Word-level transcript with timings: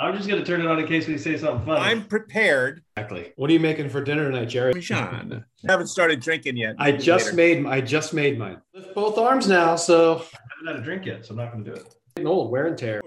I'm 0.00 0.16
just 0.16 0.28
gonna 0.28 0.44
turn 0.44 0.60
it 0.60 0.66
on 0.66 0.78
in 0.80 0.86
case 0.88 1.06
we 1.06 1.16
say 1.16 1.36
something 1.38 1.64
funny. 1.66 1.80
I'm 1.80 2.04
prepared. 2.04 2.82
Exactly. 2.96 3.32
What 3.36 3.48
are 3.48 3.52
you 3.52 3.60
making 3.60 3.90
for 3.90 4.02
dinner 4.02 4.28
tonight, 4.28 4.46
Gerry? 4.46 4.74
John, 4.80 5.44
haven't 5.68 5.86
started 5.86 6.20
drinking 6.20 6.56
yet. 6.56 6.74
I 6.78 6.90
just 6.92 7.26
Later. 7.32 7.36
made 7.62 7.66
I 7.66 7.80
just 7.80 8.12
made 8.12 8.36
mine. 8.36 8.60
Lift 8.74 8.92
both 8.94 9.18
arms 9.18 9.46
now, 9.48 9.76
so 9.76 10.16
I 10.16 10.38
haven't 10.56 10.66
had 10.66 10.76
a 10.76 10.80
drink 10.84 11.06
yet, 11.06 11.24
so 11.24 11.30
I'm 11.30 11.36
not 11.36 11.52
gonna 11.52 11.64
do 11.64 11.72
it. 11.72 11.94
getting 12.16 12.26
old, 12.26 12.50
wear 12.50 12.66
and 12.66 12.76
tear. 12.76 13.02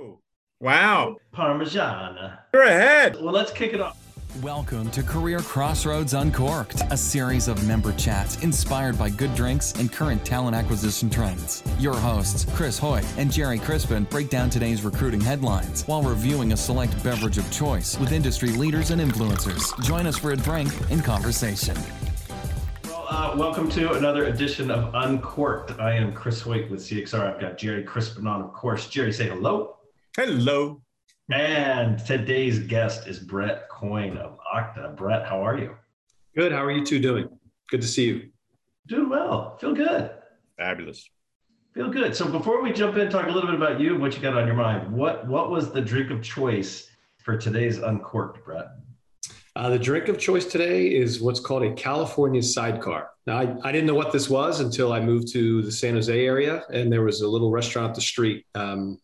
Wow. 0.62 1.18
Parmesan. 1.34 2.38
You're 2.54 2.64
ahead. 2.64 3.16
Well, 3.16 3.34
let's 3.34 3.52
kick 3.52 3.74
it 3.74 3.82
off. 3.82 3.97
Welcome 4.36 4.92
to 4.92 5.02
CareerXroads 5.02 6.20
Uncorked, 6.20 6.84
a 6.92 6.98
series 6.98 7.48
of 7.48 7.66
member 7.66 7.92
chats 7.94 8.44
inspired 8.44 9.00
by 9.00 9.10
good 9.10 9.34
drinks 9.34 9.72
and 9.72 9.92
current 9.92 10.24
talent 10.24 10.56
acquisition 10.56 11.10
trends. 11.10 11.64
Your 11.80 11.96
hosts, 11.96 12.46
Chris 12.54 12.78
Hoyt 12.78 13.06
and 13.18 13.32
Gerry 13.32 13.58
Crispin, 13.58 14.04
break 14.04 14.30
down 14.30 14.52
today's 14.52 14.84
recruiting 14.84 15.22
headlines 15.22 15.88
while 15.88 16.04
reviewing 16.04 16.52
a 16.52 16.58
select 16.58 17.04
beverage 17.04 17.40
of 17.40 17.50
choice 17.52 17.98
with 17.98 18.12
industry 18.12 18.50
leaders 18.50 18.92
and 18.92 19.02
influencers. 19.02 19.74
Join 19.84 20.06
us 20.06 20.20
for 20.20 20.34
a 20.34 20.38
drink 20.38 20.72
and 20.92 21.04
conversation. 21.04 21.76
Well, 22.84 23.08
uh, 23.10 23.34
welcome 23.38 23.72
to 23.72 23.94
another 23.94 24.26
edition 24.26 24.70
of 24.70 24.94
Uncorked. 24.94 25.80
I 25.80 25.96
am 25.96 26.14
Chris 26.14 26.42
Hoyt 26.42 26.70
with 26.70 26.82
CXR. 26.82 27.34
I've 27.34 27.42
got 27.42 27.58
Gerry 27.58 27.84
Crispin 27.84 28.28
on, 28.28 28.42
of 28.44 28.54
course. 28.54 28.88
Gerry, 28.88 29.14
say 29.14 29.30
hello. 29.30 29.78
Hello. 30.16 30.82
And 31.30 32.00
today's 32.06 32.60
guest 32.60 33.06
is 33.06 33.20
Brett 33.20 33.68
Coyne 33.68 34.18
of 34.18 34.40
Okta. 34.56 34.96
Brett, 34.96 35.26
how 35.26 35.46
are 35.46 35.58
you? 35.58 35.76
Good. 36.34 36.54
How 36.54 36.64
are 36.64 36.72
you 36.72 36.86
two 36.86 37.00
doing? 37.00 37.28
Good 37.70 37.82
to 37.82 37.88
see 37.88 38.06
you. 38.06 38.30
Doing 38.88 39.10
well. 39.10 39.58
Feel 39.58 39.74
good. 39.74 40.12
Fabulous. 40.58 41.10
Feel 41.74 41.90
good. 41.90 42.16
So 42.16 42.30
before 42.30 42.64
we 42.64 42.72
jump 42.72 42.96
in, 42.96 43.10
talk 43.10 43.28
a 43.28 43.32
little 43.32 43.50
bit 43.52 43.56
about 43.56 43.80
you 43.82 43.94
and 43.94 44.02
what 44.02 44.16
you 44.16 44.22
got 44.22 44.38
on 44.38 44.48
your 44.48 44.56
mind. 44.56 44.90
What 44.90 45.28
what 45.28 45.52
was 45.52 45.72
the 45.72 45.82
drink 45.82 46.12
of 46.12 46.22
choice 46.22 46.90
for 47.18 47.38
today's 47.38 47.80
Uncorked, 47.80 48.46
Brett? 48.46 48.68
Uh, 49.58 49.70
the 49.70 49.80
drink 49.80 50.08
of 50.08 50.18
choice 50.18 50.46
today 50.46 50.88
is 50.88 51.20
what's 51.20 51.42
called 51.42 51.64
a 51.64 51.74
California 51.74 52.42
sidecar. 52.42 53.10
Now, 53.26 53.40
I, 53.40 53.56
I 53.64 53.72
didn't 53.74 53.88
know 53.88 53.96
what 53.96 54.14
this 54.14 54.30
was 54.30 54.62
until 54.62 54.94
I 54.94 55.02
moved 55.02 55.34
to 55.34 55.62
the 55.64 55.72
San 55.72 55.96
Jose 55.96 56.26
area, 56.26 56.64
and 56.72 56.92
there 56.94 57.02
was 57.02 57.22
a 57.22 57.28
little 57.28 57.52
restaurant 57.52 57.90
up 57.90 57.96
the 57.96 58.02
street, 58.02 58.46
um, 58.56 59.00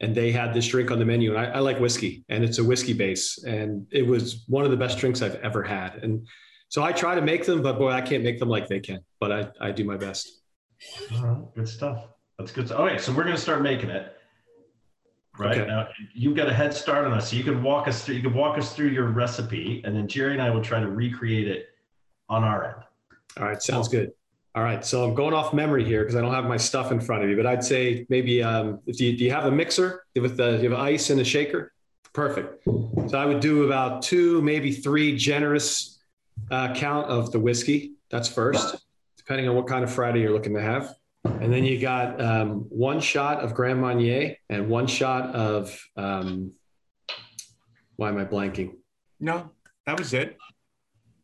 and 0.00 0.14
they 0.14 0.30
had 0.30 0.52
this 0.52 0.68
drink 0.68 0.90
on 0.90 0.98
the 0.98 1.04
menu. 1.04 1.34
And 1.34 1.38
I, 1.46 1.52
I 1.52 1.58
like 1.60 1.78
whiskey, 1.80 2.24
and 2.28 2.44
it's 2.44 2.58
a 2.58 2.64
whiskey 2.64 2.92
base, 2.92 3.42
and 3.44 3.86
it 3.90 4.06
was 4.06 4.44
one 4.48 4.64
of 4.64 4.70
the 4.70 4.76
best 4.76 4.98
drinks 4.98 5.22
I've 5.22 5.36
ever 5.36 5.62
had. 5.62 5.96
And 6.02 6.26
so 6.68 6.82
I 6.82 6.92
try 6.92 7.14
to 7.14 7.22
make 7.22 7.46
them, 7.46 7.62
but 7.62 7.78
boy, 7.78 7.90
I 7.90 8.00
can't 8.00 8.22
make 8.22 8.38
them 8.38 8.48
like 8.48 8.68
they 8.68 8.80
can. 8.80 9.00
But 9.20 9.32
I, 9.32 9.68
I 9.68 9.70
do 9.72 9.84
my 9.84 9.96
best. 9.96 10.28
All 11.14 11.26
right, 11.26 11.54
good 11.54 11.68
stuff. 11.68 12.08
That's 12.38 12.52
good. 12.52 12.66
Stuff. 12.66 12.80
Okay, 12.80 12.98
so 12.98 13.12
we're 13.12 13.24
gonna 13.24 13.36
start 13.36 13.62
making 13.62 13.90
it. 13.90 14.12
Right 15.38 15.58
Okay. 15.58 15.66
now, 15.66 15.88
you've 16.14 16.34
got 16.34 16.48
a 16.48 16.54
head 16.54 16.72
start 16.74 17.04
on 17.06 17.12
us, 17.12 17.30
so 17.30 17.36
you 17.36 17.44
can 17.44 17.62
walk 17.62 17.88
us 17.88 18.04
through. 18.04 18.16
You 18.16 18.22
can 18.22 18.34
walk 18.34 18.58
us 18.58 18.74
through 18.74 18.88
your 18.88 19.08
recipe, 19.08 19.82
and 19.84 19.94
then 19.94 20.08
Gerry 20.08 20.32
and 20.32 20.42
I 20.42 20.50
will 20.50 20.62
try 20.62 20.80
to 20.80 20.88
recreate 20.88 21.46
it 21.48 21.66
on 22.28 22.42
our 22.42 22.64
end. 22.64 22.84
All 23.38 23.44
right, 23.44 23.62
sounds 23.62 23.88
good. 23.88 24.12
All 24.56 24.62
right, 24.62 24.82
so 24.82 25.04
I'm 25.04 25.14
going 25.14 25.34
off 25.34 25.52
memory 25.52 25.84
here 25.84 26.00
because 26.00 26.16
I 26.16 26.22
don't 26.22 26.32
have 26.32 26.46
my 26.46 26.56
stuff 26.56 26.90
in 26.90 26.98
front 26.98 27.22
of 27.22 27.28
me, 27.28 27.34
but 27.34 27.44
I'd 27.44 27.62
say 27.62 28.06
maybe 28.08 28.42
um, 28.42 28.80
if 28.86 28.98
you, 28.98 29.14
do 29.14 29.22
you 29.22 29.30
have 29.30 29.44
a 29.44 29.50
mixer 29.50 30.06
with 30.18 30.38
the 30.38 30.52
you 30.62 30.70
have 30.70 30.80
ice 30.80 31.10
and 31.10 31.20
a 31.20 31.24
shaker? 31.24 31.74
Perfect. 32.14 32.64
So 32.64 33.18
I 33.18 33.26
would 33.26 33.40
do 33.40 33.64
about 33.64 34.00
two, 34.00 34.40
maybe 34.40 34.72
three 34.72 35.14
generous 35.14 35.98
uh, 36.50 36.72
count 36.72 37.06
of 37.08 37.32
the 37.32 37.38
whiskey. 37.38 37.96
That's 38.08 38.28
first, 38.28 38.76
depending 39.18 39.46
on 39.46 39.56
what 39.56 39.66
kind 39.66 39.84
of 39.84 39.92
Friday 39.92 40.20
you're 40.20 40.32
looking 40.32 40.54
to 40.54 40.62
have. 40.62 40.94
And 41.24 41.52
then 41.52 41.64
you 41.64 41.78
got 41.78 42.18
um, 42.18 42.60
one 42.70 42.98
shot 42.98 43.40
of 43.40 43.52
Grand 43.52 43.78
Marnier 43.78 44.36
and 44.48 44.70
one 44.70 44.86
shot 44.86 45.34
of 45.34 45.78
um, 45.98 46.52
why 47.96 48.08
am 48.08 48.16
I 48.16 48.24
blanking? 48.24 48.76
No, 49.20 49.50
that 49.84 49.98
was 49.98 50.14
it. 50.14 50.38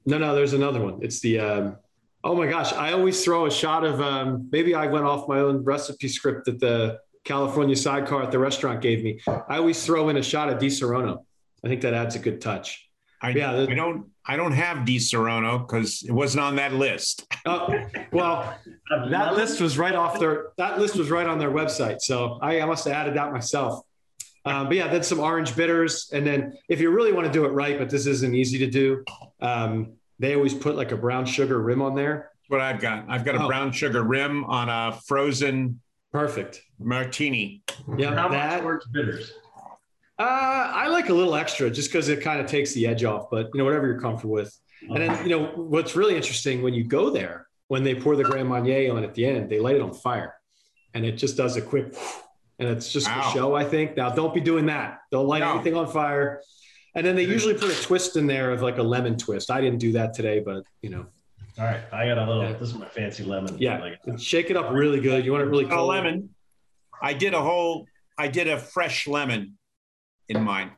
No, 0.05 0.19
no, 0.19 0.35
there's 0.35 0.53
another 0.53 0.83
one. 0.83 0.99
It's 1.01 1.21
the 1.21 1.39
um, 1.39 1.77
oh 2.25 2.34
my 2.34 2.47
gosh, 2.47 2.73
I 2.73 2.92
always 2.92 3.25
throw 3.25 3.47
a 3.47 3.51
shot 3.51 3.84
of 3.84 4.01
um, 4.01 4.48
maybe 4.52 4.74
I 4.74 4.86
went 4.86 5.05
off 5.05 5.29
my 5.29 5.39
own 5.41 5.64
recipe 5.64 6.08
script 6.08 6.47
that 6.47 6.61
the 6.61 6.98
California 7.24 7.77
sidecar 7.77 8.23
at 8.23 8.30
the 8.33 8.39
restaurant 8.39 8.80
gave 8.80 9.02
me. 9.05 9.20
I 9.27 9.57
always 9.58 9.85
throw 9.85 10.08
in 10.08 10.17
a 10.17 10.23
shot 10.23 10.48
of 10.48 10.58
Di 10.58 10.67
Serono. 10.67 11.24
I 11.64 11.69
think 11.69 11.83
that 11.83 11.95
adds 11.95 12.17
a 12.17 12.19
good 12.19 12.41
touch. 12.41 12.89
I, 13.20 13.30
Yeah, 13.30 13.52
the- 13.52 13.70
I 13.70 13.74
don't. 13.74 14.07
I 14.24 14.36
don't 14.36 14.52
have 14.52 14.86
Disaronno 14.86 15.67
because 15.67 16.05
it 16.05 16.13
wasn't 16.13 16.45
on 16.45 16.57
that 16.57 16.73
list. 16.74 17.27
Oh, 17.45 17.69
well, 18.13 18.57
that 19.11 19.35
list 19.35 19.61
was 19.61 19.77
right 19.77 19.97
off 19.97 20.20
their 20.20 20.51
that 20.58 20.79
list 20.79 20.95
was 20.95 21.11
right 21.11 21.27
on 21.27 21.41
their 21.41 21.51
website. 21.51 22.01
So 22.01 22.39
I, 22.41 22.61
I 22.61 22.64
must 22.67 22.85
have 22.85 22.95
added 22.95 23.14
that 23.17 23.33
myself. 23.33 23.83
Um, 24.45 24.68
but 24.68 24.77
yeah, 24.77 24.86
then 24.86 25.02
some 25.02 25.18
orange 25.18 25.57
bitters, 25.57 26.08
and 26.13 26.24
then 26.24 26.57
if 26.68 26.80
you 26.80 26.91
really 26.91 27.13
want 27.13 27.27
to 27.27 27.33
do 27.33 27.45
it 27.45 27.48
right, 27.48 27.80
but 27.80 27.91
this 27.91 28.07
isn't 28.07 28.33
easy 28.33 28.58
to 28.58 28.68
do, 28.68 29.05
um, 29.41 29.95
they 30.23 30.37
always 30.37 30.55
put 30.55 30.77
like 30.77 30.93
a 30.93 30.97
brown 30.97 31.27
sugar 31.27 31.61
rim 31.61 31.83
on 31.83 31.97
there. 31.97 32.31
That's 32.39 32.49
what 32.51 32.61
I've 32.61 32.81
got. 32.81 33.05
I've 33.09 33.25
got 33.25 33.35
a 33.35 33.43
Oh. 33.43 33.49
brown 33.49 33.73
sugar 33.73 34.03
rim 34.05 34.45
on 34.45 34.69
a 34.69 34.97
frozen 35.07 35.81
Perfect. 36.13 36.63
martini. 36.79 37.63
Yeah, 37.99 38.15
How 38.15 38.29
much 38.29 38.33
that. 38.39 38.63
orange 38.65 38.85
bitters? 38.93 39.33
Uh, 40.19 40.23
I 40.23 40.87
like 40.87 41.09
a 41.09 41.13
little 41.15 41.35
extra 41.35 41.69
just 41.71 41.91
because 41.91 42.09
it 42.09 42.21
kind 42.23 42.41
of 42.41 42.47
takes 42.47 42.73
the 42.73 42.87
edge 42.87 43.03
off, 43.03 43.31
but 43.33 43.51
you 43.53 43.59
know, 43.59 43.65
whatever 43.65 43.89
you're 43.89 44.01
comfortable 44.01 44.35
with. 44.35 44.57
And 44.83 44.97
then, 44.97 45.29
you 45.29 45.31
know, 45.31 45.47
what's 45.57 45.97
really 45.97 46.15
interesting 46.15 46.63
when 46.63 46.73
you 46.75 46.85
go 46.85 47.11
there, 47.11 47.49
when 47.67 47.83
they 47.83 47.95
pour 47.97 48.15
the 48.15 48.23
Grand 48.25 48.49
Marnier 48.49 48.93
on 48.95 49.03
at 49.03 49.15
the 49.15 49.27
end, 49.27 49.51
they 49.51 49.59
light 49.59 49.75
it 49.75 49.83
on 49.83 49.93
fire 49.93 50.35
and 50.95 51.05
it 51.05 51.13
just 51.13 51.37
does 51.37 51.57
a 51.57 51.63
quick, 51.63 51.95
and 52.61 52.69
it's 52.69 52.93
just 52.93 53.09
Wow. 53.09 53.23
for 53.23 53.31
show, 53.39 53.55
I 53.57 53.65
think. 53.65 53.97
Now, 53.97 54.11
don't 54.11 54.35
be 54.35 54.41
doing 54.41 54.67
that. 54.67 54.99
Don't 55.11 55.27
light 55.27 55.41
No. 55.41 55.55
anything 55.55 55.75
on 55.75 55.89
fire. 55.89 56.43
And 56.95 57.07
then 57.07 57.17
they 57.17 57.25
usually 57.25 57.55
put 57.55 57.70
a 57.70 57.83
twist 57.83 58.17
in 58.17 58.27
there 58.27 58.51
of 58.51 58.61
like 58.63 58.79
a 58.79 58.83
lemon 58.83 59.17
twist. 59.17 59.51
I 59.51 59.61
didn't 59.61 59.79
do 59.79 59.92
that 59.92 60.13
today, 60.14 60.41
but 60.41 60.64
you 60.83 60.91
know, 60.91 61.07
All 61.58 61.64
right, 61.64 61.80
I 61.92 62.07
got 62.07 62.19
a 62.19 62.27
little. 62.27 62.42
Yeah. 62.42 62.53
This 62.53 62.69
is 62.69 62.75
my 62.75 62.86
fancy 62.89 63.25
lemon. 63.25 63.57
yeah, 63.58 63.79
Like, 63.80 64.19
shake 64.19 64.51
it 64.51 64.57
up 64.57 64.70
really 64.73 65.01
good. 65.01 65.25
You 65.25 65.33
want 65.33 65.42
it 65.42 65.47
really 65.47 65.64
cold. 65.64 65.73
A 65.73 65.77
cold. 65.77 65.89
lemon. 65.89 66.29
I 67.01 67.14
did 67.14 67.33
a 67.35 67.41
whole. 67.41 67.86
I 68.19 68.29
did 68.29 68.47
a 68.48 68.58
fresh 68.58 69.07
lemon 69.08 69.57
in 70.29 70.42
mine. 70.45 70.70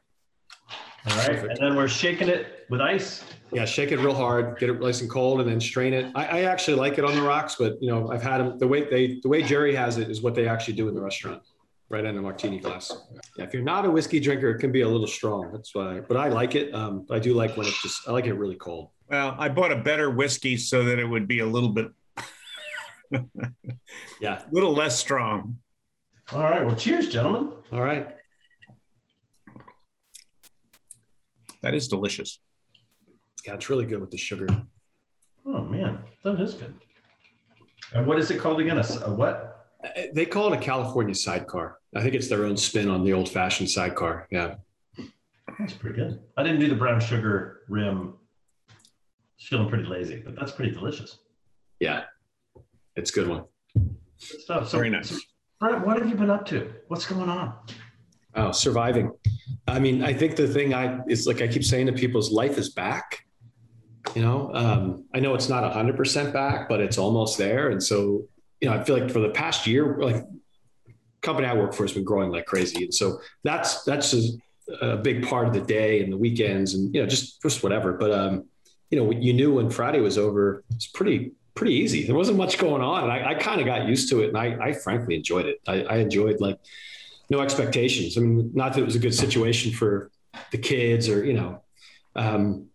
all 1.06 1.16
right, 1.16 1.26
Perfect. 1.26 1.58
and 1.58 1.58
then 1.70 1.76
we're 1.76 1.88
shaking 1.88 2.28
it 2.28 2.64
with 2.70 2.81
ice. 2.81 3.25
Yeah, 3.52 3.64
shake 3.66 3.92
it 3.92 3.98
real 3.98 4.14
hard, 4.14 4.58
get 4.58 4.70
it 4.70 4.81
nice 4.81 5.00
and 5.00 5.10
cold, 5.10 5.41
and 5.41 5.48
then 5.48 5.60
strain 5.60 5.92
it. 5.94 6.10
I, 6.16 6.26
I 6.26 6.41
actually 6.42 6.76
like 6.76 6.96
it 6.98 7.04
on 7.04 7.14
the 7.14 7.22
rocks, 7.22 7.56
but 7.58 7.81
you 7.82 7.88
know, 7.88 8.10
I've 8.10 8.22
had 8.22 8.38
them 8.38 8.58
the 8.58 8.66
way 8.66 8.84
they 8.88 9.20
the 9.22 9.28
way 9.28 9.42
Gerry 9.42 9.75
has 9.75 9.98
it 9.98 10.10
is 10.10 10.22
what 10.22 10.34
they 10.34 10.48
actually 10.48 10.75
do 10.75 10.88
in 10.88 10.94
the 10.94 11.00
restaurant, 11.00 11.42
right 11.94 12.05
in 12.05 12.19
a 12.19 12.22
martini 12.22 12.59
glass. 12.59 12.93
Yeah, 13.37 13.44
if 13.44 13.55
you're 13.55 13.62
not 13.62 13.84
a 13.84 13.91
whiskey 13.91 14.21
drinker, 14.21 14.50
it 14.50 14.59
can 14.59 14.72
be 14.72 14.82
a 14.82 14.88
little 14.88 15.06
strong. 15.06 15.53
That's 15.53 15.75
why, 15.75 16.00
but 16.00 16.16
I 16.16 16.28
like 16.28 16.55
it. 16.55 16.75
Um, 16.75 17.06
I 17.10 17.19
do 17.19 17.34
like 17.34 17.56
when 17.56 17.66
it's 17.66 17.81
just 17.82 18.09
I 18.09 18.12
like 18.12 18.27
it 18.27 18.34
really 18.34 18.56
cold. 18.56 18.91
Well, 19.09 19.34
I 19.38 19.49
bought 19.49 19.72
a 19.72 19.77
better 19.77 20.10
whiskey 20.10 20.56
so 20.56 20.84
that 20.84 20.99
it 20.99 21.05
would 21.05 21.28
be 21.28 21.38
a 21.38 21.47
little 21.47 21.69
bit, 21.69 21.93
Yeah. 24.21 24.43
A 24.43 24.44
little 24.50 24.72
less 24.72 24.99
strong. 24.99 25.59
All 26.32 26.43
right, 26.43 26.65
well, 26.65 26.77
cheers, 26.77 27.09
gentlemen. 27.09 27.53
All 27.72 27.82
right. 27.82 28.09
That 31.62 31.75
is 31.75 31.88
delicious. 31.88 32.41
Yeah, 33.47 33.55
it's 33.55 33.71
really 33.71 33.87
good 33.87 34.00
with 34.00 34.11
the 34.11 34.16
sugar. 34.16 34.47
Oh 35.47 35.62
man, 35.62 35.99
that 36.25 36.41
is 36.41 36.55
good. 36.55 36.75
And 37.93 38.06
what 38.06 38.19
is 38.19 38.31
it 38.31 38.38
called 38.41 38.61
again? 38.61 38.78
A 38.78 38.82
what? 39.11 39.53
Uh, 39.84 39.88
They 40.12 40.26
call 40.26 40.52
it 40.52 40.56
a 40.56 40.60
California 40.60 41.14
sidecar. 41.14 41.78
I 41.94 42.02
think 42.02 42.14
it's 42.14 42.28
their 42.28 42.44
own 42.44 42.56
spin 42.56 42.88
on 42.88 43.04
the 43.04 43.12
old 43.12 43.28
fashioned 43.28 43.70
sidecar. 43.70 44.26
Yeah. 44.30 44.56
That's 45.58 45.72
pretty 45.74 45.96
good. 45.96 46.20
I 46.36 46.42
didn't 46.42 46.60
do 46.60 46.68
the 46.68 46.74
brown 46.74 47.00
sugar 47.00 47.60
rim. 47.68 48.14
It's 49.38 49.46
Feeling 49.48 49.68
pretty 49.68 49.84
lazy, 49.84 50.22
but 50.24 50.34
that's 50.36 50.52
pretty 50.52 50.72
delicious. 50.72 51.18
Yeah. 51.80 52.04
It's 52.96 53.10
a 53.10 53.14
good 53.14 53.28
one. 53.28 53.44
Good 53.76 54.40
stuff. 54.40 54.68
So, 54.68 54.78
Very 54.78 54.90
nice. 54.90 55.10
so, 55.10 55.16
Brett, 55.60 55.84
what 55.86 55.98
have 55.98 56.08
you 56.08 56.14
been 56.14 56.30
up 56.30 56.46
to? 56.46 56.72
What's 56.88 57.06
going 57.06 57.28
on? 57.28 57.54
Oh, 58.34 58.50
surviving. 58.52 59.12
I 59.68 59.78
mean, 59.78 60.02
I 60.02 60.12
think 60.12 60.36
the 60.36 60.48
thing 60.48 60.74
I 60.74 61.00
is 61.08 61.26
like 61.26 61.40
I 61.42 61.46
keep 61.48 61.62
saying 61.64 61.87
to 61.87 61.92
people 61.92 62.20
is 62.20 62.30
life 62.30 62.58
is 62.58 62.70
back. 62.70 63.26
You 64.14 64.22
know, 64.22 64.50
um, 64.54 65.04
I 65.14 65.20
know 65.20 65.34
it's 65.34 65.48
not 65.48 65.70
hundred 65.72 65.96
percent 65.96 66.32
back, 66.32 66.69
but 66.69 66.80
it's 66.80 66.98
almost 66.98 67.38
there. 67.38 67.70
And 67.70 67.82
so, 67.82 68.26
you 68.64 68.70
know, 68.70 68.76
I 68.76 68.82
feel 68.82 68.99
like 68.99 69.11
for 69.11 69.20
the 69.20 69.28
past 69.28 69.66
year, 69.66 69.99
like 70.00 70.25
company 71.20 71.46
I 71.46 71.52
work 71.52 71.75
for 71.75 71.84
has 71.84 71.93
been 71.93 72.02
growing 72.02 72.31
like 72.31 72.46
crazy. 72.46 72.84
And 72.84 72.94
so 72.94 73.20
that's 73.43 73.84
that's 73.84 74.11
just 74.11 74.38
a 74.81 74.96
big 74.96 75.28
part 75.28 75.46
of 75.46 75.52
the 75.52 75.61
day 75.61 76.02
and 76.02 76.11
the 76.11 76.16
weekends 76.16 76.72
and 76.72 76.94
you 76.94 77.02
know, 77.02 77.06
just 77.06 77.43
just 77.43 77.62
whatever. 77.62 77.93
But 77.93 78.11
um, 78.12 78.46
you 78.88 78.99
know, 78.99 79.11
you 79.11 79.34
knew 79.34 79.52
when 79.52 79.69
Friday 79.69 80.00
was 80.00 80.16
over, 80.16 80.64
it's 80.75 80.87
pretty 80.87 81.32
pretty 81.55 81.75
easy. 81.75 82.06
There 82.06 82.14
wasn't 82.14 82.38
much 82.38 82.56
going 82.56 82.81
on. 82.81 83.02
And 83.02 83.12
I, 83.12 83.32
I 83.32 83.34
kind 83.34 83.61
of 83.61 83.66
got 83.66 83.87
used 83.87 84.08
to 84.08 84.22
it 84.22 84.28
and 84.28 84.38
I, 84.38 84.56
I 84.69 84.72
frankly 84.72 85.14
enjoyed 85.14 85.44
it. 85.44 85.61
I, 85.69 85.82
I 85.82 85.96
enjoyed 85.99 86.40
like 86.40 86.58
no 87.28 87.40
expectations. 87.40 88.16
I 88.16 88.22
mean, 88.22 88.50
not 88.55 88.72
that 88.72 88.81
it 88.81 88.87
was 88.87 88.96
a 88.96 88.99
good 88.99 89.14
situation 89.14 89.72
for 89.72 90.11
the 90.52 90.58
kids 90.58 91.11
or, 91.11 91.22
you 91.22 91.34
know, 91.34 91.62
um, 92.16 92.69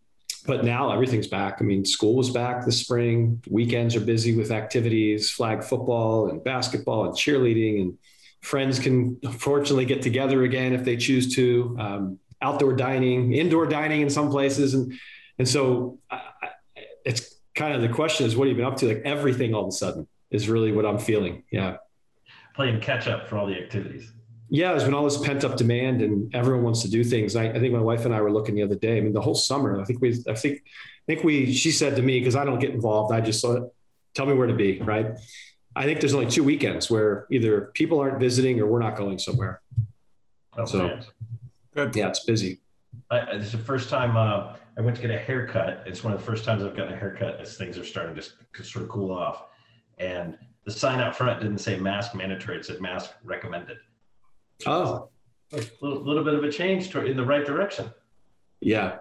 but 0.49 0.65
now 0.65 0.91
everything's 0.91 1.27
back. 1.27 1.57
I 1.59 1.63
mean, 1.63 1.85
school 1.85 2.15
was 2.15 2.31
back 2.31 2.65
this 2.65 2.79
spring. 2.79 3.39
Weekends 3.47 3.95
are 3.95 3.99
busy 3.99 4.35
with 4.35 4.49
activities, 4.49 5.29
flag 5.29 5.63
football 5.63 6.27
and 6.29 6.43
basketball 6.43 7.05
and 7.05 7.13
cheerleading, 7.13 7.81
and 7.81 7.97
friends 8.41 8.79
can 8.79 9.21
fortunately 9.37 9.85
get 9.85 10.01
together 10.01 10.41
again 10.41 10.73
if 10.73 10.83
they 10.83 10.97
choose 10.97 11.35
to. 11.35 11.77
Um, 11.79 12.19
outdoor 12.41 12.73
dining, 12.73 13.33
indoor 13.33 13.67
dining 13.67 14.01
in 14.01 14.09
some 14.09 14.31
places, 14.31 14.73
and 14.73 14.91
and 15.37 15.47
so 15.47 15.99
I, 16.09 16.21
it's 17.05 17.35
kind 17.53 17.75
of 17.75 17.83
the 17.83 17.89
question 17.89 18.25
is 18.25 18.35
what 18.35 18.47
have 18.47 18.57
you 18.57 18.63
been 18.63 18.71
up 18.71 18.79
to? 18.79 18.87
Like 18.87 19.03
everything 19.05 19.53
all 19.53 19.65
of 19.65 19.67
a 19.67 19.71
sudden 19.71 20.07
is 20.31 20.49
really 20.49 20.71
what 20.71 20.83
I'm 20.83 20.97
feeling. 20.97 21.43
Yeah, 21.51 21.77
playing 22.55 22.81
catch 22.81 23.07
up 23.07 23.27
for 23.27 23.37
all 23.37 23.45
the 23.45 23.55
activities. 23.55 24.11
Yeah, 24.49 24.71
there's 24.71 24.83
been 24.83 24.93
all 24.93 25.03
this 25.03 25.17
pent 25.17 25.43
up 25.43 25.57
demand, 25.57 26.01
and 26.01 26.33
everyone 26.33 26.63
wants 26.63 26.81
to 26.81 26.89
do 26.89 27.03
things. 27.03 27.35
I, 27.35 27.49
I 27.49 27.59
think 27.59 27.71
my 27.73 27.79
wife 27.79 28.05
and 28.05 28.15
I 28.15 28.21
were 28.21 28.31
looking 28.31 28.55
the 28.55 28.63
other 28.63 28.75
day. 28.75 28.97
I 28.97 29.01
mean, 29.01 29.13
the 29.13 29.21
whole 29.21 29.35
summer. 29.35 29.79
I 29.79 29.83
think 29.83 30.01
we. 30.01 30.23
I 30.27 30.33
think. 30.33 30.63
I 30.65 31.05
think 31.05 31.23
we. 31.23 31.53
She 31.53 31.71
said 31.71 31.95
to 31.97 32.01
me 32.01 32.19
because 32.19 32.35
I 32.35 32.45
don't 32.45 32.59
get 32.59 32.71
involved. 32.71 33.13
I 33.13 33.21
just 33.21 33.41
saw. 33.41 33.67
Tell 34.15 34.25
me 34.25 34.33
where 34.33 34.47
to 34.47 34.55
be. 34.55 34.81
Right. 34.81 35.11
I 35.75 35.85
think 35.85 35.99
there's 35.99 36.13
only 36.13 36.25
two 36.25 36.43
weekends 36.43 36.89
where 36.89 37.27
either 37.31 37.71
people 37.73 37.99
aren't 37.99 38.19
visiting 38.19 38.59
or 38.59 38.65
we're 38.65 38.79
not 38.79 38.97
going 38.97 39.19
somewhere. 39.19 39.61
Oh, 40.57 40.65
so, 40.65 40.79
man. 40.79 41.05
good. 41.73 41.95
Yeah, 41.95 42.09
it's 42.09 42.25
busy. 42.25 42.59
I, 43.11 43.19
it's 43.33 43.51
the 43.51 43.59
first 43.59 43.89
time 43.89 44.17
uh, 44.17 44.55
I 44.77 44.81
went 44.81 44.95
to 44.95 45.01
get 45.01 45.11
a 45.11 45.17
haircut. 45.17 45.83
It's 45.85 46.03
one 46.03 46.11
of 46.11 46.19
the 46.19 46.25
first 46.25 46.43
times 46.43 46.63
I've 46.63 46.75
gotten 46.75 46.93
a 46.93 46.97
haircut 46.97 47.39
as 47.39 47.55
things 47.55 47.77
are 47.77 47.85
starting 47.85 48.15
to 48.15 48.63
sort 48.63 48.83
of 48.83 48.89
cool 48.89 49.11
off. 49.11 49.45
And 49.99 50.37
the 50.65 50.71
sign 50.71 50.99
out 50.99 51.15
front 51.15 51.39
didn't 51.41 51.59
say 51.59 51.77
mask 51.77 52.15
mandatory; 52.15 52.57
it 52.57 52.65
said 52.65 52.81
mask 52.81 53.11
recommended. 53.23 53.77
Oh, 54.65 55.09
a 55.53 55.57
little, 55.81 56.03
little 56.03 56.23
bit 56.23 56.33
of 56.33 56.43
a 56.43 56.51
change 56.51 56.89
to, 56.91 57.05
in 57.05 57.17
the 57.17 57.25
right 57.25 57.45
direction. 57.45 57.91
Yeah, 58.59 58.97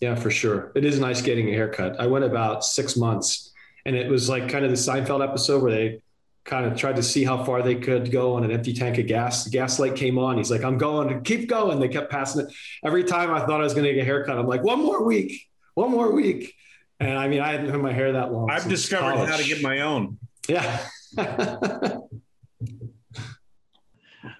yeah, 0.00 0.14
for 0.14 0.30
sure. 0.30 0.72
It 0.74 0.84
is 0.84 0.98
nice 0.98 1.22
getting 1.22 1.48
a 1.48 1.52
haircut. 1.52 2.00
I 2.00 2.06
went 2.06 2.24
about 2.24 2.64
six 2.64 2.96
months, 2.96 3.52
and 3.84 3.94
it 3.94 4.10
was 4.10 4.28
like 4.28 4.48
kind 4.48 4.64
of 4.64 4.70
the 4.70 4.76
Seinfeld 4.76 5.26
episode 5.26 5.62
where 5.62 5.72
they 5.72 6.02
kind 6.44 6.66
of 6.66 6.76
tried 6.76 6.96
to 6.96 7.02
see 7.02 7.22
how 7.22 7.44
far 7.44 7.62
they 7.62 7.74
could 7.74 8.10
go 8.10 8.34
on 8.34 8.44
an 8.44 8.50
empty 8.50 8.72
tank 8.72 8.98
of 8.98 9.06
gas. 9.06 9.44
The 9.44 9.50
gas 9.50 9.78
light 9.78 9.94
came 9.94 10.18
on. 10.18 10.38
He's 10.38 10.50
like, 10.50 10.64
I'm 10.64 10.78
going, 10.78 11.22
keep 11.22 11.48
going. 11.48 11.78
They 11.80 11.88
kept 11.88 12.10
passing 12.10 12.46
it. 12.46 12.52
Every 12.82 13.04
time 13.04 13.32
I 13.32 13.40
thought 13.40 13.60
I 13.60 13.64
was 13.64 13.74
going 13.74 13.84
to 13.84 13.92
get 13.92 14.00
a 14.02 14.04
haircut, 14.04 14.38
I'm 14.38 14.46
like, 14.46 14.62
one 14.62 14.82
more 14.82 15.04
week, 15.04 15.48
one 15.74 15.90
more 15.90 16.10
week. 16.12 16.54
And 16.98 17.18
I 17.18 17.28
mean, 17.28 17.40
I 17.40 17.52
hadn't 17.52 17.70
had 17.70 17.80
my 17.80 17.92
hair 17.92 18.12
that 18.12 18.32
long. 18.32 18.50
I've 18.50 18.68
discovered 18.68 19.14
college. 19.14 19.30
how 19.30 19.36
to 19.36 19.44
get 19.44 19.62
my 19.62 19.80
own. 19.80 20.18
Yeah. 20.48 20.86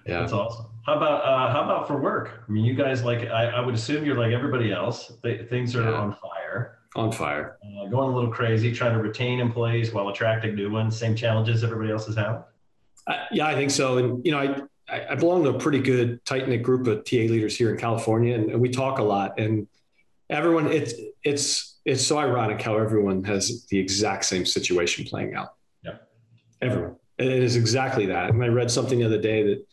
Yeah, 0.05 0.21
that's 0.21 0.33
awesome. 0.33 0.65
How 0.85 0.95
about 0.95 1.23
uh, 1.23 1.51
how 1.51 1.63
about 1.63 1.87
for 1.87 1.97
work? 1.97 2.43
I 2.47 2.51
mean, 2.51 2.65
you 2.65 2.73
guys 2.73 3.03
like 3.03 3.27
I, 3.27 3.45
I 3.45 3.59
would 3.59 3.75
assume 3.75 4.03
you're 4.03 4.17
like 4.17 4.31
everybody 4.31 4.71
else. 4.71 5.11
things 5.21 5.75
are 5.75 5.83
yeah. 5.83 5.91
on 5.91 6.15
fire. 6.15 6.79
On 6.95 7.11
fire. 7.11 7.57
Uh, 7.63 7.87
going 7.87 8.11
a 8.11 8.15
little 8.15 8.31
crazy, 8.31 8.71
trying 8.71 8.93
to 8.93 9.01
retain 9.01 9.39
employees 9.39 9.93
while 9.93 10.09
attracting 10.09 10.55
new 10.55 10.71
ones. 10.71 10.97
Same 10.97 11.15
challenges 11.15 11.63
everybody 11.63 11.91
else 11.91 12.07
is 12.07 12.15
having. 12.15 12.41
Uh, 13.07 13.25
yeah, 13.31 13.47
I 13.47 13.55
think 13.55 13.71
so. 13.71 13.97
And 13.97 14.25
you 14.25 14.31
know, 14.31 14.39
I 14.39 15.11
I 15.11 15.15
belong 15.15 15.43
to 15.43 15.49
a 15.51 15.59
pretty 15.59 15.79
good 15.79 16.23
tight 16.25 16.47
knit 16.49 16.63
group 16.63 16.87
of 16.87 17.05
TA 17.05 17.17
leaders 17.17 17.55
here 17.55 17.71
in 17.71 17.77
California, 17.77 18.35
and, 18.35 18.51
and 18.51 18.59
we 18.59 18.69
talk 18.69 18.99
a 18.99 19.03
lot. 19.03 19.39
And 19.39 19.67
everyone, 20.29 20.71
it's 20.71 20.93
it's 21.23 21.79
it's 21.85 22.05
so 22.05 22.17
ironic 22.17 22.61
how 22.61 22.77
everyone 22.77 23.23
has 23.23 23.65
the 23.67 23.77
exact 23.77 24.25
same 24.25 24.45
situation 24.45 25.05
playing 25.05 25.35
out. 25.35 25.53
Yeah, 25.83 25.97
everyone. 26.61 26.95
It 27.21 27.43
is 27.43 27.55
exactly 27.55 28.07
that. 28.07 28.29
And 28.29 28.43
I 28.43 28.47
read 28.47 28.71
something 28.71 28.99
the 28.99 29.05
other 29.05 29.21
day 29.21 29.43
that 29.43 29.65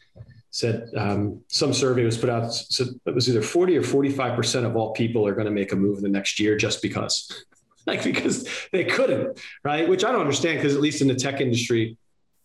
said 0.51 0.89
um, 0.97 1.41
some 1.49 1.73
survey 1.73 2.05
was 2.05 2.17
put 2.17 2.31
out 2.31 2.53
said 2.53 2.89
it 3.05 3.15
was 3.15 3.29
either 3.29 3.43
40 3.43 3.77
or 3.77 3.83
45 3.83 4.37
percent 4.37 4.67
of 4.67 4.77
all 4.77 4.93
people 4.93 5.27
are 5.27 5.35
going 5.35 5.47
to 5.47 5.51
make 5.53 5.73
a 5.73 5.77
move 5.77 5.99
in 5.99 6.03
the 6.03 6.09
next 6.09 6.41
year 6.41 6.57
just 6.57 6.83
because. 6.83 7.45
Like 7.87 8.05
because 8.05 8.47
they 8.71 8.85
couldn't 8.85 9.41
right? 9.65 9.89
Which 9.89 10.05
i 10.05 10.13
don't 10.13 10.21
understand 10.21 10.59
because 10.59 10.75
at 10.75 10.83
least 10.83 11.01
in 11.01 11.09
the 11.09 11.15
tech 11.15 11.41
industry 11.41 11.97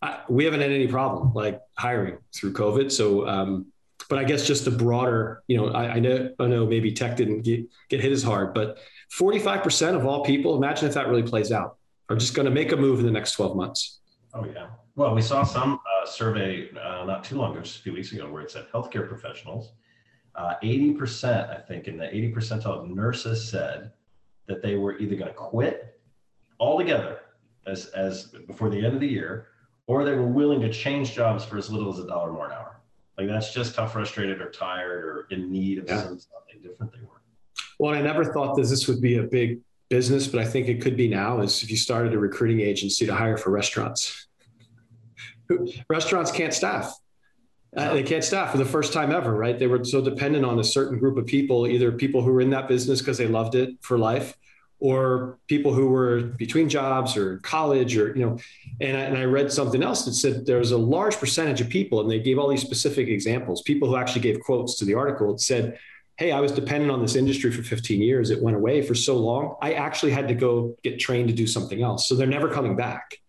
I, 0.02 0.22
we 0.30 0.46
haven't 0.46 0.62
had 0.62 0.72
any 0.72 0.88
problem 0.88 1.34
like 1.34 1.60
hiring 1.78 2.20
through 2.34 2.54
covid. 2.54 2.90
So 2.94 3.28
um, 3.28 3.66
but 4.08 4.20
i 4.20 4.24
guess 4.24 4.48
just 4.48 4.64
the 4.64 4.72
broader 4.72 5.44
you 5.48 5.58
know 5.58 5.68
I, 5.68 5.96
I, 5.96 6.00
know 6.00 6.30
i 6.40 6.48
know 6.48 6.66
maybe 6.66 6.94
tech 6.94 7.18
didn't 7.18 7.42
get, 7.42 7.66
get 7.90 8.00
hit 8.00 8.14
as 8.14 8.24
hard 8.24 8.54
but 8.54 8.78
45 9.12 9.64
percent 9.64 9.98
of 9.98 10.06
all 10.06 10.24
people 10.24 10.56
imagine 10.56 10.88
if 10.88 10.94
that 10.94 11.10
really 11.10 11.24
plays 11.24 11.52
out 11.52 11.76
are 12.08 12.16
just 12.16 12.36
going 12.36 12.46
to 12.46 12.52
make 12.52 12.72
a 12.72 12.78
move 12.78 13.00
in 13.00 13.06
the 13.06 13.12
next 13.12 13.34
12 13.34 13.58
months. 13.58 14.00
Oh 14.34 14.46
yeah 14.46 14.68
well, 14.96 15.16
we 15.16 15.22
saw 15.22 15.44
some 15.44 15.80
uh, 15.80 16.06
survey 16.06 16.70
uh, 16.72 17.04
not 17.06 17.24
too 17.24 17.36
long 17.36 17.54
ago, 17.54 17.62
just 17.62 17.80
a 17.80 17.82
few 17.82 17.94
weeks 17.94 18.12
ago, 18.12 18.30
where 18.30 18.44
it 18.44 18.52
said 18.52 18.68
healthcare 18.72 19.08
professionals, 19.08 19.72
uh, 20.36 20.56
80%, 20.64 21.50
I 21.50 21.62
think, 21.62 21.88
in 21.88 21.98
the 21.98 22.08
80 22.16 22.32
percentile 22.34 22.84
of 22.84 22.90
nurses 22.90 23.48
said 23.48 23.92
that 24.48 24.62
they 24.62 24.76
were 24.76 24.98
either 25.00 25.16
going 25.16 25.30
to 25.30 25.34
quit 25.34 26.00
altogether 26.60 27.22
as, 27.66 27.88
as 27.88 28.26
before 28.48 28.70
the 28.70 28.78
end 28.78 28.94
of 28.94 29.00
the 29.00 29.08
year, 29.08 29.48
or 29.88 30.04
they 30.04 30.14
were 30.14 30.28
willing 30.28 30.62
to 30.62 30.72
change 30.72 31.14
jobs 31.14 31.44
for 31.44 31.58
as 31.58 31.72
little 31.72 31.92
as 31.92 32.00
a 32.00 32.08
dollar 32.08 32.32
more 32.32 32.48
an 32.48 32.54
hour. 32.54 32.80
Like 33.18 33.28
that's 33.28 33.54
just 33.54 33.76
how 33.76 33.88
frustrated 33.88 34.42
or 34.42 34.50
tired 34.50 35.06
or 35.06 35.28
in 35.30 35.52
need 35.52 35.80
of 35.80 35.88
yeah. 35.88 36.02
something 36.02 36.62
different 36.62 36.92
they 36.92 37.02
were. 37.02 37.22
Well, 37.80 37.94
I 37.94 38.02
never 38.02 38.26
thought 38.26 38.56
that 38.56 38.68
this 38.68 38.88
would 38.88 39.02
be 39.02 39.18
a 39.18 39.24
big 39.24 39.60
business, 39.90 40.28
but 40.28 40.40
I 40.40 40.46
think 40.46 40.68
it 40.68 40.82
could 40.82 40.98
be 40.98 41.08
now. 41.08 41.42
Is 41.42 41.62
if 41.62 41.70
you 41.70 41.78
started 41.78 42.14
a 42.14 42.18
recruiting 42.18 42.62
agency 42.62 43.06
to 43.06 43.14
hire 43.14 43.38
for 43.38 43.52
restaurants 43.52 44.28
restaurants 45.90 46.32
can't 46.32 46.54
staff. 46.54 46.94
Uh, 47.76 47.94
they 47.94 48.04
can't 48.04 48.24
staff 48.24 48.52
for 48.52 48.58
the 48.58 48.66
first 48.66 48.94
time 48.94 49.12
ever, 49.12 49.34
right? 49.34 49.58
They 49.58 49.68
were 49.68 49.84
so 49.84 50.00
dependent 50.00 50.46
on 50.46 50.60
a 50.60 50.64
certain 50.64 51.00
group 51.00 51.18
of 51.18 51.26
people, 51.26 51.66
either 51.68 51.92
people 51.92 52.22
who 52.22 52.32
were 52.32 52.42
in 52.42 52.52
that 52.52 52.68
business 52.68 53.00
because 53.00 53.18
they 53.18 53.28
loved 53.28 53.56
it 53.56 53.72
for 53.82 53.98
life, 53.98 54.38
or 54.80 55.40
people 55.48 55.74
who 55.74 55.88
were 55.88 56.22
between 56.22 56.70
jobs 56.70 57.18
or 57.18 57.40
college, 57.40 57.98
or 57.98 58.16
you 58.16 58.24
know. 58.24 58.38
And 58.80 58.96
I, 58.96 59.00
and 59.02 59.18
I 59.18 59.24
read 59.24 59.52
something 59.52 59.82
else 59.82 60.06
that 60.06 60.14
said 60.14 60.46
there 60.46 60.60
was 60.60 60.72
a 60.72 60.78
large 60.78 61.18
percentage 61.18 61.62
of 61.62 61.70
people, 61.70 62.00
and 62.02 62.12
they 62.12 62.20
gave 62.20 62.38
all 62.38 62.48
these 62.48 62.62
specific 62.62 63.08
examples. 63.08 63.64
People 63.64 63.88
who 63.88 63.96
actually 63.96 64.22
gave 64.22 64.40
quotes 64.42 64.78
to 64.78 64.86
the 64.86 64.94
article. 64.94 65.34
It 65.34 65.40
said, 65.40 65.80
"Hey, 66.18 66.32
I 66.32 66.42
was 66.42 66.52
dependent 66.52 66.92
on 66.92 67.02
this 67.02 67.16
industry 67.16 67.52
for 67.52 67.64
15 67.64 68.02
years. 68.02 68.30
It 68.30 68.40
went 68.40 68.56
away 68.56 68.84
for 68.84 68.94
so 68.94 69.18
long. 69.18 69.56
I 69.64 69.74
actually 69.74 70.12
had 70.12 70.28
to 70.28 70.36
go 70.36 70.76
get 70.84 71.00
trained 71.00 71.30
to 71.30 71.34
do 71.34 71.48
something 71.48 71.82
else. 71.82 72.08
So 72.08 72.14
they're 72.14 72.28
never 72.28 72.50
coming 72.50 72.76
back." 72.76 73.23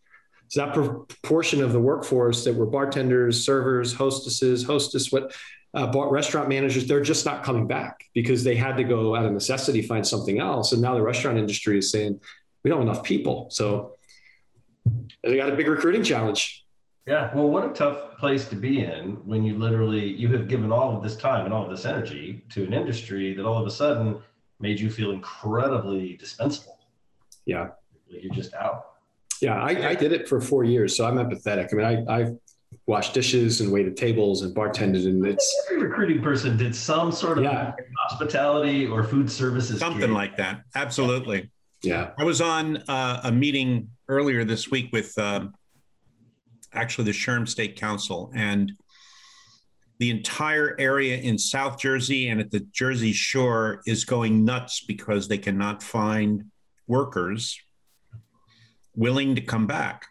So 0.48 0.60
that 0.60 0.74
proportion 0.74 1.62
of 1.62 1.72
the 1.72 1.80
workforce 1.80 2.44
that 2.44 2.54
were 2.54 2.66
bartenders, 2.66 3.44
servers, 3.44 3.92
hostesses, 3.92 4.62
hostess, 4.62 5.10
what 5.10 5.34
uh, 5.74 5.90
restaurant 6.08 6.48
managers, 6.48 6.86
they're 6.86 7.02
just 7.02 7.26
not 7.26 7.42
coming 7.42 7.66
back 7.66 8.04
because 8.14 8.44
they 8.44 8.54
had 8.54 8.76
to 8.76 8.84
go 8.84 9.16
out 9.16 9.24
of 9.24 9.32
necessity 9.32 9.82
find 9.82 10.06
something 10.06 10.38
else. 10.38 10.72
And 10.72 10.80
now 10.80 10.94
the 10.94 11.02
restaurant 11.02 11.38
industry 11.38 11.78
is 11.78 11.90
saying 11.90 12.20
we 12.62 12.70
don't 12.70 12.80
have 12.80 12.88
enough 12.88 13.04
people, 13.04 13.48
so 13.50 13.96
they 15.22 15.36
got 15.36 15.50
a 15.50 15.56
big 15.56 15.68
recruiting 15.68 16.04
challenge. 16.04 16.64
Yeah, 17.06 17.34
well, 17.34 17.50
what 17.50 17.68
a 17.68 17.72
tough 17.74 18.16
place 18.18 18.48
to 18.48 18.56
be 18.56 18.82
in 18.82 19.16
when 19.26 19.44
you 19.44 19.58
literally 19.58 20.06
you 20.06 20.28
have 20.28 20.48
given 20.48 20.72
all 20.72 20.96
of 20.96 21.02
this 21.02 21.16
time 21.16 21.44
and 21.44 21.52
all 21.52 21.64
of 21.64 21.70
this 21.70 21.84
energy 21.84 22.42
to 22.50 22.64
an 22.64 22.72
industry 22.72 23.34
that 23.34 23.44
all 23.44 23.60
of 23.60 23.66
a 23.66 23.70
sudden 23.70 24.22
made 24.60 24.80
you 24.80 24.88
feel 24.88 25.10
incredibly 25.10 26.16
dispensable. 26.16 26.78
Yeah, 27.44 27.70
you're 28.08 28.32
just 28.32 28.54
out. 28.54 28.93
Yeah, 29.40 29.54
I, 29.54 29.90
I, 29.90 29.94
did 29.94 30.12
it 30.12 30.28
for 30.28 30.40
four 30.40 30.64
years, 30.64 30.96
so 30.96 31.06
I'm 31.06 31.16
empathetic. 31.16 31.72
I 31.72 31.76
mean, 31.76 32.08
I, 32.08 32.20
I 32.20 32.32
washed 32.86 33.14
dishes 33.14 33.60
and 33.60 33.72
waited 33.72 33.96
tables 33.96 34.42
and 34.42 34.54
bartended, 34.54 35.06
and 35.06 35.26
it's 35.26 35.68
every 35.70 35.82
recruiting 35.86 36.22
person 36.22 36.56
did 36.56 36.74
some 36.74 37.10
sort 37.12 37.38
of 37.38 37.44
yeah. 37.44 37.72
hospitality 38.06 38.86
or 38.86 39.02
food 39.02 39.30
services, 39.30 39.80
something 39.80 40.12
like 40.12 40.36
that. 40.36 40.62
Absolutely. 40.74 41.50
Yeah, 41.82 42.10
I 42.18 42.24
was 42.24 42.40
on 42.40 42.78
uh, 42.88 43.20
a 43.24 43.32
meeting 43.32 43.90
earlier 44.08 44.44
this 44.44 44.70
week 44.70 44.90
with 44.92 45.16
um, 45.18 45.54
actually 46.72 47.04
the 47.04 47.12
SHRM 47.12 47.48
State 47.48 47.76
Council 47.76 48.30
and 48.34 48.72
the 49.98 50.10
entire 50.10 50.74
area 50.78 51.16
in 51.16 51.38
South 51.38 51.78
Jersey 51.78 52.28
and 52.28 52.40
at 52.40 52.50
the 52.50 52.60
Jersey 52.72 53.12
Shore 53.12 53.80
is 53.86 54.04
going 54.04 54.44
nuts 54.44 54.84
because 54.86 55.28
they 55.28 55.38
cannot 55.38 55.82
find 55.82 56.50
workers 56.86 57.58
willing 58.96 59.34
to 59.34 59.40
come 59.40 59.66
back. 59.66 60.06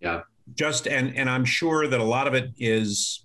Yeah. 0.00 0.22
Just 0.54 0.86
and 0.86 1.16
and 1.16 1.30
I'm 1.30 1.44
sure 1.44 1.86
that 1.86 2.00
a 2.00 2.04
lot 2.04 2.26
of 2.26 2.34
it 2.34 2.50
is 2.58 3.24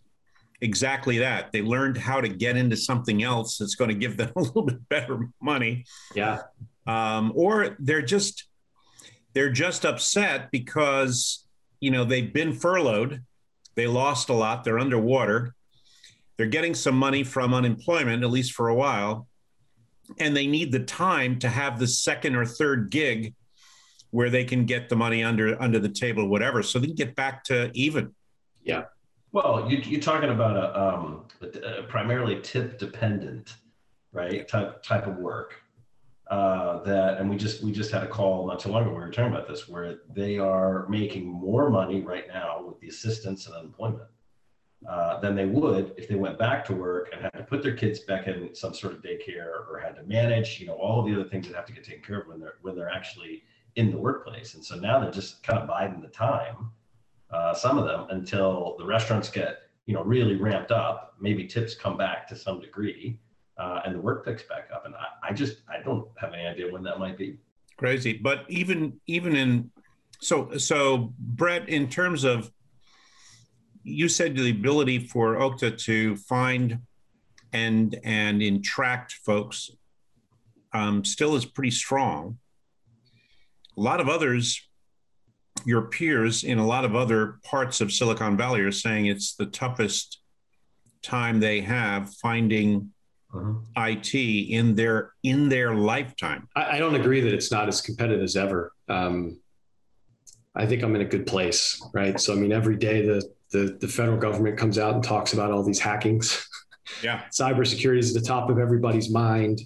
exactly 0.61 1.19
that. 1.19 1.51
They 1.51 1.61
learned 1.61 1.97
how 1.97 2.21
to 2.21 2.27
get 2.27 2.57
into 2.57 2.77
something 2.77 3.23
else 3.23 3.57
that's 3.57 3.75
going 3.75 3.89
to 3.89 3.95
give 3.95 4.17
them 4.17 4.31
a 4.35 4.39
little 4.41 4.63
bit 4.63 4.87
better 4.89 5.29
money. 5.41 5.85
Yeah. 6.15 6.41
Um, 6.85 7.33
or 7.35 7.75
they're 7.79 8.01
just 8.01 8.45
they're 9.33 9.51
just 9.51 9.85
upset 9.85 10.51
because 10.51 11.45
you 11.79 11.91
know 11.91 12.03
they've 12.03 12.33
been 12.33 12.53
furloughed, 12.53 13.23
they 13.75 13.87
lost 13.87 14.29
a 14.29 14.33
lot, 14.33 14.63
they're 14.63 14.79
underwater, 14.79 15.53
they're 16.37 16.47
getting 16.47 16.73
some 16.73 16.97
money 16.97 17.23
from 17.23 17.53
unemployment 17.53 18.23
at 18.23 18.29
least 18.29 18.53
for 18.53 18.69
a 18.69 18.75
while, 18.75 19.27
and 20.19 20.35
they 20.35 20.47
need 20.47 20.71
the 20.71 20.79
time 20.79 21.39
to 21.39 21.49
have 21.49 21.77
the 21.77 21.87
second 21.87 22.35
or 22.35 22.45
third 22.45 22.89
gig 22.89 23.33
where 24.11 24.29
they 24.29 24.43
can 24.43 24.65
get 24.65 24.89
the 24.89 24.95
money 24.95 25.23
under 25.23 25.61
under 25.61 25.79
the 25.79 25.89
table, 25.89 26.27
whatever, 26.27 26.63
so 26.63 26.79
they 26.79 26.87
can 26.87 26.95
get 26.95 27.15
back 27.15 27.43
to 27.45 27.71
even. 27.73 28.13
Yeah. 28.63 28.85
Well, 29.31 29.69
you, 29.69 29.97
are 29.97 30.01
talking 30.01 30.29
about 30.29 30.55
a, 30.55 30.81
um, 30.81 31.25
a, 31.41 31.83
primarily 31.83 32.39
tip 32.41 32.79
dependent, 32.79 33.55
right? 34.11 34.47
Type 34.47 34.81
type 34.83 35.05
of 35.05 35.17
work 35.17 35.55
uh, 36.29 36.81
that, 36.83 37.19
and 37.19 37.29
we 37.29 37.37
just 37.37 37.63
we 37.63 37.71
just 37.71 37.91
had 37.91 38.03
a 38.03 38.07
call 38.07 38.47
not 38.47 38.59
too 38.59 38.69
long 38.69 38.83
ago. 38.83 38.91
We 38.91 38.97
were 38.97 39.11
talking 39.11 39.33
about 39.33 39.47
this, 39.47 39.67
where 39.67 39.99
they 40.13 40.37
are 40.37 40.87
making 40.89 41.25
more 41.25 41.69
money 41.69 42.01
right 42.01 42.27
now 42.27 42.63
with 42.65 42.79
the 42.79 42.87
assistance 42.87 43.47
and 43.47 43.55
unemployment 43.55 44.09
uh, 44.87 45.19
than 45.19 45.35
they 45.35 45.45
would 45.45 45.93
if 45.97 46.07
they 46.07 46.15
went 46.15 46.37
back 46.37 46.65
to 46.65 46.73
work 46.73 47.09
and 47.13 47.21
had 47.21 47.33
to 47.33 47.43
put 47.43 47.63
their 47.63 47.75
kids 47.75 47.99
back 48.01 48.27
in 48.27 48.53
some 48.53 48.73
sort 48.73 48.93
of 48.93 49.01
daycare 49.01 49.67
or 49.69 49.81
had 49.83 49.95
to 49.95 50.03
manage, 50.03 50.59
you 50.59 50.67
know, 50.67 50.75
all 50.75 50.99
of 50.99 51.05
the 51.05 51.19
other 51.19 51.29
things 51.29 51.47
that 51.47 51.55
have 51.55 51.65
to 51.65 51.73
get 51.73 51.83
taken 51.83 52.03
care 52.03 52.21
of 52.21 52.27
when 52.27 52.39
they're 52.39 52.55
when 52.61 52.75
they're 52.75 52.89
actually 52.89 53.43
in 53.77 53.91
the 53.91 53.97
workplace. 53.97 54.55
And 54.55 54.65
so 54.65 54.75
now 54.75 54.99
they're 54.99 55.11
just 55.11 55.41
kind 55.43 55.59
of 55.59 55.67
biding 55.67 56.01
the 56.01 56.07
time, 56.09 56.71
uh, 57.31 57.53
some 57.53 57.77
of 57.77 57.85
them, 57.85 58.07
until 58.09 58.75
the 58.77 58.85
restaurants 58.85 59.29
get 59.29 59.59
you 59.85 59.93
know 59.93 60.03
really 60.03 60.35
ramped 60.35 60.71
up. 60.71 61.13
Maybe 61.19 61.45
tips 61.45 61.73
come 61.73 61.95
back 61.95 62.27
to 62.27 62.35
some 62.35 62.59
degree, 62.59 63.19
uh, 63.57 63.81
and 63.85 63.95
the 63.95 63.99
work 63.99 64.25
picks 64.25 64.43
back 64.43 64.69
up. 64.73 64.85
And 64.85 64.95
I, 64.95 65.29
I 65.29 65.33
just 65.33 65.61
I 65.69 65.81
don't 65.81 66.07
have 66.17 66.33
any 66.33 66.45
idea 66.45 66.71
when 66.71 66.83
that 66.83 66.99
might 66.99 67.17
be. 67.17 67.39
Crazy, 67.77 68.13
but 68.13 68.45
even 68.49 68.99
even 69.05 69.35
in 69.35 69.71
so 70.19 70.57
so 70.57 71.13
Brett, 71.19 71.69
in 71.69 71.87
terms 71.87 72.23
of 72.23 72.51
you 73.83 74.09
said 74.09 74.35
the 74.35 74.49
ability 74.49 74.99
for 74.99 75.35
Okta 75.35 75.77
to 75.85 76.17
find 76.17 76.79
and 77.53 77.97
and 78.03 78.41
attract 78.41 79.13
folks 79.13 79.69
um, 80.73 81.05
still 81.05 81.35
is 81.35 81.45
pretty 81.45 81.71
strong. 81.71 82.39
A 83.77 83.81
lot 83.81 83.99
of 83.99 84.09
others, 84.09 84.61
your 85.65 85.83
peers 85.83 86.43
in 86.43 86.57
a 86.57 86.65
lot 86.65 86.85
of 86.85 86.95
other 86.95 87.39
parts 87.43 87.81
of 87.81 87.91
Silicon 87.91 88.37
Valley, 88.37 88.61
are 88.61 88.71
saying 88.71 89.05
it's 89.05 89.35
the 89.35 89.45
toughest 89.45 90.21
time 91.03 91.39
they 91.39 91.61
have 91.61 92.13
finding 92.15 92.91
uh-huh. 93.33 93.53
IT 93.77 94.13
in 94.15 94.75
their 94.75 95.13
in 95.23 95.49
their 95.49 95.75
lifetime. 95.75 96.47
I, 96.55 96.77
I, 96.77 96.79
don't 96.79 96.95
agree 96.95 97.21
that 97.21 97.33
it's 97.33 97.51
not 97.51 97.67
as 97.67 97.81
competitive 97.81 98.23
as 98.23 98.35
ever. 98.35 98.71
Um, 98.87 99.39
I 100.55 100.65
think 100.65 100.81
I'm 100.81 100.95
in 100.95 101.01
a 101.01 101.05
good 101.05 101.27
place, 101.27 101.81
right? 101.93 102.19
So 102.19 102.33
I 102.33 102.37
mean, 102.37 102.51
every 102.51 102.77
day 102.77 103.05
the 103.05 103.21
the, 103.51 103.77
the 103.79 103.87
federal 103.87 104.17
government 104.17 104.57
comes 104.57 104.77
out 104.77 104.95
and 104.95 105.03
talks 105.03 105.33
about 105.33 105.51
all 105.51 105.63
these 105.63 105.79
hackings. 105.79 106.47
Yeah. 107.01 107.23
Cybersecurity 107.31 107.99
is 107.99 108.15
at 108.15 108.21
the 108.21 108.27
top 108.27 108.49
of 108.49 108.59
everybody's 108.59 109.09
mind. 109.09 109.61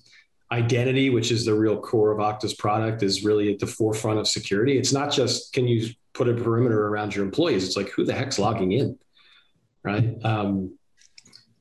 Identity, 0.51 1.09
which 1.09 1.31
is 1.31 1.45
the 1.45 1.53
real 1.53 1.79
core 1.79 2.11
of 2.11 2.19
Okta's 2.19 2.53
product, 2.53 3.03
is 3.03 3.23
really 3.23 3.53
at 3.53 3.59
the 3.59 3.67
forefront 3.67 4.19
of 4.19 4.27
security. 4.27 4.77
It's 4.77 4.91
not 4.91 5.11
just 5.11 5.53
can 5.53 5.67
you 5.67 5.89
put 6.13 6.27
a 6.27 6.33
perimeter 6.33 6.87
around 6.87 7.15
your 7.15 7.23
employees. 7.23 7.65
It's 7.65 7.77
like 7.77 7.89
who 7.89 8.03
the 8.03 8.13
heck's 8.13 8.37
logging 8.37 8.73
in, 8.73 8.99
right? 9.83 10.13
Um, 10.25 10.77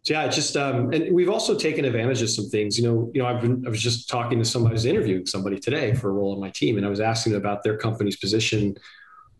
so 0.03 0.15
yeah, 0.15 0.29
just 0.29 0.57
um, 0.57 0.93
and 0.93 1.15
we've 1.15 1.29
also 1.29 1.57
taken 1.57 1.85
advantage 1.85 2.23
of 2.23 2.31
some 2.31 2.49
things. 2.49 2.79
You 2.79 2.89
know, 2.89 3.11
you 3.15 3.23
know, 3.23 3.29
I've 3.29 3.41
been 3.43 3.65
I 3.67 3.71
was 3.71 3.83
just 3.83 4.09
talking 4.09 4.39
to 4.39 4.45
somebody, 4.45 4.73
I 4.73 4.75
was 4.75 4.87
interviewing 4.87 5.27
somebody 5.27 5.59
today 5.59 5.95
for 5.95 6.09
a 6.09 6.13
role 6.13 6.33
on 6.33 6.41
my 6.41 6.51
team, 6.51 6.77
and 6.79 6.87
I 6.87 6.89
was 6.89 7.01
asking 7.01 7.33
them 7.33 7.41
about 7.41 7.63
their 7.63 7.77
company's 7.77 8.17
position 8.17 8.77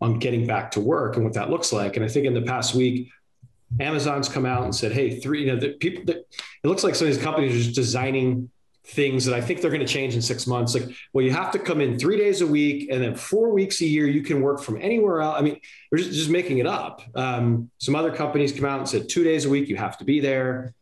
on 0.01 0.19
getting 0.19 0.45
back 0.45 0.71
to 0.71 0.79
work 0.79 1.15
and 1.15 1.25
what 1.25 1.33
that 1.33 1.49
looks 1.49 1.73
like. 1.73 1.95
And 1.95 2.05
I 2.05 2.07
think 2.07 2.25
in 2.25 2.33
the 2.33 2.41
past 2.41 2.75
week, 2.75 3.09
Amazon's 3.79 4.29
come 4.29 4.45
out 4.45 4.63
and 4.63 4.75
said, 4.75 4.91
"Hey, 4.91 5.19
three, 5.19 5.41
you 5.41 5.47
know, 5.47 5.59
the 5.59 5.69
people. 5.69 6.05
That 6.05 6.17
it 6.17 6.67
looks 6.67 6.83
like 6.83 6.93
some 6.93 7.07
of 7.07 7.13
these 7.13 7.23
companies 7.23 7.53
are 7.53 7.63
just 7.63 7.75
designing 7.75 8.51
things 8.91 9.25
that 9.25 9.33
I 9.33 9.41
think 9.41 9.61
they're 9.61 9.71
going 9.71 9.85
to 9.85 9.93
change 9.93 10.15
in 10.15 10.21
six 10.21 10.45
months. 10.45 10.73
Like, 10.73 10.89
well, 11.13 11.23
you 11.23 11.31
have 11.31 11.51
to 11.51 11.59
come 11.59 11.79
in 11.79 11.97
three 11.97 12.17
days 12.17 12.41
a 12.41 12.47
week, 12.47 12.89
and 12.91 13.01
then 13.01 13.15
four 13.15 13.49
weeks 13.51 13.81
a 13.81 13.85
year 13.85 14.07
you 14.07 14.21
can 14.21 14.41
work 14.41 14.61
from 14.61 14.81
anywhere 14.81 15.21
else. 15.21 15.37
I 15.39 15.41
mean, 15.41 15.59
we're 15.91 15.99
just, 15.99 16.11
just 16.11 16.29
making 16.29 16.57
it 16.57 16.67
up. 16.67 17.01
Um, 17.15 17.69
some 17.77 17.95
other 17.95 18.11
companies 18.11 18.51
come 18.51 18.65
out 18.65 18.79
and 18.79 18.87
said 18.87 19.07
two 19.07 19.23
days 19.23 19.45
a 19.45 19.49
week 19.49 19.69
you 19.69 19.77
have 19.77 19.97
to 19.99 20.05
be 20.05 20.19
there. 20.19 20.73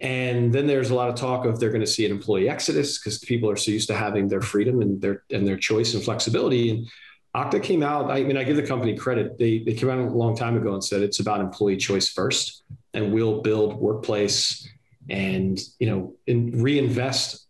And 0.00 0.52
then 0.52 0.66
there's 0.66 0.90
a 0.90 0.94
lot 0.94 1.08
of 1.08 1.16
talk 1.16 1.44
of 1.44 1.58
they're 1.58 1.70
going 1.70 1.80
to 1.80 1.86
see 1.86 2.04
an 2.06 2.12
employee 2.12 2.48
exodus 2.48 2.98
because 2.98 3.18
people 3.18 3.50
are 3.50 3.56
so 3.56 3.72
used 3.72 3.88
to 3.88 3.96
having 3.96 4.28
their 4.28 4.40
freedom 4.40 4.80
and 4.80 5.00
their 5.00 5.24
and 5.30 5.44
their 5.44 5.56
choice 5.56 5.94
and 5.94 6.04
flexibility. 6.04 6.70
And 6.70 6.86
Okta 7.34 7.60
came 7.60 7.82
out. 7.82 8.08
I 8.08 8.22
mean, 8.22 8.36
I 8.36 8.44
give 8.44 8.56
the 8.56 8.62
company 8.62 8.96
credit. 8.96 9.38
They 9.38 9.58
they 9.58 9.72
came 9.72 9.90
out 9.90 9.98
a 9.98 10.04
long 10.04 10.36
time 10.36 10.56
ago 10.56 10.72
and 10.74 10.84
said 10.84 11.02
it's 11.02 11.18
about 11.18 11.40
employee 11.40 11.78
choice 11.78 12.08
first, 12.08 12.62
and 12.94 13.12
we'll 13.12 13.40
build 13.40 13.74
workplace 13.74 14.68
and 15.08 15.58
you 15.78 15.88
know 15.88 16.14
and 16.26 16.62
reinvest 16.62 17.46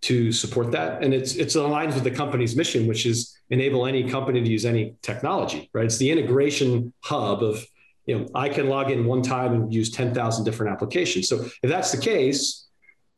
to 0.00 0.30
support 0.32 0.72
that. 0.72 1.02
And 1.02 1.12
it's 1.12 1.34
it's 1.34 1.54
aligned 1.54 1.94
with 1.94 2.04
the 2.04 2.10
company's 2.10 2.56
mission, 2.56 2.86
which 2.86 3.06
is 3.06 3.36
enable 3.50 3.86
any 3.86 4.08
company 4.08 4.42
to 4.42 4.48
use 4.48 4.64
any 4.64 4.94
technology. 5.02 5.70
Right? 5.72 5.86
It's 5.86 5.98
the 5.98 6.10
integration 6.10 6.92
hub 7.00 7.42
of 7.42 7.64
you 8.06 8.18
know 8.18 8.28
I 8.34 8.48
can 8.48 8.68
log 8.68 8.90
in 8.90 9.04
one 9.04 9.22
time 9.22 9.52
and 9.52 9.72
use 9.72 9.90
ten 9.90 10.14
thousand 10.14 10.44
different 10.44 10.72
applications. 10.72 11.28
So 11.28 11.46
if 11.62 11.70
that's 11.70 11.92
the 11.92 12.00
case, 12.00 12.66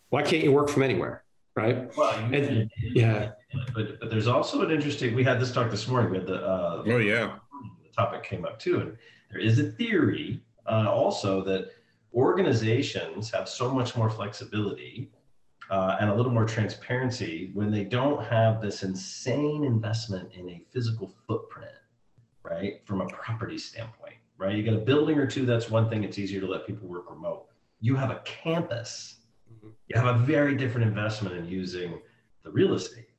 why 0.09 0.23
can't 0.23 0.43
you 0.43 0.53
work 0.53 0.69
from 0.69 0.83
anywhere? 0.83 1.25
Right? 1.57 1.95
Well, 1.97 2.15
and, 2.33 2.71
yeah 2.81 3.33
but 3.75 4.01
but 4.01 4.11
there's 4.11 4.27
also 4.27 4.63
an 4.63 4.71
interesting. 4.71 5.15
We 5.15 5.25
had 5.25 5.41
this 5.41 5.53
talk 5.53 5.71
this 5.71 5.87
morning. 5.89 6.11
We 6.11 6.19
had 6.19 6.27
the 6.27 6.43
uh, 6.43 6.83
oh 6.87 6.99
yeah 6.99 7.37
the 7.83 7.89
topic 7.97 8.23
came 8.23 8.45
up 8.45 8.59
too, 8.59 8.81
and 8.81 8.97
there 9.31 9.41
is 9.41 9.59
a 9.59 9.71
theory 9.73 10.41
uh, 10.67 10.89
also 10.89 11.43
that 11.45 11.71
organizations 12.15 13.31
have 13.31 13.49
so 13.49 13.73
much 13.73 13.97
more 13.97 14.11
flexibility 14.11 15.11
uh, 15.71 15.97
and 16.01 16.11
a 16.11 16.15
little 16.15 16.33
more 16.33 16.45
transparency 16.45 17.51
when 17.55 17.71
they 17.71 17.85
don't 17.85 18.25
have 18.25 18.61
this 18.61 18.83
insane 18.83 19.65
investment 19.65 20.33
in 20.35 20.49
a 20.51 20.65
physical 20.73 21.15
footprint, 21.27 21.71
right? 22.43 22.81
From 22.85 23.01
a 23.01 23.07
property 23.07 23.59
standpoint, 23.59 24.17
right? 24.37 24.57
You 24.57 24.65
got 24.65 24.75
a 24.75 24.85
building 24.85 25.19
or 25.19 25.27
two, 25.27 25.47
that's 25.47 25.71
one 25.71 25.89
thing. 25.89 26.03
It's 26.03 26.19
easier 26.19 26.41
to 26.41 26.47
let 26.47 26.67
people 26.67 26.89
work 26.89 27.09
remote. 27.09 27.47
You 27.81 27.95
have 27.97 28.11
a 28.11 28.21
campus, 28.25 29.21
mm-hmm. 29.53 29.69
you 29.87 30.01
have 30.01 30.15
a 30.15 30.19
very 30.19 30.57
different 30.57 30.89
investment 30.89 31.37
in 31.37 31.47
using 31.47 32.01
the 32.43 32.51
real 32.51 32.75
estate 32.75 33.11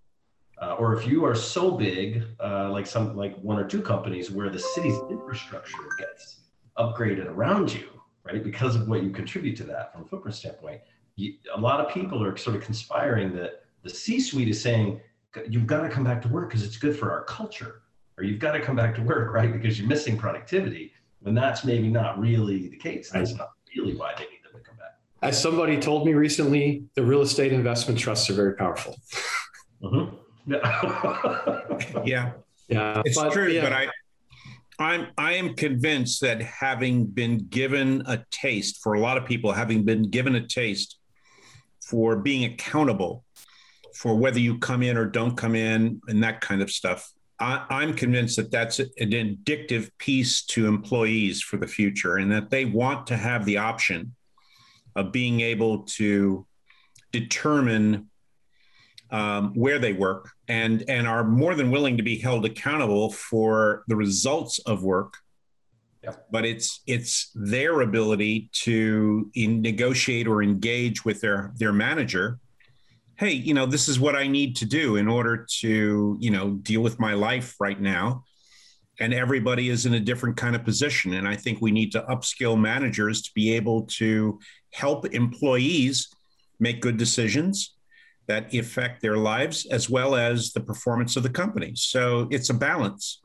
uh, 0.61 0.75
or 0.77 0.95
if 0.95 1.07
you 1.07 1.25
are 1.25 1.33
so 1.33 1.71
big, 1.71 2.23
uh, 2.39 2.69
like 2.69 2.85
some 2.85 3.17
like 3.17 3.35
one 3.39 3.57
or 3.57 3.67
two 3.67 3.81
companies, 3.81 4.29
where 4.29 4.49
the 4.49 4.59
city's 4.59 4.97
infrastructure 5.09 5.89
gets 5.97 6.41
upgraded 6.77 7.25
around 7.25 7.73
you, 7.73 7.89
right? 8.23 8.43
Because 8.43 8.75
of 8.75 8.87
what 8.87 9.03
you 9.03 9.09
contribute 9.09 9.55
to 9.57 9.63
that 9.65 9.91
from 9.91 10.03
a 10.03 10.05
footprint 10.05 10.35
standpoint, 10.35 10.81
you, 11.15 11.35
a 11.55 11.59
lot 11.59 11.79
of 11.79 11.93
people 11.93 12.23
are 12.23 12.35
sort 12.37 12.55
of 12.55 12.63
conspiring 12.63 13.33
that 13.35 13.63
the 13.83 13.89
C-suite 13.89 14.47
is 14.47 14.61
saying 14.61 15.01
you've 15.47 15.67
got 15.67 15.81
to 15.81 15.89
come 15.89 16.03
back 16.03 16.21
to 16.21 16.27
work 16.27 16.49
because 16.49 16.63
it's 16.63 16.77
good 16.77 16.97
for 16.97 17.11
our 17.11 17.23
culture, 17.23 17.81
or 18.17 18.23
you've 18.23 18.39
got 18.39 18.51
to 18.51 18.61
come 18.61 18.75
back 18.75 18.95
to 18.95 19.01
work, 19.01 19.33
right? 19.33 19.51
Because 19.51 19.79
you're 19.79 19.87
missing 19.87 20.17
productivity. 20.17 20.93
When 21.21 21.35
that's 21.35 21.63
maybe 21.63 21.87
not 21.87 22.19
really 22.19 22.67
the 22.67 22.77
case. 22.77 23.11
That's 23.11 23.35
not 23.35 23.51
really 23.77 23.95
why 23.95 24.13
they 24.17 24.23
need 24.23 24.39
them 24.43 24.53
to 24.53 24.67
come 24.67 24.75
back. 24.77 24.97
As 25.21 25.39
somebody 25.39 25.77
told 25.77 26.07
me 26.07 26.15
recently, 26.15 26.85
the 26.95 27.03
real 27.03 27.21
estate 27.21 27.53
investment 27.53 27.99
trusts 27.99 28.27
are 28.31 28.33
very 28.33 28.55
powerful. 28.55 28.97
Mm-hmm. 29.83 30.15
yeah. 32.07 32.31
Yeah. 32.67 33.03
It's 33.05 33.17
but, 33.17 33.31
true, 33.31 33.49
yeah. 33.49 33.61
but 33.61 33.73
I 33.73 33.87
I'm 34.81 35.07
I 35.17 35.33
am 35.33 35.55
convinced 35.55 36.21
that 36.21 36.41
having 36.41 37.05
been 37.05 37.37
given 37.49 38.03
a 38.05 38.23
taste 38.31 38.81
for 38.81 38.93
a 38.93 38.99
lot 38.99 39.17
of 39.17 39.25
people, 39.25 39.51
having 39.51 39.83
been 39.83 40.09
given 40.09 40.35
a 40.35 40.47
taste 40.47 40.97
for 41.81 42.15
being 42.17 42.45
accountable 42.45 43.23
for 43.93 44.15
whether 44.15 44.39
you 44.39 44.57
come 44.59 44.83
in 44.83 44.97
or 44.97 45.05
don't 45.05 45.35
come 45.35 45.55
in 45.55 46.01
and 46.07 46.23
that 46.23 46.41
kind 46.41 46.61
of 46.61 46.71
stuff. 46.71 47.11
I, 47.39 47.83
am 47.83 47.95
convinced 47.95 48.35
that 48.37 48.51
that's 48.51 48.77
an 48.77 48.91
addictive 48.99 49.89
piece 49.97 50.43
to 50.45 50.67
employees 50.67 51.41
for 51.41 51.57
the 51.57 51.67
future 51.67 52.17
and 52.17 52.31
that 52.31 52.51
they 52.51 52.65
want 52.65 53.07
to 53.07 53.17
have 53.17 53.45
the 53.45 53.57
option 53.57 54.15
of 54.95 55.11
being 55.11 55.41
able 55.41 55.79
to 55.97 56.45
determine 57.11 58.10
um, 59.11 59.53
where 59.53 59.77
they 59.77 59.93
work 59.93 60.31
and 60.47 60.83
and 60.89 61.07
are 61.07 61.23
more 61.23 61.53
than 61.55 61.69
willing 61.69 61.97
to 61.97 62.03
be 62.03 62.17
held 62.17 62.45
accountable 62.45 63.11
for 63.11 63.83
the 63.87 63.95
results 63.95 64.59
of 64.59 64.83
work. 64.83 65.15
Yep. 66.03 66.29
but 66.31 66.45
it's 66.45 66.81
it's 66.87 67.29
their 67.35 67.81
ability 67.81 68.49
to 68.53 69.29
negotiate 69.35 70.27
or 70.27 70.41
engage 70.41 71.05
with 71.05 71.21
their 71.21 71.53
their 71.57 71.71
manager. 71.71 72.39
Hey 73.17 73.33
you 73.33 73.53
know 73.53 73.67
this 73.67 73.87
is 73.87 73.99
what 73.99 74.15
i 74.15 74.25
need 74.25 74.55
to 74.55 74.65
do 74.65 74.95
in 74.95 75.07
order 75.07 75.45
to 75.59 76.17
you 76.19 76.31
know 76.31 76.53
deal 76.63 76.81
with 76.81 76.99
my 76.99 77.13
life 77.13 77.55
right 77.59 77.79
now. 77.79 78.23
And 78.99 79.13
everybody 79.13 79.69
is 79.69 79.85
in 79.85 79.93
a 79.93 79.99
different 79.99 80.37
kind 80.37 80.55
of 80.55 80.63
position. 80.63 81.13
And 81.13 81.27
i 81.27 81.35
think 81.35 81.61
we 81.61 81.69
need 81.69 81.91
to 81.91 82.01
upskill 82.09 82.59
managers 82.59 83.21
to 83.21 83.31
be 83.35 83.53
able 83.53 83.83
to 83.99 84.39
help 84.71 85.05
employees 85.13 86.09
make 86.59 86.81
good 86.81 86.97
decisions 86.97 87.75
that 88.27 88.53
affect 88.53 89.01
their 89.01 89.17
lives 89.17 89.65
as 89.65 89.89
well 89.89 90.15
as 90.15 90.53
the 90.53 90.59
performance 90.59 91.15
of 91.15 91.23
the 91.23 91.29
company. 91.29 91.73
So 91.75 92.27
it's 92.31 92.49
a 92.49 92.53
balance. 92.53 93.21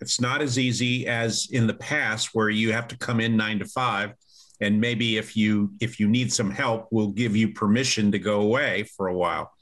It's 0.00 0.20
not 0.20 0.40
as 0.40 0.58
easy 0.58 1.06
as 1.06 1.48
in 1.50 1.66
the 1.66 1.74
past 1.74 2.30
where 2.32 2.48
you 2.48 2.72
have 2.72 2.88
to 2.88 2.96
come 2.96 3.20
in 3.20 3.36
9 3.36 3.58
to 3.60 3.64
5 3.66 4.14
and 4.62 4.80
maybe 4.80 5.16
if 5.16 5.36
you 5.36 5.72
if 5.80 5.98
you 5.98 6.08
need 6.08 6.32
some 6.32 6.50
help 6.50 6.88
we'll 6.90 7.08
give 7.08 7.34
you 7.34 7.52
permission 7.52 8.12
to 8.12 8.18
go 8.18 8.42
away 8.42 8.84
for 8.84 9.08
a 9.08 9.14
while. 9.14 9.52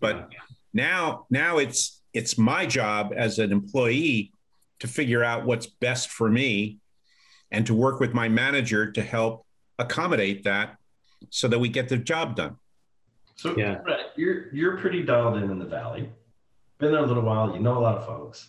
But 0.00 0.30
now 0.72 1.26
now 1.30 1.58
it's 1.58 2.02
it's 2.12 2.38
my 2.38 2.66
job 2.66 3.12
as 3.16 3.38
an 3.38 3.52
employee 3.52 4.32
to 4.80 4.88
figure 4.88 5.22
out 5.22 5.44
what's 5.44 5.66
best 5.66 6.10
for 6.10 6.28
me 6.28 6.78
and 7.50 7.66
to 7.66 7.74
work 7.74 8.00
with 8.00 8.14
my 8.14 8.28
manager 8.28 8.90
to 8.92 9.02
help 9.02 9.46
accommodate 9.78 10.44
that 10.44 10.76
so 11.30 11.48
that 11.48 11.58
we 11.58 11.68
get 11.68 11.88
the 11.88 11.96
job 11.96 12.36
done. 12.36 12.56
So 13.40 13.56
yeah. 13.56 13.76
Brett, 13.76 14.12
you're 14.16 14.52
you're 14.52 14.76
pretty 14.76 15.02
dialed 15.02 15.38
in 15.38 15.50
in 15.50 15.58
the 15.58 15.64
valley. 15.64 16.10
Been 16.76 16.92
there 16.92 17.02
a 17.02 17.06
little 17.06 17.22
while. 17.22 17.54
You 17.54 17.58
know 17.58 17.78
a 17.78 17.80
lot 17.80 17.96
of 17.96 18.04
folks. 18.04 18.48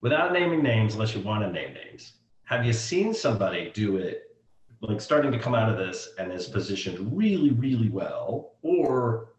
Without 0.00 0.32
naming 0.32 0.60
names, 0.60 0.94
unless 0.94 1.14
you 1.14 1.20
want 1.20 1.44
to 1.44 1.52
name 1.52 1.74
names, 1.74 2.14
have 2.42 2.64
you 2.64 2.72
seen 2.72 3.14
somebody 3.14 3.70
do 3.72 3.96
it 3.96 4.36
like 4.80 5.00
starting 5.00 5.30
to 5.30 5.38
come 5.38 5.54
out 5.54 5.70
of 5.70 5.78
this 5.78 6.08
and 6.18 6.32
is 6.32 6.48
positioned 6.48 7.16
really, 7.16 7.50
really 7.50 7.88
well, 7.90 8.54
or 8.62 9.34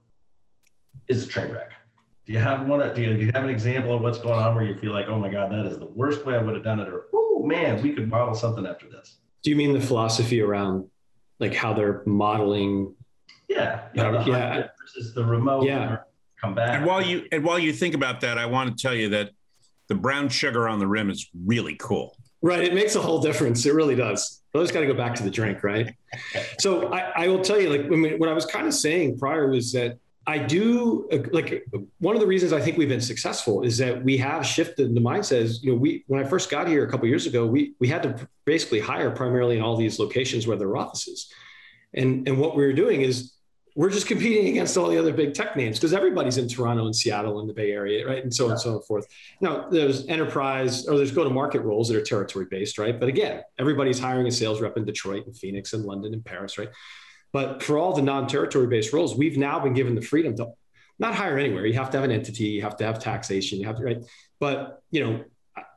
is 1.10 1.26
a 1.26 1.28
train 1.28 1.52
wreck? 1.52 1.74
Do 2.26 2.32
you 2.32 2.40
have 2.40 2.66
one? 2.68 2.80
Do 2.96 3.02
you, 3.02 3.18
do 3.18 3.26
you 3.26 3.32
have 3.34 3.44
an 3.44 3.50
example 3.50 3.94
of 3.94 4.02
what's 4.02 4.20
going 4.20 4.40
on 4.40 4.56
where 4.56 4.64
you 4.64 4.76
feel 4.76 4.94
like, 4.94 5.08
oh 5.10 5.20
my 5.20 5.30
god, 5.30 5.52
that 5.52 5.66
is 5.66 5.78
the 5.78 5.88
worst 5.88 6.26
way 6.26 6.36
I 6.36 6.42
would 6.42 6.56
have 6.56 6.64
done 6.64 6.80
it, 6.80 6.88
or 6.88 7.08
oh 7.14 7.44
man, 7.46 7.82
we 7.82 7.92
could 7.92 8.08
model 8.08 8.34
something 8.34 8.66
after 8.66 8.88
this? 8.88 9.18
Do 9.44 9.50
you 9.50 9.58
mean 9.58 9.74
the 9.74 9.82
philosophy 9.82 10.40
around 10.40 10.88
like 11.40 11.54
how 11.54 11.74
they're 11.74 12.04
modeling? 12.06 12.96
Yeah, 13.56 13.88
you 13.94 14.02
know, 14.04 14.16
Uh, 14.16 14.24
the 14.24 14.32
yeah. 14.32 14.68
versus 14.80 15.14
the 15.14 15.26
remote. 15.26 15.66
Yeah. 15.66 15.98
come 16.42 16.56
back. 16.56 16.78
And 16.78 16.86
while 16.86 17.02
you 17.02 17.28
and 17.32 17.44
while 17.44 17.60
you 17.60 17.72
think 17.74 17.94
about 17.96 18.22
that, 18.22 18.38
I 18.38 18.46
want 18.46 18.66
to 18.76 18.82
tell 18.82 18.96
you 18.96 19.10
that 19.10 19.32
the 19.90 19.96
brown 19.96 20.30
sugar 20.30 20.68
on 20.68 20.80
the 20.80 20.88
rim 20.88 21.10
is 21.10 21.30
really 21.46 21.76
cool. 21.76 22.16
Right. 22.42 22.64
It 22.64 22.74
makes 22.74 22.96
a 22.96 23.02
whole 23.02 23.22
difference. 23.22 23.66
It 23.66 23.74
really 23.74 23.96
does. 23.96 24.42
I 24.56 24.60
just 24.60 24.74
got 24.74 24.80
to 24.82 24.88
go 24.88 24.94
back 24.96 25.14
to 25.16 25.24
the 25.24 25.30
drink, 25.30 25.64
right? 25.64 25.88
So 26.60 26.92
I, 26.92 27.24
I 27.24 27.28
will 27.28 27.42
tell 27.42 27.60
you, 27.62 27.70
like, 27.70 27.88
when, 27.90 28.18
what 28.20 28.28
I 28.28 28.34
was 28.34 28.46
kind 28.46 28.68
of 28.68 28.74
saying 28.74 29.20
prior 29.20 29.50
was 29.50 29.72
that 29.74 29.98
I 30.28 30.38
do 30.40 31.08
like 31.32 31.66
one 32.00 32.16
of 32.16 32.22
the 32.22 32.28
reasons 32.28 32.52
I 32.54 32.62
think 32.62 32.78
we've 32.78 32.90
been 32.90 33.08
successful 33.14 33.64
is 33.64 33.78
that 33.80 34.04
we 34.04 34.18
have 34.18 34.46
shifted 34.46 34.94
the 34.96 35.02
mindset. 35.02 35.42
Is, 35.48 35.64
you 35.64 35.72
know, 35.72 35.78
we 35.78 36.04
when 36.08 36.20
I 36.24 36.28
first 36.28 36.50
got 36.50 36.68
here 36.68 36.84
a 36.86 36.90
couple 36.92 37.08
years 37.08 37.26
ago, 37.28 37.46
we 37.46 37.74
we 37.80 37.88
had 37.88 38.04
to 38.04 38.28
basically 38.46 38.80
hire 38.80 39.12
primarily 39.12 39.56
in 39.58 39.62
all 39.62 39.76
these 39.78 40.00
locations 40.00 40.48
where 40.48 40.58
there 40.58 40.70
are 40.70 40.78
offices, 40.78 41.32
and 41.94 42.28
and 42.28 42.40
what 42.40 42.56
we 42.56 42.64
were 42.66 42.74
doing 42.74 43.02
is 43.02 43.34
we're 43.76 43.90
just 43.90 44.08
competing 44.08 44.48
against 44.48 44.78
all 44.78 44.90
the 44.90 44.98
other 44.98 45.14
big 45.14 45.34
tech 45.34 45.56
names 45.56 45.78
because 45.80 45.94
everybody's 45.94 46.38
in 46.38 46.48
Toronto 46.48 46.86
and 46.86 46.96
Seattle 46.96 47.40
and 47.40 47.50
the 47.50 47.54
Bay 47.54 47.72
Area, 47.72 48.06
right? 48.06 48.22
And 48.22 48.34
so 48.34 48.46
on 48.46 48.52
and 48.52 48.60
so 48.60 48.82
forth. 48.82 49.08
Now, 49.40 49.70
there's 49.70 50.06
enterprise 50.08 50.88
or 50.88 50.98
there's 50.98 51.12
go 51.12 51.24
to 51.24 51.30
market 51.30 51.62
roles 51.62 51.88
that 51.88 51.96
are 51.96 52.02
territory 52.02 52.48
based, 52.50 52.78
right? 52.78 53.00
But 53.00 53.08
again, 53.08 53.44
everybody's 53.58 54.00
hiring 54.00 54.28
a 54.28 54.32
sales 54.32 54.62
rep 54.62 54.76
in 54.76 54.84
Detroit 54.84 55.26
and 55.26 55.38
Phoenix 55.38 55.72
and 55.74 55.86
London 55.86 56.14
and 56.14 56.24
Paris, 56.24 56.58
right? 56.58 56.70
But 57.32 57.64
for 57.64 57.78
all 57.78 57.94
the 57.94 58.02
non 58.02 58.28
territory 58.28 58.68
based 58.68 58.92
roles, 58.92 59.16
we've 59.16 59.38
now 59.38 59.60
been 59.60 59.74
given 59.74 59.96
the 59.96 60.02
freedom 60.02 60.36
to 60.38 60.52
not 61.00 61.16
hire 61.16 61.38
anywhere. 61.38 61.66
You 61.66 61.74
have 61.76 61.90
to 61.92 61.98
have 61.98 62.04
an 62.04 62.12
entity, 62.12 62.46
you 62.46 62.62
have 62.64 62.76
to 62.78 62.86
have 62.86 63.00
taxation, 63.00 63.60
you 63.60 63.68
have 63.68 63.78
to, 63.78 63.84
right? 63.84 64.04
But, 64.40 64.82
you 64.92 65.04
know, 65.04 65.24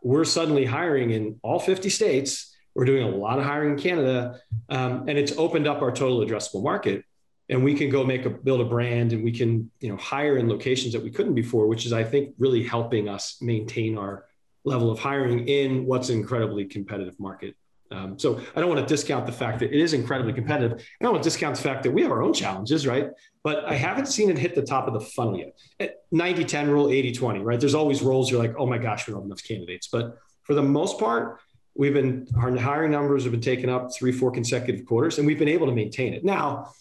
we're 0.02 0.24
suddenly 0.24 0.64
hiring 0.64 1.10
in 1.10 1.38
all 1.42 1.60
50 1.60 1.88
states. 1.90 2.54
We're 2.74 2.84
doing 2.86 3.04
a 3.04 3.08
lot 3.08 3.38
of 3.38 3.44
hiring 3.44 3.74
in 3.74 3.78
Canada, 3.78 4.40
um, 4.68 5.08
and 5.08 5.16
it's 5.16 5.32
opened 5.38 5.68
up 5.68 5.80
our 5.80 5.92
total 5.92 6.26
addressable 6.26 6.62
market 6.64 7.04
and 7.50 7.62
we 7.62 7.74
can 7.74 7.90
go 7.90 8.04
make 8.04 8.24
a 8.24 8.30
build 8.30 8.60
a 8.60 8.64
brand 8.64 9.12
and 9.12 9.22
we 9.22 9.32
can 9.32 9.70
you 9.80 9.88
know 9.88 9.96
hire 9.96 10.38
in 10.38 10.48
locations 10.48 10.92
that 10.92 11.02
we 11.02 11.10
couldn't 11.10 11.34
before 11.34 11.66
which 11.66 11.84
is 11.84 11.92
i 11.92 12.02
think 12.02 12.34
really 12.38 12.62
helping 12.62 13.08
us 13.08 13.36
maintain 13.42 13.98
our 13.98 14.24
level 14.64 14.90
of 14.90 14.98
hiring 14.98 15.46
in 15.46 15.84
what's 15.86 16.08
an 16.08 16.18
incredibly 16.18 16.64
competitive 16.64 17.18
market. 17.20 17.54
Um, 17.90 18.18
so 18.18 18.40
i 18.56 18.60
don't 18.60 18.68
want 18.68 18.80
to 18.80 18.92
discount 18.92 19.26
the 19.26 19.32
fact 19.32 19.58
that 19.60 19.70
it 19.72 19.78
is 19.78 19.92
incredibly 19.92 20.32
competitive. 20.32 20.80
I 20.80 21.04
don't 21.04 21.12
want 21.12 21.22
to 21.22 21.28
discount 21.28 21.54
the 21.54 21.62
fact 21.62 21.82
that 21.82 21.92
we 21.92 22.02
have 22.02 22.10
our 22.10 22.22
own 22.22 22.32
challenges 22.32 22.86
right? 22.86 23.10
But 23.42 23.64
i 23.66 23.74
haven't 23.74 24.06
seen 24.06 24.30
it 24.30 24.38
hit 24.38 24.54
the 24.54 24.62
top 24.62 24.88
of 24.88 24.94
the 24.94 25.00
funnel 25.00 25.38
yet. 25.38 25.58
At 25.78 25.96
90 26.10 26.44
10 26.44 26.70
rule 26.70 26.88
80 26.88 27.12
20 27.12 27.40
right? 27.40 27.60
There's 27.60 27.74
always 27.74 28.02
roles 28.02 28.30
you're 28.30 28.40
like 28.40 28.54
oh 28.58 28.66
my 28.66 28.78
gosh 28.78 29.06
we 29.06 29.12
don't 29.12 29.22
have 29.22 29.26
enough 29.26 29.44
candidates. 29.44 29.86
But 29.86 30.18
for 30.42 30.54
the 30.54 30.62
most 30.62 30.98
part 30.98 31.40
we've 31.76 31.92
been 31.92 32.26
our 32.36 32.56
hiring 32.56 32.90
numbers 32.90 33.24
have 33.24 33.32
been 33.32 33.40
taken 33.42 33.68
up 33.68 33.94
three 33.94 34.12
four 34.12 34.30
consecutive 34.30 34.86
quarters 34.86 35.18
and 35.18 35.26
we've 35.26 35.38
been 35.38 35.48
able 35.48 35.66
to 35.66 35.74
maintain 35.74 36.14
it. 36.14 36.24
Now 36.24 36.72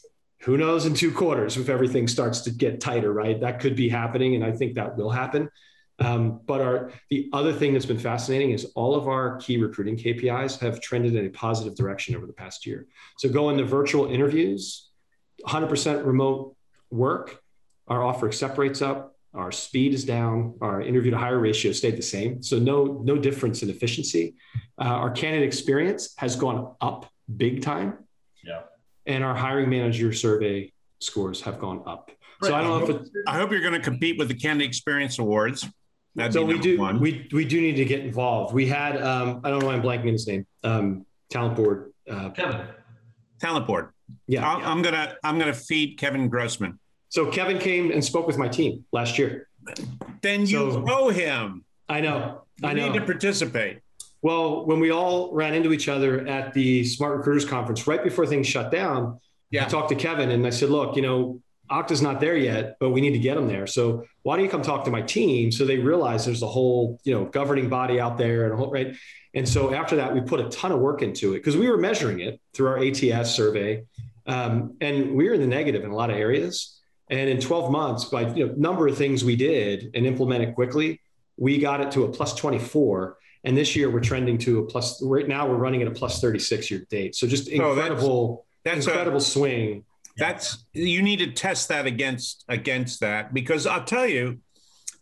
who 0.44 0.58
knows 0.58 0.86
in 0.86 0.94
two 0.94 1.12
quarters 1.12 1.56
if 1.56 1.70
everything 1.70 2.08
starts 2.08 2.42
to 2.42 2.52
get 2.52 2.82
tighter, 2.82 3.14
right? 3.14 3.40
That 3.40 3.60
could 3.60 3.76
be 3.76 3.88
happening, 3.88 4.36
and 4.36 4.44
I 4.44 4.52
think 4.52 4.76
that 4.76 4.98
will 4.98 5.10
happen. 5.10 5.50
Um, 6.00 6.42
but 6.46 6.60
our 6.60 6.92
the 7.10 7.30
other 7.32 7.54
thing 7.54 7.72
that's 7.72 7.86
been 7.86 8.00
fascinating 8.00 8.52
is 8.52 8.66
all 8.76 8.96
of 8.96 9.08
our 9.08 9.38
key 9.38 9.58
recruiting 9.58 9.96
KPIs 9.96 10.60
have 10.60 10.82
trended 10.82 11.16
in 11.16 11.26
a 11.26 11.30
positive 11.30 11.76
direction 11.76 12.16
over 12.16 12.26
the 12.26 12.34
past 12.34 12.66
year. 12.66 12.88
So 13.20 13.30
going 13.30 13.58
to 13.60 13.64
virtual 13.64 14.12
interviews, 14.12 14.90
100% 15.48 16.06
remote 16.06 16.56
work, 16.90 17.42
our 17.88 18.04
offer 18.04 18.28
accept 18.28 18.58
rates 18.58 18.82
up, 18.82 19.16
our 19.34 19.52
speed 19.52 19.94
is 19.94 20.04
down, 20.04 20.56
our 20.62 20.82
interview 20.82 21.12
to 21.12 21.18
hire 21.18 21.40
ratio 21.40 21.72
stayed 21.72 21.98
the 21.98 22.04
same. 22.04 22.44
So 22.44 22.60
no 22.60 23.02
no 23.04 23.18
difference 23.18 23.64
in 23.64 23.70
efficiency. 23.70 24.36
Uh, 24.78 24.86
our 24.86 25.12
candidate 25.12 25.48
experience 25.48 26.14
has 26.18 26.36
gone 26.36 26.76
up 26.82 27.10
big 27.38 27.62
time. 27.62 28.00
And 29.06 29.24
our 29.24 29.36
hiring 29.36 29.70
manager 29.70 30.14
survey 30.14 30.72
scores 31.00 31.42
have 31.42 31.60
gone 31.60 31.84
up. 31.86 32.12
So 32.42 32.54
I 32.54 32.62
don't 32.62 32.80
know 32.90 32.96
if 32.96 33.02
it, 33.02 33.10
I 33.28 33.38
hope 33.38 33.52
you're 33.52 33.62
going 33.62 33.74
to 33.74 33.80
compete 33.80 34.18
with 34.18 34.28
the 34.28 34.34
Candidate 34.36 34.68
Experience 34.68 35.18
Awards. 35.20 35.66
That'd 36.16 36.34
so 36.34 36.42
be 36.42 36.48
we 36.48 36.54
number 36.54 36.64
do 36.64 36.78
one. 36.80 37.00
we 37.00 37.28
we 37.32 37.46
do 37.46 37.60
need 37.62 37.76
to 37.78 37.86
get 37.86 38.02
involved. 38.02 38.54
We 38.54 38.68
had 38.68 39.02
um, 39.02 39.42
I 39.44 39.50
don't 39.50 39.60
know 39.60 39.68
why 39.68 39.74
I'm 39.76 39.82
blanking 39.82 40.02
on 40.02 40.08
his 40.10 40.28
name. 40.28 40.46
Um, 40.64 41.06
talent 41.30 41.56
board. 41.56 41.92
Uh, 42.10 42.30
Kevin. 42.32 42.68
Talent 43.40 43.66
board. 43.66 43.90
yeah. 44.28 44.48
I'm, 44.48 44.64
I'm 44.64 44.82
gonna 44.82 45.16
I'm 45.24 45.40
gonna 45.40 45.54
feed 45.54 45.98
Kevin 45.98 46.28
Grossman. 46.28 46.80
So 47.10 47.32
Kevin 47.32 47.58
came 47.60 47.92
and 47.92 48.04
spoke 48.04 48.28
with 48.28 48.38
my 48.38 48.48
team 48.48 48.86
last 48.92 49.18
year. 49.18 49.48
Then 50.22 50.42
you 50.42 50.72
So- 50.72 50.86
owe 50.88 51.10
him. 51.10 51.64
I 51.90 52.02
know. 52.02 52.44
You 52.62 52.70
I 52.70 52.74
know. 52.74 52.92
need 52.92 53.00
to 53.00 53.06
participate. 53.06 53.80
Well, 54.24 54.66
when 54.66 54.80
we 54.80 54.90
all 54.90 55.34
ran 55.34 55.54
into 55.54 55.74
each 55.74 55.90
other 55.90 56.26
at 56.26 56.54
the 56.54 56.82
SmartRecruiters 56.84 57.48
Conference 57.48 57.86
right 57.86 58.02
before 58.02 58.26
things 58.26 58.48
shut 58.48 58.72
down, 58.72 59.20
Yeah. 59.52 59.66
I 59.66 59.68
talked 59.68 59.90
to 59.90 59.96
Kevin 59.96 60.32
and 60.32 60.48
I 60.48 60.50
said, 60.50 60.70
look, 60.70 60.96
you 60.96 61.02
know, 61.04 61.42
Okta's 61.70 62.02
not 62.02 62.20
there 62.20 62.38
yet, 62.38 62.78
but 62.80 62.90
we 62.90 63.02
need 63.02 63.12
to 63.12 63.20
get 63.20 63.36
them 63.36 63.48
there. 63.48 63.68
So 63.68 64.06
why 64.24 64.36
don't 64.36 64.46
you 64.46 64.50
come 64.50 64.62
talk 64.62 64.86
to 64.86 64.92
my 64.92 65.02
team 65.02 65.52
so 65.52 65.66
they 65.66 65.78
realize 65.78 66.26
there's 66.26 66.42
a 66.42 66.48
whole, 66.48 67.00
you 67.04 67.14
know, 67.14 67.26
governing 67.26 67.70
body 67.70 68.00
out 68.00 68.18
there 68.18 68.46
and 68.46 68.54
a 68.54 68.58
whole 68.58 68.72
right. 68.72 68.96
And 69.34 69.48
so 69.48 69.74
after 69.74 69.98
that, 69.98 70.14
we 70.14 70.22
put 70.22 70.40
a 70.40 70.50
ton 70.50 70.72
of 70.72 70.80
work 70.80 71.02
into 71.02 71.34
it 71.34 71.40
because 71.40 71.58
we 71.58 71.70
were 71.70 71.78
measuring 71.78 72.22
it 72.22 72.40
through 72.54 72.68
our 72.68 72.80
ATS 72.80 73.32
survey. 73.32 73.84
Um, 74.26 74.78
and 74.80 75.16
we 75.16 75.28
were 75.28 75.36
in 75.36 75.42
the 75.42 75.48
negative 75.48 75.84
in 75.84 75.92
a 75.92 75.96
lot 75.96 76.10
of 76.10 76.16
areas. 76.16 76.80
And 77.10 77.30
in 77.30 77.42
12 77.42 77.72
months, 77.72 78.06
by 78.06 78.22
you 78.34 78.48
know, 78.48 78.54
number 78.56 78.88
of 78.88 78.98
things 78.98 79.24
we 79.24 79.36
did 79.36 79.92
and 79.94 80.06
implemented 80.06 80.56
quickly, 80.56 81.02
we 81.36 81.58
got 81.60 81.82
it 81.82 81.92
to 81.92 82.06
a 82.06 82.10
plus 82.10 82.34
24. 82.36 83.18
And 83.44 83.58
this 83.58 83.76
year 83.76 83.90
we're 83.90 84.00
trending 84.00 84.38
to 84.40 84.60
a 84.60 84.64
plus. 84.66 85.02
Right 85.04 85.28
now 85.28 85.48
we're 85.48 85.58
running 85.58 85.82
at 85.82 85.88
a 85.88 85.92
plus 85.92 86.22
36 86.22 86.72
year 86.72 86.86
date. 86.90 87.16
So 87.16 87.28
just 87.28 87.50
Oh, 87.54 87.76
that's- 87.76 87.90
incredible, 87.92 88.46
That's 88.64 88.86
incredible 88.88 89.18
a, 89.18 89.22
swing. 89.22 89.84
that's 90.18 90.66
you 90.74 91.02
need 91.02 91.20
to 91.20 91.32
test 91.32 91.68
that 91.70 91.86
against 91.86 92.46
against 92.48 93.00
that 93.02 93.34
because 93.34 93.66
I'll 93.68 93.84
tell 93.84 94.08
you, 94.08 94.40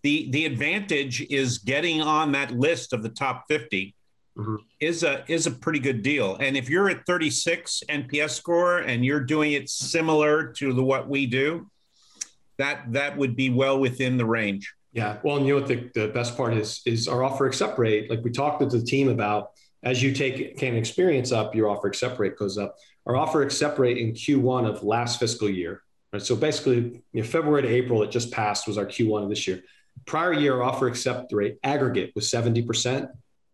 the 0.04 0.30
the 0.32 0.46
advantage 0.46 1.22
is 1.30 1.60
getting 1.60 2.02
on 2.02 2.32
that 2.32 2.52
list 2.52 2.94
of 2.94 3.04
the 3.04 3.10
top 3.10 3.46
50 3.48 3.94
Mhm. 4.38 4.58
is 4.80 5.04
a 5.04 5.24
is 5.28 5.46
a 5.46 5.52
pretty 5.52 5.78
good 5.80 6.02
deal. 6.02 6.38
And 6.38 6.58
if 6.58 6.70
you're 6.70 6.90
at 6.90 7.06
36 7.06 7.84
NPS 7.90 8.34
score 8.36 8.80
and 8.80 9.06
you're 9.06 9.20
doing 9.20 9.52
it 9.52 9.70
similar 9.70 10.52
to 10.54 10.74
the 10.74 10.84
what 10.84 11.08
we 11.08 11.28
do, 11.28 11.70
that 12.58 12.92
that 12.94 13.18
would 13.18 13.36
be 13.36 13.52
well 13.52 13.78
within 13.80 14.18
the 14.18 14.26
range. 14.26 14.74
Yeah. 14.94 15.18
Well, 15.24 15.38
and 15.38 15.48
you 15.48 15.54
know 15.54 15.62
what 15.62 15.70
the, 15.70 15.90
the 15.94 16.08
best 16.10 16.36
part 16.36 16.54
is 16.54 16.82
is 16.86 17.08
our 17.08 17.24
offer 17.24 17.46
accept 17.46 17.80
rate. 17.80 18.10
Like 18.10 18.24
we 18.24 18.32
talked 18.32 18.60
to 18.60 18.66
the 18.66 18.84
team 18.84 19.08
about 19.10 19.52
as 19.84 20.04
you 20.04 20.14
take 20.14 20.58
can 20.58 20.76
experience 20.76 21.32
up, 21.32 21.56
your 21.56 21.70
offer 21.70 21.88
accept 21.88 22.20
rate 22.20 22.38
goes 22.38 22.58
up. 22.58 22.76
Our 23.06 23.16
offer 23.16 23.42
accept 23.42 23.80
rate 23.80 23.98
in 23.98 24.14
Q1 24.14 24.68
of 24.70 24.84
last 24.84 25.20
fiscal 25.20 25.50
year. 25.50 25.82
Right. 26.14 26.22
So 26.22 26.36
basically, 26.36 27.02
you 27.14 27.22
know, 27.22 27.24
February 27.24 27.62
to 27.64 27.68
April, 27.70 28.04
it 28.04 28.12
just 28.12 28.32
passed 28.32 28.68
was 28.68 28.78
our 28.78 28.86
Q1 28.86 29.24
of 29.24 29.30
this 29.30 29.48
year. 29.48 29.64
Prior 30.06 30.34
year 30.34 30.56
our 30.56 30.64
offer 30.64 30.88
accept 30.88 31.32
rate 31.32 31.58
aggregate 31.64 32.12
was 32.16 32.30
70%. 32.30 33.10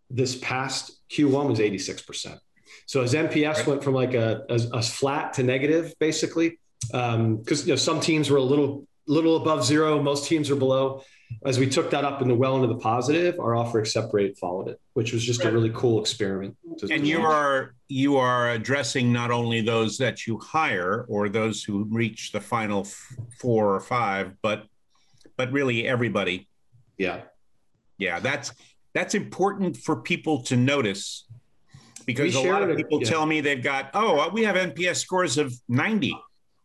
This 0.09 0.37
past 0.37 0.99
Q1 1.11 1.49
was 1.49 1.59
86%. 1.59 2.39
So 2.87 3.01
as 3.01 3.13
NPS 3.13 3.57
Right. 3.57 3.67
went 3.67 3.83
from 3.83 3.93
like 3.93 4.13
a, 4.13 4.43
a, 4.49 4.59
a 4.73 4.81
flat 4.81 5.33
to 5.33 5.43
negative, 5.43 5.93
basically, 5.99 6.59
um, 6.93 7.37
because 7.37 7.65
you 7.65 7.73
know 7.73 7.77
some 7.77 7.99
teams 7.99 8.29
were 8.29 8.37
a 8.37 8.43
little 8.43 8.87
little 9.07 9.37
above 9.37 9.63
zero, 9.65 10.01
most 10.01 10.27
teams 10.27 10.49
are 10.49 10.55
below 10.55 11.03
as 11.45 11.59
we 11.59 11.67
took 11.69 11.91
that 11.91 12.03
up 12.05 12.21
in 12.21 12.27
the 12.27 12.35
well 12.35 12.55
into 12.55 12.67
the 12.67 12.79
positive, 12.79 13.39
our 13.39 13.55
offer 13.55 13.79
accept 13.79 14.13
rate 14.13 14.37
followed 14.37 14.67
it, 14.69 14.79
which 14.93 15.13
was 15.13 15.23
just 15.23 15.43
a 15.43 15.51
really 15.51 15.71
cool 15.73 15.99
experiment. 16.01 16.55
And 16.89 17.05
you 17.07 17.21
are 17.21 17.75
you 17.89 18.17
are 18.17 18.51
addressing 18.51 19.11
not 19.13 19.31
only 19.31 19.61
those 19.61 19.97
that 19.97 20.25
you 20.27 20.37
hire 20.39 21.05
or 21.09 21.29
those 21.29 21.63
who 21.63 21.85
reach 21.89 22.31
the 22.31 22.41
final 22.41 22.81
f- 22.81 23.15
four 23.39 23.73
or 23.75 23.79
five, 23.79 24.33
but 24.41 24.65
but 25.35 25.51
really 25.51 25.87
everybody. 25.87 26.47
yeah, 26.97 27.21
Yeah, 27.97 28.19
that's 28.19 28.51
that's 28.93 29.13
important 29.13 29.77
for 29.77 29.97
people 30.01 30.41
to 30.43 30.55
notice 30.55 31.25
because 32.05 32.35
We 32.35 32.47
a 32.47 32.51
lot 32.51 32.63
of 32.63 32.69
it- 32.71 32.77
people 32.77 33.01
yeah. 33.01 33.09
tell 33.09 33.25
me 33.25 33.41
they've 33.41 33.61
got 33.63 33.91
oh 33.93 34.29
we 34.29 34.43
have 34.43 34.55
NPS 34.55 34.97
scores 34.97 35.37
of 35.37 35.53
ninety, 35.67 36.15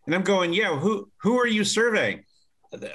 and 0.07 0.15
I'm 0.15 0.23
going 0.23 0.53
yeah 0.53 0.79
who 0.79 1.11
who 1.19 1.39
are 1.39 1.47
you 1.49 1.65
surveying? 1.65 2.25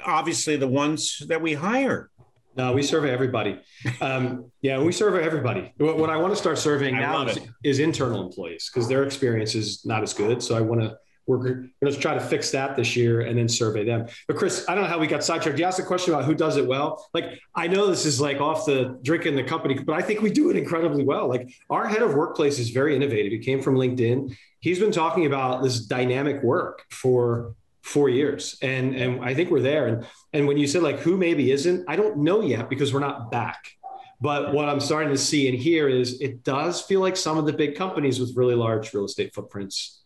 Obviously 0.04 0.56
the 0.56 0.68
ones 0.68 1.22
that 1.28 1.40
we 1.40 1.54
hire. 1.54 2.10
no, 2.56 2.72
we 2.72 2.82
survey 2.82 3.10
everybody. 3.10 3.60
Um, 4.00 4.50
yeah, 4.62 4.80
we 4.80 4.92
survey 4.92 5.22
everybody. 5.24 5.72
What, 5.76 5.98
what 5.98 6.10
I 6.10 6.16
want 6.16 6.32
to 6.32 6.36
start 6.36 6.58
surveying 6.58 6.96
I 6.96 7.00
now 7.00 7.24
love 7.24 7.38
is, 7.62 7.78
internal 7.78 8.24
employees 8.26 8.70
because 8.72 8.88
their 8.88 9.04
experience 9.04 9.54
is 9.54 9.84
not 9.86 10.02
as 10.02 10.12
good. 10.12 10.42
So 10.42 10.56
I 10.56 10.60
want 10.60 10.80
to 10.80 10.98
we're 11.28 11.36
going 11.38 11.70
to 11.84 11.92
try 11.92 12.14
to 12.14 12.20
fix 12.20 12.50
that 12.52 12.74
this 12.74 12.96
year 12.96 13.20
and 13.20 13.38
then 13.38 13.48
survey 13.48 13.84
them. 13.84 14.06
But 14.26 14.38
Chris, 14.38 14.64
I 14.66 14.74
don't 14.74 14.84
know 14.84 14.90
how 14.90 14.98
we 14.98 15.06
got 15.06 15.22
sidetracked. 15.22 15.58
You 15.58 15.66
asked 15.66 15.78
a 15.78 15.82
question 15.82 16.14
about 16.14 16.24
who 16.24 16.34
does 16.34 16.56
it 16.56 16.66
well. 16.66 17.06
Like 17.12 17.38
I 17.54 17.66
know 17.68 17.86
this 17.86 18.06
is 18.06 18.18
like 18.18 18.40
off 18.40 18.64
the 18.64 18.98
drinking 19.02 19.36
the 19.36 19.44
company, 19.44 19.78
but 19.78 19.94
I 19.94 20.00
think 20.00 20.22
we 20.22 20.30
do 20.30 20.50
it 20.50 20.56
incredibly 20.56 21.04
well. 21.04 21.28
Like 21.28 21.52
our 21.68 21.86
head 21.86 22.00
of 22.00 22.14
workplace 22.14 22.58
is 22.58 22.70
very 22.70 22.96
innovative. 22.96 23.30
He 23.30 23.40
came 23.40 23.60
from 23.60 23.74
LinkedIn. 23.74 24.34
He's 24.60 24.78
been 24.78 24.90
talking 24.90 25.26
about 25.26 25.62
this 25.62 25.80
dynamic 25.80 26.42
work 26.42 26.82
for 26.90 27.54
four 27.88 28.08
years, 28.08 28.58
and 28.62 28.94
and 28.94 29.24
I 29.24 29.34
think 29.34 29.50
we're 29.50 29.60
there. 29.60 29.86
And 29.86 30.06
and 30.32 30.46
when 30.46 30.58
you 30.58 30.66
said 30.66 30.82
like 30.82 31.00
who 31.00 31.16
maybe 31.16 31.50
isn't, 31.50 31.84
I 31.88 31.96
don't 31.96 32.18
know 32.18 32.40
yet 32.40 32.68
because 32.68 32.92
we're 32.92 33.00
not 33.00 33.30
back. 33.30 33.72
But 34.20 34.52
what 34.52 34.68
I'm 34.68 34.80
starting 34.80 35.12
to 35.12 35.18
see 35.18 35.48
and 35.48 35.56
hear 35.56 35.88
is 35.88 36.20
it 36.20 36.42
does 36.42 36.82
feel 36.82 37.00
like 37.00 37.16
some 37.16 37.38
of 37.38 37.46
the 37.46 37.52
big 37.52 37.76
companies 37.76 38.18
with 38.18 38.36
really 38.36 38.56
large 38.56 38.92
real 38.92 39.04
estate 39.04 39.32
footprints 39.32 39.98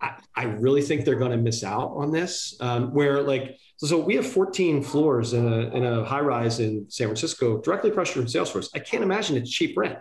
I, 0.00 0.16
I 0.34 0.44
really 0.44 0.82
think 0.82 1.04
they're 1.04 1.14
going 1.14 1.30
to 1.30 1.36
miss 1.36 1.64
out 1.64 1.92
on 1.96 2.10
this. 2.10 2.56
Um, 2.60 2.92
where 2.92 3.22
like 3.22 3.58
so, 3.76 3.86
so, 3.86 3.98
we 3.98 4.16
have 4.16 4.26
14 4.26 4.82
floors 4.82 5.32
in 5.34 5.46
a, 5.46 5.74
in 5.74 5.84
a 5.84 6.04
high 6.04 6.20
rise 6.20 6.60
in 6.60 6.86
San 6.88 7.08
Francisco, 7.08 7.60
directly 7.60 7.90
across 7.90 8.10
from 8.10 8.24
Salesforce. 8.24 8.70
I 8.74 8.78
can't 8.78 9.02
imagine 9.02 9.36
it's 9.36 9.50
cheap 9.50 9.76
rent. 9.76 9.98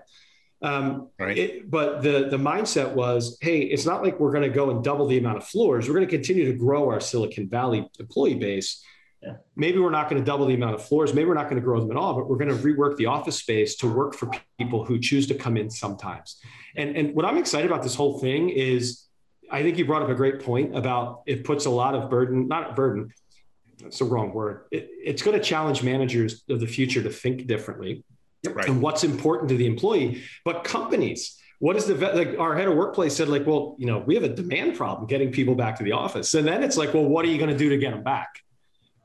Um, 0.62 1.10
right. 1.20 1.38
It, 1.38 1.70
but 1.70 2.02
the 2.02 2.28
the 2.30 2.38
mindset 2.38 2.94
was, 2.94 3.38
hey, 3.41 3.60
it's 3.62 3.86
not 3.86 4.04
like 4.04 4.20
we're 4.20 4.32
going 4.32 4.44
to 4.44 4.50
go 4.50 4.72
and 4.72 4.84
double 4.84 5.08
the 5.08 5.18
amount 5.18 5.38
of 5.38 5.46
floors. 5.46 5.88
We're 5.88 5.96
going 5.96 6.08
to 6.08 6.12
continue 6.12 6.46
to 6.46 6.58
grow 6.58 6.89
our 6.89 7.00
Silicon 7.00 7.50
Valley 7.50 7.89
employee 8.00 8.36
base. 8.36 8.84
Yeah. 9.22 9.34
Maybe 9.56 9.80
we're 9.80 9.91
not 9.91 10.10
going 10.10 10.22
to 10.22 10.26
double 10.26 10.46
the 10.46 10.54
amount 10.54 10.76
of 10.76 10.86
floors. 10.86 11.13
Maybe 11.13 11.28
we're 11.28 11.34
not 11.34 11.50
going 11.50 11.56
to 11.56 11.65
grow 11.65 11.80
them 11.80 11.91
at 11.91 11.98
all, 11.98 12.13
but 12.13 12.30
we're 12.30 12.38
going 12.38 12.50
to 12.50 12.63
rework 12.63 12.96
the 12.96 13.08
office 13.08 13.38
space 13.38 13.76
to 13.78 13.88
work 13.91 14.13
for 14.13 14.30
people 14.58 14.86
who 14.86 15.00
choose 15.00 15.28
to 15.28 15.36
come 15.36 15.58
in 15.58 15.70
sometimes. 15.70 16.39
And 16.76 16.96
and 16.96 17.15
what 17.15 17.26
I'm 17.26 17.38
excited 17.38 17.70
about 17.70 17.84
this 17.84 17.96
whole 17.96 18.20
thing 18.20 18.50
is 18.50 19.06
I 19.52 19.62
think 19.62 19.78
you 19.78 19.86
brought 19.86 20.02
up 20.02 20.10
a 20.10 20.15
great 20.15 20.41
point 20.41 20.76
about 20.76 21.24
it 21.28 21.44
puts 21.44 21.65
a 21.65 21.70
lot 21.70 21.96
of 21.96 22.10
burden, 22.10 22.48
not 22.48 22.76
burden, 22.76 23.12
that's 23.82 24.00
the 24.00 24.06
wrong 24.06 24.34
word. 24.34 24.65
It, 24.72 24.89
it's 24.91 25.22
going 25.22 25.38
to 25.38 25.44
challenge 25.44 25.84
managers 25.84 26.44
of 26.50 26.60
the 26.60 26.68
future 26.68 27.04
to 27.04 27.10
think 27.10 27.46
differently 27.46 28.04
right. 28.48 28.68
and 28.68 28.82
what's 28.82 29.04
important 29.04 29.50
to 29.50 29.58
the 29.58 29.66
employee. 29.66 30.24
But 30.44 30.64
companies, 30.64 31.40
what 31.60 31.76
is 31.76 31.86
the 31.86 31.96
like 31.96 32.38
our 32.38 32.56
head 32.56 32.68
of 32.68 32.76
workplace 32.76 33.16
said, 33.16 33.30
like, 33.30 33.46
well, 33.46 33.76
you 33.80 33.86
know, 33.86 34.00
we 34.00 34.16
have 34.16 34.24
a 34.24 34.30
demand 34.30 34.76
problem 34.76 35.08
getting 35.08 35.32
people 35.32 35.56
back 35.56 35.78
to 35.78 35.84
the 35.84 35.94
office. 35.94 36.34
And 36.34 36.48
then 36.48 36.64
it's 36.64 36.78
like, 36.78 36.94
well, 36.94 37.06
what 37.06 37.26
are 37.26 37.30
you 37.30 37.38
going 37.38 37.50
to 37.50 37.58
do 37.58 37.70
to 37.70 37.78
get 37.78 37.92
them 37.92 38.04
back? 38.04 38.42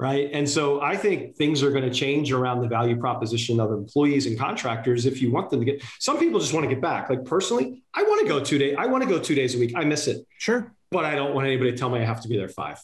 right? 0.01 0.31
And 0.33 0.49
so 0.49 0.81
I 0.81 0.97
think 0.97 1.37
things 1.37 1.63
are 1.63 1.71
going 1.71 1.85
to 1.85 1.93
change 1.93 2.33
around 2.33 2.63
the 2.63 2.69
value 2.69 2.97
proposition 2.97 3.61
of 3.61 3.71
employees 3.71 4.25
and 4.25 4.39
contractors 4.39 5.05
if 5.05 5.21
you 5.21 5.31
want 5.31 5.51
them 5.51 5.61
to 5.61 5.67
get. 5.67 5.83
Some 5.99 6.19
people 6.19 6.41
just 6.41 6.55
want 6.55 6.65
to 6.65 6.75
get 6.75 6.81
back. 6.81 7.11
Like 7.11 7.27
personally, 7.27 7.83
I 7.93 8.03
want 8.05 8.23
to 8.23 8.27
go 8.27 8.43
two 8.43 8.57
days. 8.57 8.77
I 8.79 8.87
want 8.87 9.05
to 9.05 9.09
go 9.09 9.19
two 9.19 9.35
days 9.35 9.55
a 9.55 9.59
week. 9.59 9.75
I 9.77 9.85
miss 9.85 10.09
it. 10.09 10.27
Sure, 10.39 10.73
but 10.91 11.05
I 11.05 11.15
don't 11.15 11.35
want 11.35 11.47
anybody 11.47 11.73
to 11.73 11.77
tell 11.77 11.91
me 11.91 12.01
I 12.01 12.05
have 12.07 12.23
to 12.23 12.29
be 12.29 12.39
there 12.39 12.49
five. 12.49 12.81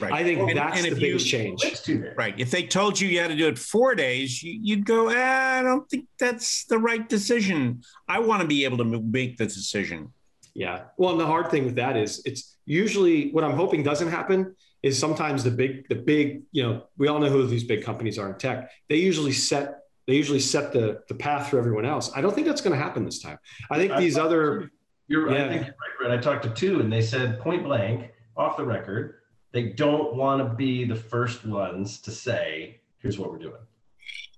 Right. 0.00 0.12
I 0.12 0.22
think 0.22 0.38
well, 0.38 0.54
that's 0.54 0.84
and 0.84 0.94
the 0.94 1.00
biggest 1.00 1.32
you, 1.32 1.56
change. 1.56 2.14
Right. 2.16 2.34
If 2.38 2.50
they 2.50 2.62
told 2.62 3.00
you 3.00 3.08
you 3.08 3.18
had 3.20 3.28
to 3.28 3.36
do 3.36 3.48
it 3.48 3.58
four 3.58 3.94
days, 3.94 4.42
you, 4.42 4.76
would 4.76 4.84
go, 4.84 5.10
ah, 5.10 5.58
I 5.58 5.62
don't 5.62 5.88
think 5.90 6.06
that's 6.18 6.64
the 6.66 6.78
right 6.78 7.08
decision. 7.08 7.82
I 8.06 8.20
want 8.20 8.42
to 8.42 8.48
be 8.48 8.64
able 8.64 8.78
to 8.78 8.84
make 8.84 9.38
the 9.38 9.46
decision. 9.46 10.12
Yeah. 10.54 10.84
Well, 10.96 11.12
and 11.12 11.20
the 11.20 11.26
hard 11.26 11.50
thing 11.50 11.64
with 11.64 11.76
that 11.76 11.96
is 11.96 12.22
it's 12.24 12.56
usually 12.64 13.30
what 13.32 13.44
I'm 13.44 13.52
hoping 13.56 13.82
doesn't 13.82 14.08
happen 14.08 14.54
is 14.82 14.98
sometimes 14.98 15.44
the 15.44 15.50
big 15.50 15.88
the 15.88 15.94
big 15.94 16.42
you 16.52 16.62
know 16.62 16.84
we 16.96 17.08
all 17.08 17.18
know 17.18 17.28
who 17.28 17.46
these 17.46 17.64
big 17.64 17.84
companies 17.84 18.18
are 18.18 18.30
in 18.30 18.38
tech 18.38 18.70
they 18.88 18.96
usually 18.96 19.32
set 19.32 19.80
they 20.06 20.14
usually 20.14 20.40
set 20.40 20.72
the 20.72 21.00
the 21.08 21.14
path 21.14 21.48
for 21.48 21.58
everyone 21.58 21.84
else 21.84 22.10
i 22.14 22.20
don't 22.20 22.34
think 22.34 22.46
that's 22.46 22.60
going 22.60 22.76
to 22.76 22.82
happen 22.82 23.04
this 23.04 23.18
time 23.18 23.38
i 23.70 23.76
think 23.76 23.92
I 23.92 24.00
these 24.00 24.16
other 24.16 24.70
you're 25.08 25.30
yeah. 25.32 25.46
i 25.46 25.48
think 25.48 25.66
you're 25.66 25.74
right, 26.00 26.10
right 26.10 26.18
i 26.18 26.22
talked 26.22 26.44
to 26.44 26.50
two 26.50 26.80
and 26.80 26.92
they 26.92 27.02
said 27.02 27.40
point 27.40 27.64
blank 27.64 28.12
off 28.36 28.56
the 28.56 28.64
record 28.64 29.17
they 29.58 29.70
don't 29.70 30.14
want 30.14 30.40
to 30.40 30.54
be 30.54 30.84
the 30.84 30.94
first 30.94 31.44
ones 31.44 31.98
to 31.98 32.12
say 32.12 32.80
here's 32.98 33.18
what 33.18 33.32
we're 33.32 33.38
doing 33.38 33.62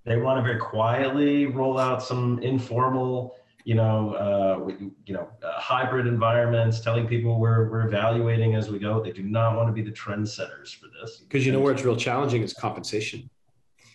they 0.06 0.16
want 0.16 0.38
to 0.38 0.42
very 0.42 0.58
quietly 0.58 1.44
roll 1.44 1.78
out 1.78 2.02
some 2.02 2.38
informal 2.42 3.36
you 3.66 3.74
know, 3.74 4.14
uh, 4.14 4.88
you 5.04 5.12
know, 5.12 5.28
uh, 5.44 5.60
hybrid 5.60 6.06
environments, 6.06 6.80
telling 6.80 7.06
people 7.06 7.38
we're, 7.38 7.68
we're 7.70 7.86
evaluating 7.86 8.54
as 8.54 8.70
we 8.70 8.78
go. 8.78 9.02
They 9.02 9.12
do 9.12 9.22
not 9.22 9.54
want 9.54 9.68
to 9.68 9.72
be 9.74 9.82
the 9.82 9.94
trendsetters 9.94 10.74
for 10.74 10.86
this. 10.98 11.18
Because 11.18 11.44
you 11.44 11.52
know 11.52 11.60
where 11.60 11.74
it's 11.74 11.84
real 11.84 11.94
challenging 11.94 12.42
is 12.42 12.54
compensation. 12.54 13.28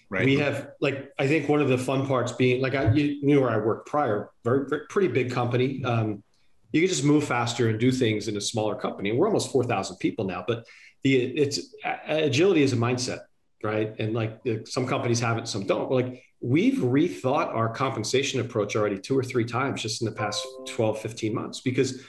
Right. 0.07 0.23
We 0.23 0.37
have 0.37 0.73
like 0.81 1.11
I 1.17 1.27
think 1.27 1.49
one 1.49 1.61
of 1.61 1.67
the 1.67 1.79
fun 1.79 2.05
parts 2.05 2.31
being 2.31 2.61
like 2.61 2.75
I 2.75 2.91
you 2.91 3.25
knew 3.25 3.41
where 3.41 3.49
I 3.49 3.57
worked 3.57 3.89
prior, 3.89 4.29
very, 4.43 4.69
very 4.69 4.85
pretty 4.87 5.07
big 5.07 5.31
company. 5.31 5.83
Um, 5.83 6.23
you 6.71 6.81
can 6.81 6.89
just 6.89 7.03
move 7.03 7.23
faster 7.23 7.69
and 7.69 7.79
do 7.79 7.91
things 7.91 8.27
in 8.27 8.37
a 8.37 8.41
smaller 8.41 8.75
company. 8.75 9.13
We're 9.13 9.27
almost 9.27 9.51
four 9.51 9.63
thousand 9.63 9.97
people 9.97 10.25
now, 10.25 10.43
but 10.47 10.67
the 11.05 11.17
it's 11.17 11.75
agility 12.07 12.63
is 12.63 12.73
a 12.73 12.75
mindset, 12.75 13.19
right? 13.63 13.95
And 13.99 14.15
like 14.15 14.41
some 14.65 14.87
companies 14.87 15.19
have 15.19 15.37
it, 15.37 15.47
some 15.47 15.67
don't. 15.67 15.91
Like 15.91 16.23
we've 16.41 16.79
rethought 16.79 17.53
our 17.53 17.69
compensation 17.69 18.39
approach 18.39 18.75
already 18.75 18.97
two 18.97 19.17
or 19.17 19.23
three 19.23 19.45
times 19.45 19.83
just 19.83 20.01
in 20.01 20.05
the 20.05 20.11
past 20.11 20.45
12 20.67 20.99
15 20.99 21.33
months 21.33 21.61
because 21.61 22.01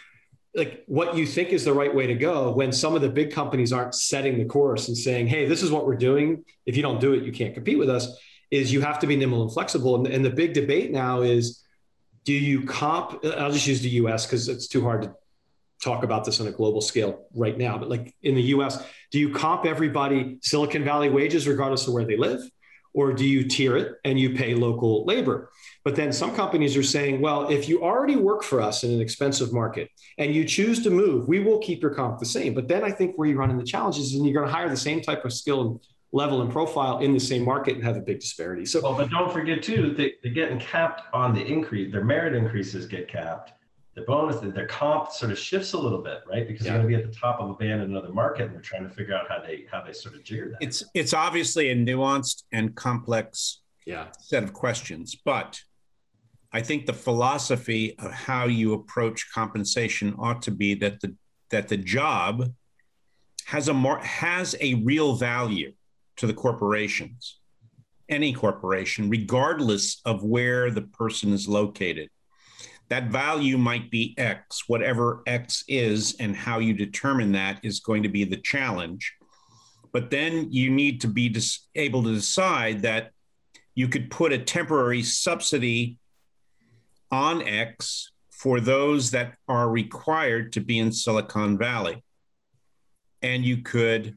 like 0.55 0.83
what 0.87 1.15
you 1.15 1.27
think 1.27 1.51
is 1.51 1.65
the 1.65 1.73
right 1.73 1.95
way 1.95 2.07
to 2.07 2.15
go 2.15 2.51
when 2.53 2.73
some 2.73 2.95
of 2.95 3.03
the 3.03 3.09
big 3.09 3.31
companies 3.31 3.73
aren't 3.73 3.95
setting 3.95 4.39
the 4.39 4.45
course 4.45 4.89
and 4.89 4.97
saying 4.97 5.27
hey 5.27 5.47
this 5.47 5.63
is 5.63 5.71
what 5.71 5.87
we're 5.87 5.97
doing 5.97 6.45
if 6.65 6.77
you 6.77 6.83
don't 6.83 7.01
do 7.01 7.13
it 7.13 7.23
you 7.23 7.33
can't 7.33 7.55
compete 7.55 7.79
with 7.79 7.89
us 7.89 8.19
is 8.51 8.73
you 8.73 8.81
have 8.81 8.99
to 8.99 9.07
be 9.07 9.15
nimble 9.15 9.43
and 9.43 9.53
flexible 9.53 9.95
and, 9.95 10.07
and 10.07 10.25
the 10.25 10.31
big 10.31 10.55
debate 10.55 10.91
now 10.91 11.21
is 11.21 11.63
do 12.25 12.33
you 12.33 12.63
comp 12.65 13.25
i'll 13.37 13.53
just 13.53 13.67
use 13.67 13.81
the 13.83 13.91
us 13.91 14.27
because 14.27 14.49
it's 14.49 14.69
too 14.69 14.83
hard 14.83 15.03
to 15.03 15.15
talk 15.87 16.03
about 16.03 16.25
this 16.25 16.41
on 16.41 16.47
a 16.47 16.53
global 16.53 16.81
scale 16.81 17.27
right 17.35 17.57
now 17.57 17.79
but 17.79 17.89
like 17.89 18.15
in 18.23 18.35
the 18.35 18.43
us 18.43 18.83
do 19.11 19.19
you 19.19 19.31
comp 19.31 19.65
everybody 19.65 20.39
silicon 20.43 20.85
valley 20.85 21.09
wages 21.09 21.47
regardless 21.49 21.87
of 21.87 21.95
where 21.95 22.05
they 22.05 22.17
live 22.17 22.41
or 22.97 23.13
do 23.13 23.27
you 23.27 23.45
tier 23.45 23.77
it 23.77 24.01
and 24.07 24.19
you 24.19 24.31
pay 24.31 24.55
local 24.55 25.05
labor? 25.05 25.51
But 25.85 25.97
then 25.97 26.13
some 26.13 26.35
companies 26.35 26.79
are 26.79 26.83
saying, 26.83 27.21
well, 27.21 27.49
if 27.51 27.69
you 27.69 27.85
already 27.85 28.17
work 28.17 28.43
for 28.43 28.61
us 28.61 28.85
in 28.85 28.91
an 28.91 29.03
expensive 29.03 29.53
market 29.53 29.91
and 30.17 30.35
you 30.35 30.47
choose 30.47 30.83
to 30.83 30.91
move, 30.91 31.29
we 31.29 31.41
will 31.41 31.59
keep 31.59 31.83
your 31.83 31.95
comp 31.95 32.19
the 32.19 32.25
same. 32.25 32.55
But 32.55 32.69
then 32.69 32.83
I 32.83 32.91
think 32.91 33.17
where 33.17 33.29
you 33.29 33.37
run 33.37 33.51
into 33.51 33.67
challenges 33.67 34.07
is 34.07 34.15
you're 34.15 34.33
going 34.33 34.47
to 34.47 34.53
hire 34.53 34.71
the 34.71 34.79
same 34.79 35.03
type 35.03 35.27
of 35.27 35.33
skill 35.35 35.61
and 35.61 35.81
level 36.11 36.41
and 36.41 36.51
profile 36.51 37.01
in 37.01 37.13
the 37.13 37.21
same 37.21 37.45
market 37.45 37.75
and 37.75 37.85
have 37.85 37.99
a 37.99 38.01
big 38.01 38.21
disparity. 38.21 38.65
So, 38.65 38.81
well, 38.81 38.95
but 38.95 39.11
don't 39.11 39.31
forget 39.31 39.63
too, 39.63 39.93
they, 39.95 40.15
they're 40.23 40.33
getting 40.33 40.59
capped 40.59 41.03
on 41.13 41.35
the 41.35 41.45
increase. 41.45 41.93
Their 41.93 42.05
merit 42.05 42.35
increases 42.35 42.87
get 42.87 43.09
capped 43.09 43.53
the 43.97 44.03
bonus, 44.03 44.37
their 44.55 44.67
comp 44.67 45.11
sort 45.11 45.33
of 45.33 45.39
shifts 45.39 45.73
a 45.73 45.79
little 45.79 46.03
bit, 46.03 46.21
right? 46.31 46.47
Because 46.47 46.67
yeah. 46.67 46.73
they're 46.73 46.83
going 46.83 46.93
to 46.93 46.99
be 46.99 47.03
at 47.03 47.11
the 47.11 47.19
top 47.19 47.41
of 47.41 47.49
a 47.49 47.55
band 47.55 47.83
in 47.83 47.91
another 47.91 48.13
market, 48.13 48.45
and 48.45 48.55
they're 48.55 48.61
trying 48.61 48.87
to 48.87 48.95
figure 48.95 49.15
out 49.15 49.27
how 49.29 49.41
they 49.41 49.65
how 49.73 49.83
they 49.83 49.95
sort 49.95 50.15
of 50.15 50.23
jigger 50.23 50.51
that. 50.51 50.59
It's 50.61 50.85
it's 50.95 51.15
obviously 51.15 51.71
a 51.71 51.75
nuanced 51.75 52.43
and 52.53 52.75
complex 52.75 53.63
yeah. 53.87 54.09
set 54.21 54.45
of 54.45 54.53
questions, 54.53 55.17
but 55.25 55.59
I 56.53 56.61
think 56.61 56.85
the 56.85 56.93
philosophy 56.93 57.99
of 57.99 58.13
how 58.13 58.45
you 58.45 58.75
approach 58.75 59.33
compensation 59.33 60.15
ought 60.19 60.43
to 60.43 60.51
be 60.51 60.75
that 60.75 61.01
the 61.01 61.15
that 61.51 61.69
the 61.69 61.79
job 61.79 62.53
has 63.47 63.69
a 63.69 63.75
mar- 63.75 64.05
has 64.05 64.55
a 64.61 64.75
real 64.75 65.15
value 65.15 65.73
to 66.17 66.27
the 66.27 66.35
corporations, 66.35 67.39
any 68.11 68.35
corporation, 68.35 69.09
regardless 69.09 70.03
of 70.05 70.23
where 70.23 70.71
the 70.71 70.83
person 70.83 71.33
is 71.33 71.49
located 71.49 72.11
that 72.89 73.11
value 73.11 73.59
might 73.59 73.91
be 73.91 74.15
X, 74.17 74.69
whatever 74.69 75.23
X 75.27 75.65
is, 75.67 76.17
and 76.21 76.37
how 76.37 76.59
you 76.59 76.73
determine 76.73 77.33
that 77.33 77.61
is 77.65 77.81
going 77.81 78.03
to 78.05 78.09
be 78.09 78.25
the 78.25 78.37
challenge. 78.37 79.15
But 79.93 80.11
then 80.11 80.53
you 80.53 80.71
need 80.71 81.01
to 81.01 81.09
be 81.09 81.29
dis- 81.29 81.67
able 81.75 82.03
to 82.05 82.13
decide 82.13 82.83
that 82.83 83.11
you 83.75 83.89
could 83.89 84.11
put 84.11 84.33
a 84.33 84.39
temporary 84.39 85.03
subsidy 85.03 85.99
on 87.11 87.43
X 87.43 88.13
for 88.31 88.61
those 88.61 89.11
that 89.13 89.35
are 89.49 89.69
required 89.69 90.53
to 90.53 90.61
be 90.61 90.79
in 90.79 90.93
Silicon 90.93 91.59
Valley. 91.59 92.03
And 93.23 93.45
you 93.45 93.63
could, 93.63 94.17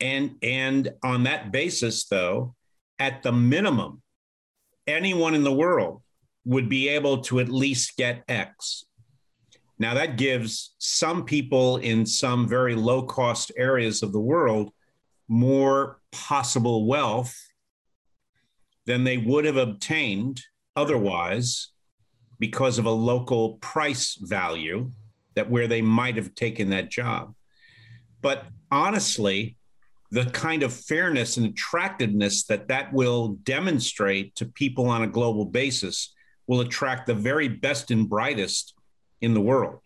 and 0.00 0.36
and 0.42 0.92
on 1.02 1.24
that 1.24 1.52
basis, 1.52 2.06
though, 2.06 2.54
at 2.98 3.22
the 3.22 3.32
minimum, 3.32 4.02
anyone 4.86 5.34
in 5.34 5.44
the 5.44 5.52
world 5.52 6.02
would 6.44 6.68
be 6.68 6.88
able 6.88 7.18
to 7.22 7.40
at 7.40 7.48
least 7.48 7.96
get 7.96 8.24
X. 8.28 8.84
Now, 9.78 9.94
that 9.94 10.18
gives 10.18 10.74
some 10.78 11.24
people 11.24 11.78
in 11.78 12.04
some 12.04 12.46
very 12.48 12.74
low 12.74 13.02
cost 13.02 13.50
areas 13.56 14.02
of 14.02 14.12
the 14.12 14.20
world 14.20 14.72
more 15.28 16.00
possible 16.12 16.86
wealth 16.86 17.34
than 18.84 19.04
they 19.04 19.16
would 19.16 19.44
have 19.44 19.56
obtained 19.56 20.42
otherwise 20.76 21.68
because 22.38 22.78
of 22.78 22.86
a 22.86 22.90
local 22.90 23.54
price 23.58 24.16
value 24.20 24.90
that 25.34 25.48
where 25.48 25.68
they 25.68 25.80
might 25.80 26.16
have 26.16 26.34
taken 26.34 26.70
that 26.70 26.90
job. 26.90 27.34
But 28.20 28.46
honestly, 28.70 29.56
the 30.10 30.24
kind 30.26 30.62
of 30.62 30.72
fairness 30.72 31.36
and 31.36 31.46
attractiveness 31.46 32.44
that 32.44 32.68
that 32.68 32.92
will 32.92 33.38
demonstrate 33.44 34.34
to 34.36 34.46
people 34.46 34.88
on 34.88 35.02
a 35.02 35.06
global 35.06 35.44
basis 35.44 36.14
will 36.50 36.62
attract 36.62 37.06
the 37.06 37.14
very 37.14 37.46
best 37.46 37.92
and 37.92 38.08
brightest 38.08 38.74
in 39.20 39.34
the 39.34 39.40
world. 39.40 39.78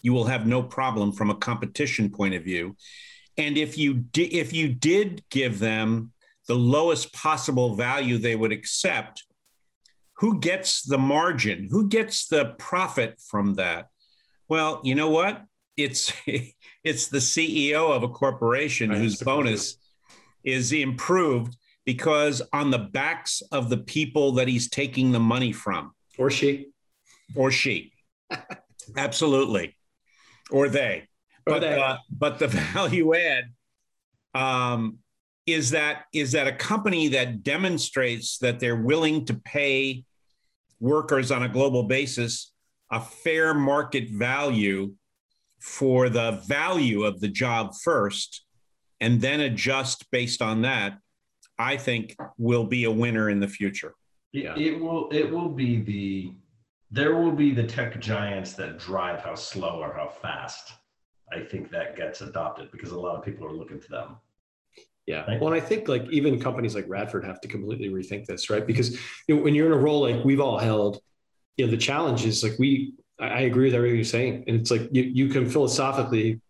you 0.00 0.12
will 0.14 0.24
have 0.24 0.46
no 0.46 0.62
problem 0.62 1.12
from 1.12 1.28
a 1.28 1.34
competition 1.34 2.08
point 2.08 2.32
of 2.32 2.42
view. 2.42 2.74
And 3.36 3.58
if 3.58 3.76
you 3.76 3.94
di- 3.94 4.38
if 4.42 4.52
you 4.54 4.68
did 4.68 5.22
give 5.28 5.58
them 5.58 6.12
the 6.46 6.54
lowest 6.54 7.12
possible 7.12 7.74
value 7.74 8.16
they 8.16 8.36
would 8.36 8.52
accept, 8.52 9.24
who 10.14 10.40
gets 10.40 10.82
the 10.82 10.96
margin? 10.96 11.68
Who 11.70 11.88
gets 11.88 12.28
the 12.28 12.54
profit 12.58 13.20
from 13.20 13.54
that? 13.56 13.88
Well, 14.48 14.80
you 14.84 14.94
know 14.94 15.10
what? 15.10 15.44
It's 15.76 16.12
it's 16.90 17.08
the 17.08 17.24
CEO 17.32 17.90
of 17.94 18.02
a 18.02 18.08
corporation 18.08 18.88
right. 18.88 18.98
whose 18.98 19.20
bonus 19.20 19.76
is 20.42 20.72
improved 20.72 21.54
because 21.84 22.40
on 22.52 22.70
the 22.70 22.86
backs 23.00 23.42
of 23.52 23.68
the 23.68 23.82
people 23.96 24.32
that 24.32 24.48
he's 24.48 24.70
taking 24.70 25.12
the 25.12 25.26
money 25.34 25.52
from 25.52 25.92
or 26.18 26.30
she. 26.30 26.68
Or 27.34 27.50
she. 27.50 27.92
Absolutely. 28.96 29.76
Or 30.50 30.68
they. 30.68 31.08
Or 31.46 31.54
but 31.54 31.60
they. 31.60 31.80
Uh, 31.80 31.96
but 32.10 32.38
the 32.38 32.48
value 32.74 33.14
add 33.14 33.44
um, 34.34 34.98
is 35.46 35.70
that 35.70 36.04
is 36.12 36.32
that 36.32 36.46
a 36.46 36.52
company 36.52 37.08
that 37.08 37.42
demonstrates 37.42 38.38
that 38.38 38.60
they're 38.60 38.76
willing 38.76 39.24
to 39.24 39.34
pay 39.34 40.04
workers 40.80 41.30
on 41.30 41.42
a 41.42 41.48
global 41.48 41.84
basis 41.84 42.52
a 42.90 43.00
fair 43.00 43.52
market 43.52 44.08
value 44.10 44.92
for 45.60 46.08
the 46.08 46.42
value 46.46 47.04
of 47.04 47.20
the 47.20 47.28
job 47.28 47.74
first 47.82 48.44
and 49.00 49.20
then 49.20 49.40
adjust 49.40 50.08
based 50.10 50.40
on 50.40 50.62
that 50.62 50.98
i 51.58 51.76
think 51.76 52.14
will 52.36 52.64
be 52.64 52.84
a 52.84 52.90
winner 52.90 53.28
in 53.28 53.40
the 53.40 53.48
future 53.48 53.94
yeah. 54.32 54.56
it 54.56 54.78
will 54.78 55.08
it 55.10 55.30
will 55.30 55.48
be 55.48 55.80
the 55.80 56.32
there 56.90 57.16
will 57.16 57.32
be 57.32 57.52
the 57.52 57.64
tech 57.64 58.00
giants 58.00 58.54
that 58.54 58.78
drive 58.78 59.20
how 59.20 59.34
slow 59.34 59.80
or 59.80 59.92
how 59.92 60.08
fast 60.08 60.72
I 61.32 61.40
think 61.40 61.70
that 61.70 61.96
gets 61.96 62.20
adopted 62.20 62.70
because 62.70 62.90
a 62.92 62.98
lot 62.98 63.16
of 63.16 63.24
people 63.24 63.46
are 63.46 63.52
looking 63.52 63.80
to 63.80 63.88
them. 63.88 64.16
Yeah. 65.06 65.24
Right? 65.26 65.40
Well, 65.40 65.52
and 65.52 65.62
I 65.62 65.64
think 65.64 65.88
like 65.88 66.06
even 66.10 66.40
companies 66.40 66.74
like 66.74 66.86
Radford 66.88 67.24
have 67.24 67.40
to 67.42 67.48
completely 67.48 67.88
rethink 67.88 68.26
this, 68.26 68.50
right? 68.50 68.66
Because 68.66 68.98
you 69.26 69.36
know, 69.36 69.42
when 69.42 69.54
you're 69.54 69.66
in 69.66 69.72
a 69.72 69.76
role 69.76 70.02
like 70.02 70.24
we've 70.24 70.40
all 70.40 70.58
held, 70.58 71.00
you 71.56 71.66
know, 71.66 71.70
the 71.70 71.78
challenge 71.78 72.24
is 72.24 72.42
like 72.42 72.58
we, 72.58 72.94
I 73.18 73.40
agree 73.40 73.66
with 73.66 73.74
everything 73.74 73.96
you're 73.96 74.04
saying. 74.04 74.44
And 74.46 74.60
it's 74.60 74.70
like 74.70 74.88
you, 74.92 75.02
you 75.02 75.28
can 75.28 75.48
philosophically 75.48 76.40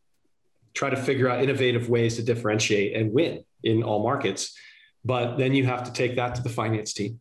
try 0.74 0.90
to 0.90 0.96
figure 0.96 1.28
out 1.28 1.42
innovative 1.42 1.88
ways 1.88 2.16
to 2.16 2.22
differentiate 2.22 2.96
and 2.96 3.12
win 3.12 3.44
in 3.64 3.82
all 3.82 4.02
markets. 4.02 4.56
But 5.04 5.36
then 5.36 5.54
you 5.54 5.64
have 5.66 5.84
to 5.84 5.92
take 5.92 6.16
that 6.16 6.34
to 6.36 6.42
the 6.42 6.48
finance 6.48 6.92
team 6.92 7.20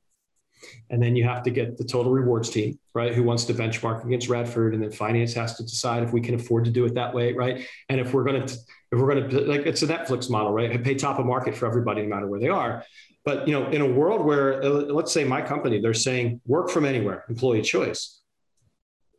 and 0.90 1.02
then 1.02 1.16
you 1.16 1.24
have 1.24 1.44
to 1.44 1.50
get 1.50 1.78
the 1.78 1.84
total 1.84 2.12
rewards 2.12 2.50
team, 2.50 2.80
right? 2.94 3.14
Who 3.14 3.24
wants 3.24 3.46
to 3.46 3.54
benchmark 3.54 4.06
against 4.06 4.30
Radford, 4.30 4.74
and 4.74 4.82
then 4.82 4.92
finance 4.92 5.34
has 5.34 5.56
to 5.58 5.64
decide 5.64 6.04
if 6.04 6.14
we 6.14 6.22
can 6.22 6.36
afford 6.36 6.66
to 6.66 6.72
do 6.72 6.86
it 6.86 6.94
that 6.96 7.14
way, 7.14 7.34
right? 7.34 7.66
And 7.90 8.00
if 8.00 8.14
we're 8.14 8.24
going 8.24 8.46
to, 8.46 8.54
if 8.54 9.00
we're 9.00 9.14
going 9.14 9.30
to, 9.30 9.42
like, 9.42 9.62
it's 9.62 9.82
a 9.82 9.88
Netflix 9.88 10.30
model, 10.30 10.52
right? 10.52 10.72
I 10.72 10.78
Pay 10.78 10.96
top 10.96 11.20
of 11.20 11.26
market 11.26 11.56
for 11.56 11.66
everybody, 11.66 12.04
no 12.04 12.10
matter 12.10 12.28
where 12.28 12.40
they 12.40 12.50
are. 12.50 12.84
But 13.26 13.46
you 13.46 13.54
know, 13.54 13.70
in 13.72 13.82
a 13.82 13.86
world 13.86 14.26
where, 14.26 14.64
uh, 14.64 14.70
let's 14.70 15.12
say 15.12 15.26
my 15.26 15.42
company, 15.42 15.82
they're 15.82 15.94
saying 15.94 16.40
work 16.46 16.70
from 16.70 16.86
anywhere, 16.86 17.26
employee 17.28 17.62
choice. 17.62 18.22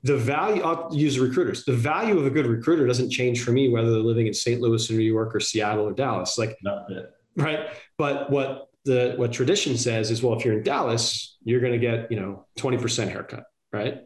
The 0.05 0.17
value, 0.17 0.63
I'll 0.63 0.89
use 0.91 1.19
recruiters. 1.19 1.65
The 1.65 1.75
value 1.75 2.19
of 2.19 2.25
a 2.25 2.31
good 2.31 2.47
recruiter 2.47 2.87
doesn't 2.87 3.11
change 3.11 3.45
for 3.45 3.51
me 3.51 3.69
whether 3.69 3.91
they're 3.91 4.01
living 4.01 4.27
in 4.27 4.33
St. 4.33 4.63
Louis 4.63 4.89
or 4.91 4.95
New 4.95 5.01
York 5.01 5.35
or 5.35 5.41
Seattle 5.41 5.87
or 5.87 5.93
Dallas. 5.93 6.39
Like, 6.39 6.57
right? 7.37 7.69
But 7.99 8.31
what 8.31 8.68
the 8.85 9.15
what 9.17 9.33
tradition 9.33 9.77
says 9.77 10.11
is, 10.11 10.23
well, 10.23 10.39
if 10.39 10.45
you're 10.45 10.55
in 10.55 10.63
Dallas, 10.63 11.37
you're 11.45 11.61
going 11.61 11.73
to 11.73 11.79
get 11.79 12.11
you 12.11 12.19
know 12.19 12.47
20% 12.59 13.09
haircut, 13.09 13.45
right? 13.73 14.01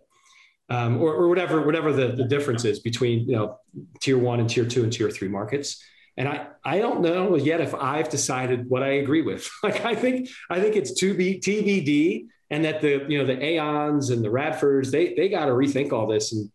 Um, 0.68 1.02
or, 1.02 1.12
or 1.12 1.28
whatever 1.28 1.62
whatever 1.62 1.92
the, 1.92 2.08
the 2.08 2.24
difference 2.24 2.64
is 2.64 2.80
between 2.80 3.28
you 3.28 3.36
know 3.36 3.58
tier 4.00 4.18
one 4.18 4.40
and 4.40 4.48
tier 4.48 4.64
two 4.64 4.82
and 4.82 4.92
tier 4.92 5.10
three 5.10 5.28
markets. 5.28 5.82
And 6.16 6.28
I, 6.28 6.48
I 6.62 6.78
don't 6.78 7.00
know 7.00 7.36
yet 7.36 7.60
if 7.62 7.74
I've 7.74 8.10
decided 8.10 8.68
what 8.68 8.82
I 8.82 8.94
agree 8.94 9.22
with. 9.22 9.50
Like 9.62 9.84
I 9.84 9.94
think 9.94 10.28
I 10.50 10.60
think 10.60 10.76
it's 10.76 10.94
to 11.00 11.14
be 11.14 11.40
TBD, 11.40 12.26
and 12.50 12.64
that 12.64 12.80
the 12.80 13.06
you 13.08 13.18
know 13.18 13.26
the 13.26 13.42
Aons 13.42 14.10
and 14.10 14.24
the 14.24 14.28
Radfords 14.28 14.90
they 14.90 15.14
they 15.14 15.28
got 15.28 15.46
to 15.46 15.52
rethink 15.52 15.92
all 15.92 16.06
this 16.06 16.32
and 16.32 16.50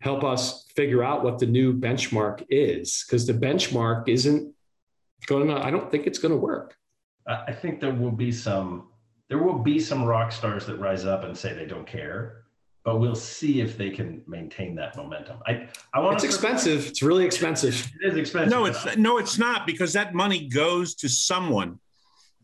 help 0.00 0.24
us 0.24 0.66
figure 0.74 1.04
out 1.04 1.22
what 1.22 1.38
the 1.38 1.46
new 1.46 1.72
benchmark 1.72 2.44
is 2.50 3.04
because 3.06 3.26
the 3.26 3.34
benchmark 3.34 4.08
isn't 4.08 4.52
going 5.26 5.48
to. 5.48 5.54
I 5.54 5.70
don't 5.70 5.90
think 5.90 6.06
it's 6.06 6.18
going 6.18 6.32
to 6.32 6.38
work. 6.38 6.76
I 7.26 7.52
think 7.52 7.80
there 7.80 7.94
will 7.94 8.10
be 8.10 8.32
some 8.32 8.88
there 9.28 9.38
will 9.38 9.58
be 9.58 9.80
some 9.80 10.04
rock 10.04 10.30
stars 10.30 10.66
that 10.66 10.76
rise 10.76 11.06
up 11.06 11.24
and 11.24 11.36
say 11.36 11.54
they 11.54 11.64
don't 11.64 11.86
care, 11.86 12.44
but 12.84 12.98
we'll 12.98 13.14
see 13.14 13.60
if 13.60 13.78
they 13.78 13.88
can 13.88 14.22
maintain 14.26 14.74
that 14.76 14.96
momentum. 14.96 15.38
I 15.46 15.68
I 15.94 16.00
want 16.00 16.16
It's 16.16 16.24
expensive. 16.24 16.86
It's 16.86 17.02
really 17.02 17.24
expensive. 17.24 17.90
It 18.02 18.12
is 18.12 18.16
expensive. 18.16 18.50
No, 18.50 18.66
it's 18.66 18.96
no, 18.96 19.18
it's 19.18 19.38
not 19.38 19.66
because 19.66 19.92
that 19.94 20.14
money 20.14 20.48
goes 20.48 20.94
to 20.96 21.08
someone. 21.08 21.78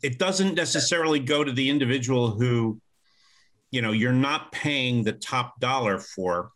It 0.03 0.19
doesn't 0.19 0.55
necessarily 0.55 1.19
go 1.19 1.43
to 1.43 1.53
the 1.53 1.69
individual 1.69 2.31
who, 2.31 2.81
you 3.71 3.83
know, 3.83 3.91
you're 3.93 4.13
not 4.13 4.53
paying 4.53 5.03
the 5.03 5.13
top 5.13 5.59
dollar 5.61 5.99
for. 5.99 6.53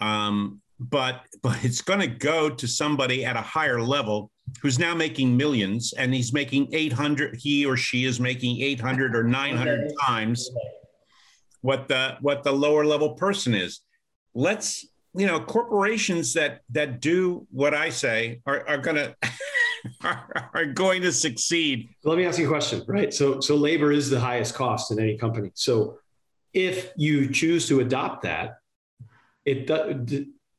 Um, 0.00 0.60
but 0.78 1.22
but 1.42 1.64
it's 1.64 1.82
going 1.82 2.00
to 2.00 2.06
go 2.06 2.50
to 2.50 2.66
somebody 2.66 3.24
at 3.24 3.36
a 3.36 3.42
higher 3.42 3.80
level 3.80 4.30
who's 4.60 4.78
now 4.78 4.94
making 4.94 5.36
millions 5.36 5.92
and 5.96 6.14
he's 6.14 6.32
making 6.32 6.68
800 6.72 7.36
he 7.36 7.66
or 7.66 7.76
she 7.76 8.04
is 8.04 8.20
making 8.20 8.60
800 8.60 9.14
or 9.14 9.24
900 9.24 9.92
times 10.04 10.50
what 11.62 11.88
the 11.88 12.16
what 12.20 12.42
the 12.42 12.52
lower 12.52 12.84
level 12.84 13.14
person 13.14 13.54
is. 13.54 13.80
Let's 14.34 14.86
you 15.14 15.26
know 15.26 15.40
corporations 15.40 16.34
that 16.34 16.60
that 16.70 17.00
do 17.00 17.46
what 17.50 17.74
i 17.74 17.88
say 17.88 18.40
are, 18.46 18.66
are 18.68 18.78
gonna 18.78 19.12
are, 20.04 20.50
are 20.54 20.66
going 20.66 21.02
to 21.02 21.10
succeed. 21.10 21.88
Let 22.04 22.16
me 22.16 22.24
ask 22.26 22.38
you 22.38 22.46
a 22.46 22.48
question 22.48 22.84
right? 22.86 23.12
So 23.12 23.40
so 23.40 23.56
labor 23.56 23.92
is 23.92 24.08
the 24.10 24.20
highest 24.20 24.54
cost 24.54 24.90
in 24.90 25.00
any 25.00 25.16
company. 25.18 25.50
So 25.54 25.98
if 26.52 26.92
you 26.96 27.28
choose 27.28 27.66
to 27.68 27.80
adopt 27.80 28.22
that 28.22 28.58
it 29.44 29.66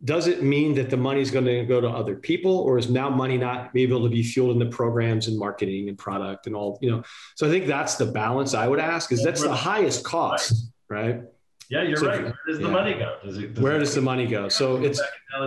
does 0.04 0.28
it 0.28 0.42
mean 0.42 0.74
that 0.76 0.90
the 0.90 0.98
money 0.98 1.22
is 1.22 1.30
going 1.30 1.46
to 1.46 1.64
go 1.64 1.80
to 1.80 1.88
other 1.88 2.16
people 2.16 2.58
or 2.58 2.78
is 2.78 2.90
now 2.90 3.10
money 3.10 3.38
not 3.38 3.70
able 3.76 4.04
to 4.04 4.10
be 4.10 4.24
fueled 4.24 4.52
in 4.52 4.60
the 4.60 4.66
programs 4.66 5.28
and 5.28 5.38
marketing 5.38 5.90
and 5.90 5.98
product 5.98 6.48
and 6.48 6.56
all 6.56 6.80
you 6.82 6.90
know? 6.90 7.04
So 7.36 7.48
i 7.48 7.50
think 7.50 7.68
that's 7.68 7.96
the 7.96 8.08
balance 8.08 8.54
i 8.54 8.68
would 8.68 8.80
ask 8.80 9.12
is 9.12 9.24
that's 9.24 9.44
the 9.44 9.54
highest 9.54 10.04
cost 10.04 10.72
right? 10.92 11.22
Yeah 11.70 11.84
you're 11.84 11.98
so 11.98 12.08
right. 12.08 12.22
Where 12.22 12.34
does 12.48 12.60
yeah. 12.60 12.68
the 12.68 12.72
money 12.72 12.94
go? 12.96 13.18
Does 13.24 13.38
it, 13.38 13.54
does 13.54 13.64
where 13.64 13.78
it 13.78 13.80
does 13.80 13.96
the 13.96 14.02
money 14.02 14.28
go? 14.28 14.50
So 14.50 14.76
it's 14.84 15.02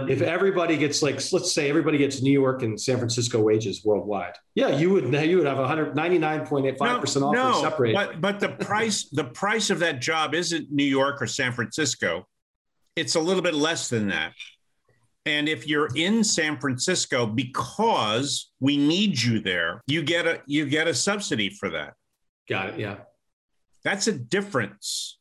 if 0.08 0.22
everybody 0.22 0.78
gets 0.78 1.02
like 1.02 1.20
let's 1.32 1.52
say 1.52 1.68
everybody 1.68 1.98
gets 1.98 2.22
new 2.22 2.32
york 2.32 2.62
and 2.62 2.80
san 2.80 2.96
francisco 2.96 3.40
wages 3.40 3.84
worldwide. 3.84 4.34
Yeah 4.54 4.68
you 4.68 4.88
would 4.90 5.12
you 5.12 5.36
would 5.36 5.46
have 5.46 5.58
199.85 5.58 7.00
percent 7.00 7.24
off 7.26 7.34
no, 7.34 7.60
separate. 7.60 7.94
but 7.94 8.20
but 8.22 8.40
the 8.40 8.48
price 8.48 9.04
the 9.10 9.24
price 9.24 9.68
of 9.68 9.80
that 9.80 10.00
job 10.00 10.34
isn't 10.34 10.72
new 10.72 10.84
york 10.84 11.20
or 11.20 11.26
san 11.26 11.52
francisco 11.52 12.26
it's 12.96 13.14
a 13.14 13.20
little 13.20 13.42
bit 13.42 13.54
less 13.54 13.88
than 13.88 14.08
that. 14.08 14.32
And 15.26 15.48
if 15.48 15.66
you're 15.66 15.88
in 15.94 16.22
San 16.22 16.58
Francisco 16.58 17.26
because 17.26 18.50
we 18.60 18.76
need 18.76 19.20
you 19.20 19.40
there, 19.40 19.80
you 19.86 20.02
get 20.02 20.26
a 20.26 20.42
you 20.46 20.66
get 20.66 20.86
a 20.86 20.94
subsidy 20.94 21.48
for 21.48 21.70
that. 21.70 21.94
Got 22.48 22.70
it. 22.70 22.80
Yeah. 22.80 22.96
That's 23.84 24.06
a 24.06 24.12
difference. 24.12 25.18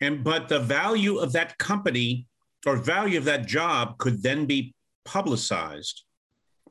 And 0.00 0.22
but 0.22 0.48
the 0.48 0.60
value 0.60 1.18
of 1.18 1.32
that 1.32 1.58
company 1.58 2.26
or 2.64 2.76
value 2.76 3.18
of 3.18 3.24
that 3.24 3.46
job 3.46 3.98
could 3.98 4.22
then 4.22 4.46
be 4.46 4.74
publicized, 5.04 6.04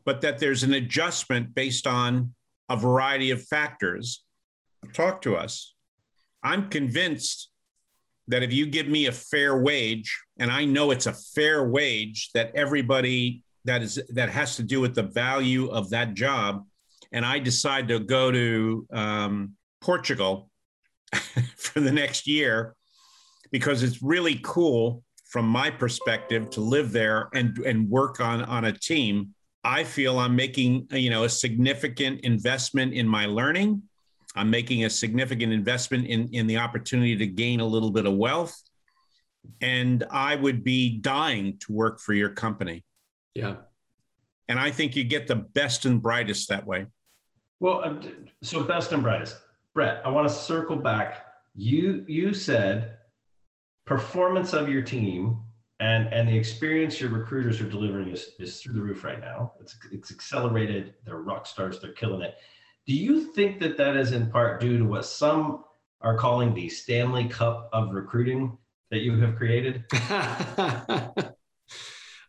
but 0.05 0.21
that 0.21 0.39
there's 0.39 0.63
an 0.63 0.73
adjustment 0.73 1.53
based 1.53 1.85
on 1.85 2.33
a 2.69 2.77
variety 2.77 3.31
of 3.31 3.43
factors. 3.43 4.23
Talk 4.93 5.21
to 5.23 5.35
us. 5.35 5.73
I'm 6.43 6.69
convinced 6.69 7.49
that 8.27 8.43
if 8.43 8.51
you 8.51 8.65
give 8.65 8.87
me 8.87 9.05
a 9.05 9.11
fair 9.11 9.57
wage, 9.57 10.17
and 10.39 10.51
I 10.51 10.65
know 10.65 10.91
it's 10.91 11.05
a 11.05 11.13
fair 11.13 11.67
wage 11.67 12.31
that 12.33 12.51
everybody 12.55 13.43
that 13.65 13.81
is 13.81 14.01
that 14.09 14.29
has 14.29 14.55
to 14.57 14.63
do 14.63 14.81
with 14.81 14.95
the 14.95 15.03
value 15.03 15.67
of 15.69 15.89
that 15.91 16.13
job, 16.13 16.65
and 17.11 17.25
I 17.25 17.39
decide 17.39 17.87
to 17.89 17.99
go 17.99 18.31
to 18.31 18.87
um, 18.91 19.53
Portugal 19.81 20.49
for 21.57 21.79
the 21.79 21.91
next 21.91 22.27
year 22.27 22.75
because 23.51 23.83
it's 23.83 24.01
really 24.01 24.39
cool 24.43 25.03
from 25.25 25.47
my 25.47 25.69
perspective 25.69 26.49
to 26.51 26.61
live 26.61 26.91
there 26.91 27.29
and 27.33 27.57
and 27.59 27.89
work 27.89 28.19
on 28.19 28.43
on 28.43 28.65
a 28.65 28.71
team. 28.71 29.33
I 29.63 29.83
feel 29.83 30.19
I'm 30.19 30.35
making 30.35 30.87
you 30.91 31.09
know 31.09 31.23
a 31.23 31.29
significant 31.29 32.21
investment 32.21 32.93
in 32.93 33.07
my 33.07 33.25
learning 33.25 33.83
I'm 34.35 34.49
making 34.49 34.83
a 34.85 34.89
significant 34.89 35.53
investment 35.53 36.07
in, 36.07 36.29
in 36.33 36.47
the 36.47 36.57
opportunity 36.57 37.15
to 37.17 37.27
gain 37.27 37.59
a 37.61 37.65
little 37.65 37.91
bit 37.91 38.05
of 38.05 38.13
wealth. 38.15 38.61
And 39.61 40.03
I 40.11 40.35
would 40.35 40.63
be 40.63 40.97
dying 40.97 41.57
to 41.59 41.71
work 41.71 41.99
for 41.99 42.13
your 42.13 42.29
company. 42.29 42.83
Yeah. 43.33 43.55
And 44.47 44.59
I 44.59 44.71
think 44.71 44.95
you 44.95 45.03
get 45.03 45.27
the 45.27 45.35
best 45.35 45.85
and 45.85 46.01
brightest 46.01 46.49
that 46.49 46.65
way. 46.65 46.87
Well, 47.59 47.99
so 48.41 48.63
best 48.63 48.91
and 48.91 49.01
brightest. 49.01 49.37
Brett, 49.73 50.01
I 50.05 50.09
want 50.09 50.27
to 50.27 50.33
circle 50.33 50.75
back. 50.75 51.25
You 51.55 52.03
you 52.07 52.33
said 52.33 52.97
performance 53.85 54.53
of 54.53 54.67
your 54.67 54.81
team 54.81 55.39
and 55.79 56.07
and 56.13 56.27
the 56.27 56.37
experience 56.37 56.99
your 56.99 57.09
recruiters 57.09 57.61
are 57.61 57.69
delivering 57.69 58.09
is, 58.09 58.31
is 58.39 58.61
through 58.61 58.73
the 58.73 58.81
roof 58.81 59.03
right 59.03 59.19
now. 59.19 59.53
It's 59.59 59.77
it's 59.91 60.11
accelerated. 60.11 60.95
They're 61.05 61.17
rock 61.17 61.45
stars. 61.45 61.79
They're 61.79 61.93
killing 61.93 62.21
it. 62.21 62.35
Do 62.87 62.93
you 62.93 63.33
think 63.33 63.59
that 63.61 63.77
that 63.77 63.97
is 63.97 64.11
in 64.11 64.29
part 64.29 64.61
due 64.61 64.77
to 64.77 64.85
what 64.85 65.05
some 65.05 65.63
are 66.01 66.17
calling 66.17 66.53
the 66.53 66.69
Stanley 66.69 67.27
Cup 67.27 67.69
of 67.73 67.91
recruiting 67.91 68.57
that 68.91 68.99
you 68.99 69.19
have 69.19 69.35
created? 69.35 69.83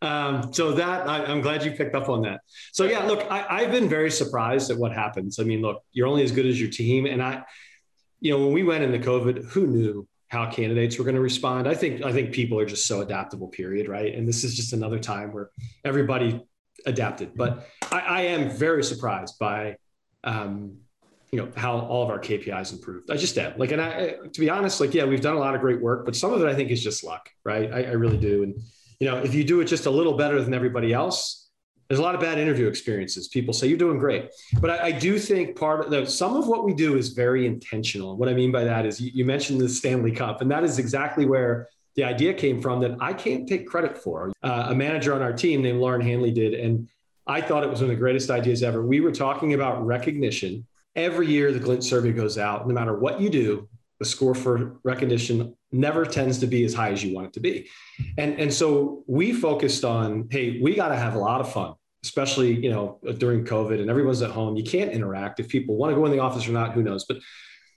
um, 0.00 0.52
so 0.52 0.72
that 0.72 1.06
I, 1.06 1.30
am 1.30 1.42
glad 1.42 1.62
you 1.62 1.72
picked 1.72 1.94
up 1.94 2.08
on 2.08 2.22
that. 2.22 2.40
So 2.72 2.84
yeah, 2.84 3.04
look, 3.04 3.26
I, 3.30 3.44
I've 3.48 3.70
been 3.70 3.88
very 3.88 4.10
surprised 4.10 4.70
at 4.70 4.78
what 4.78 4.92
happens. 4.92 5.38
I 5.38 5.42
mean, 5.42 5.60
look, 5.60 5.82
you're 5.92 6.06
only 6.06 6.22
as 6.22 6.32
good 6.32 6.46
as 6.46 6.58
your 6.58 6.70
team, 6.70 7.04
and 7.04 7.22
I, 7.22 7.42
you 8.20 8.32
know, 8.32 8.42
when 8.42 8.52
we 8.54 8.62
went 8.62 8.82
into 8.82 8.98
COVID, 8.98 9.44
who 9.50 9.66
knew 9.66 10.08
how 10.28 10.50
candidates 10.50 10.98
were 10.98 11.04
going 11.04 11.14
to 11.14 11.20
respond? 11.20 11.68
I 11.68 11.74
think 11.74 12.02
I 12.02 12.12
think 12.12 12.32
people 12.32 12.58
are 12.58 12.66
just 12.66 12.86
so 12.86 13.00
adaptable. 13.00 13.48
Period. 13.48 13.88
Right, 13.88 14.14
and 14.14 14.26
this 14.26 14.42
is 14.42 14.56
just 14.56 14.72
another 14.72 14.98
time 14.98 15.32
where 15.32 15.50
everybody 15.84 16.42
adapted. 16.86 17.34
But 17.36 17.68
I, 17.92 18.00
I 18.00 18.20
am 18.22 18.50
very 18.50 18.82
surprised 18.82 19.38
by. 19.38 19.76
Um, 20.26 20.78
you 21.32 21.40
know 21.40 21.50
how 21.56 21.78
all 21.78 22.04
of 22.04 22.10
our 22.10 22.18
KPIs 22.18 22.72
improved. 22.72 23.10
I 23.10 23.16
just 23.16 23.36
am 23.38 23.54
like, 23.58 23.72
and 23.72 23.80
I, 23.80 24.14
to 24.32 24.40
be 24.40 24.48
honest, 24.48 24.80
like, 24.80 24.94
yeah, 24.94 25.04
we've 25.04 25.20
done 25.20 25.34
a 25.34 25.38
lot 25.38 25.54
of 25.54 25.60
great 25.60 25.80
work, 25.80 26.04
but 26.04 26.14
some 26.14 26.32
of 26.32 26.40
it 26.40 26.46
I 26.46 26.54
think 26.54 26.70
is 26.70 26.82
just 26.82 27.02
luck, 27.02 27.28
right? 27.44 27.72
I, 27.72 27.84
I 27.84 27.92
really 27.92 28.16
do. 28.16 28.42
And 28.44 28.54
you 29.00 29.08
know, 29.08 29.18
if 29.18 29.34
you 29.34 29.44
do 29.44 29.60
it 29.60 29.66
just 29.66 29.86
a 29.86 29.90
little 29.90 30.16
better 30.16 30.40
than 30.42 30.54
everybody 30.54 30.92
else, 30.92 31.50
there's 31.88 31.98
a 31.98 32.02
lot 32.02 32.14
of 32.14 32.20
bad 32.20 32.38
interview 32.38 32.66
experiences. 32.66 33.28
People 33.28 33.54
say 33.54 33.66
you're 33.66 33.78
doing 33.78 33.98
great, 33.98 34.30
but 34.60 34.70
I, 34.70 34.86
I 34.86 34.92
do 34.92 35.18
think 35.18 35.56
part 35.56 35.84
of 35.84 35.90
the, 35.90 36.06
some 36.06 36.36
of 36.36 36.48
what 36.48 36.64
we 36.64 36.74
do 36.74 36.96
is 36.96 37.10
very 37.10 37.46
intentional. 37.46 38.16
What 38.16 38.28
I 38.28 38.34
mean 38.34 38.50
by 38.50 38.64
that 38.64 38.86
is 38.86 39.00
you, 39.00 39.10
you 39.12 39.24
mentioned 39.24 39.60
the 39.60 39.68
Stanley 39.68 40.12
Cup, 40.12 40.40
and 40.40 40.50
that 40.50 40.64
is 40.64 40.78
exactly 40.78 41.26
where 41.26 41.68
the 41.94 42.04
idea 42.04 42.34
came 42.34 42.60
from 42.60 42.80
that 42.80 42.96
I 43.00 43.12
can't 43.12 43.48
take 43.48 43.66
credit 43.66 43.96
for. 43.96 44.32
Uh, 44.42 44.66
a 44.68 44.74
manager 44.74 45.14
on 45.14 45.22
our 45.22 45.32
team 45.32 45.62
named 45.62 45.80
Lauren 45.80 46.00
Hanley 46.00 46.30
did, 46.30 46.54
and 46.54 46.88
I 47.26 47.40
thought 47.40 47.64
it 47.64 47.70
was 47.70 47.80
one 47.80 47.90
of 47.90 47.96
the 47.96 48.00
greatest 48.00 48.30
ideas 48.30 48.62
ever. 48.62 48.84
We 48.84 49.00
were 49.00 49.12
talking 49.12 49.54
about 49.54 49.84
recognition. 49.84 50.66
Every 50.94 51.26
year, 51.26 51.52
the 51.52 51.58
Glint 51.58 51.84
survey 51.84 52.12
goes 52.12 52.38
out. 52.38 52.66
No 52.66 52.74
matter 52.74 52.96
what 52.96 53.20
you 53.20 53.28
do, 53.28 53.68
the 53.98 54.04
score 54.04 54.34
for 54.34 54.76
recognition 54.84 55.54
never 55.72 56.04
tends 56.04 56.38
to 56.38 56.46
be 56.46 56.64
as 56.64 56.74
high 56.74 56.90
as 56.90 57.02
you 57.02 57.14
want 57.14 57.28
it 57.28 57.32
to 57.34 57.40
be. 57.40 57.68
And, 58.18 58.38
and 58.38 58.52
so 58.52 59.02
we 59.06 59.32
focused 59.32 59.84
on, 59.84 60.28
hey, 60.30 60.60
we 60.60 60.74
got 60.74 60.88
to 60.88 60.96
have 60.96 61.14
a 61.14 61.18
lot 61.18 61.40
of 61.40 61.52
fun, 61.52 61.74
especially, 62.04 62.52
you 62.52 62.70
know, 62.70 62.98
during 63.18 63.44
COVID 63.44 63.80
and 63.80 63.90
everyone's 63.90 64.22
at 64.22 64.30
home. 64.30 64.56
You 64.56 64.64
can't 64.64 64.92
interact. 64.92 65.40
If 65.40 65.48
people 65.48 65.76
want 65.76 65.92
to 65.92 65.96
go 65.96 66.04
in 66.04 66.12
the 66.12 66.18
office 66.18 66.46
or 66.46 66.52
not, 66.52 66.72
who 66.72 66.82
knows? 66.82 67.04
But 67.06 67.18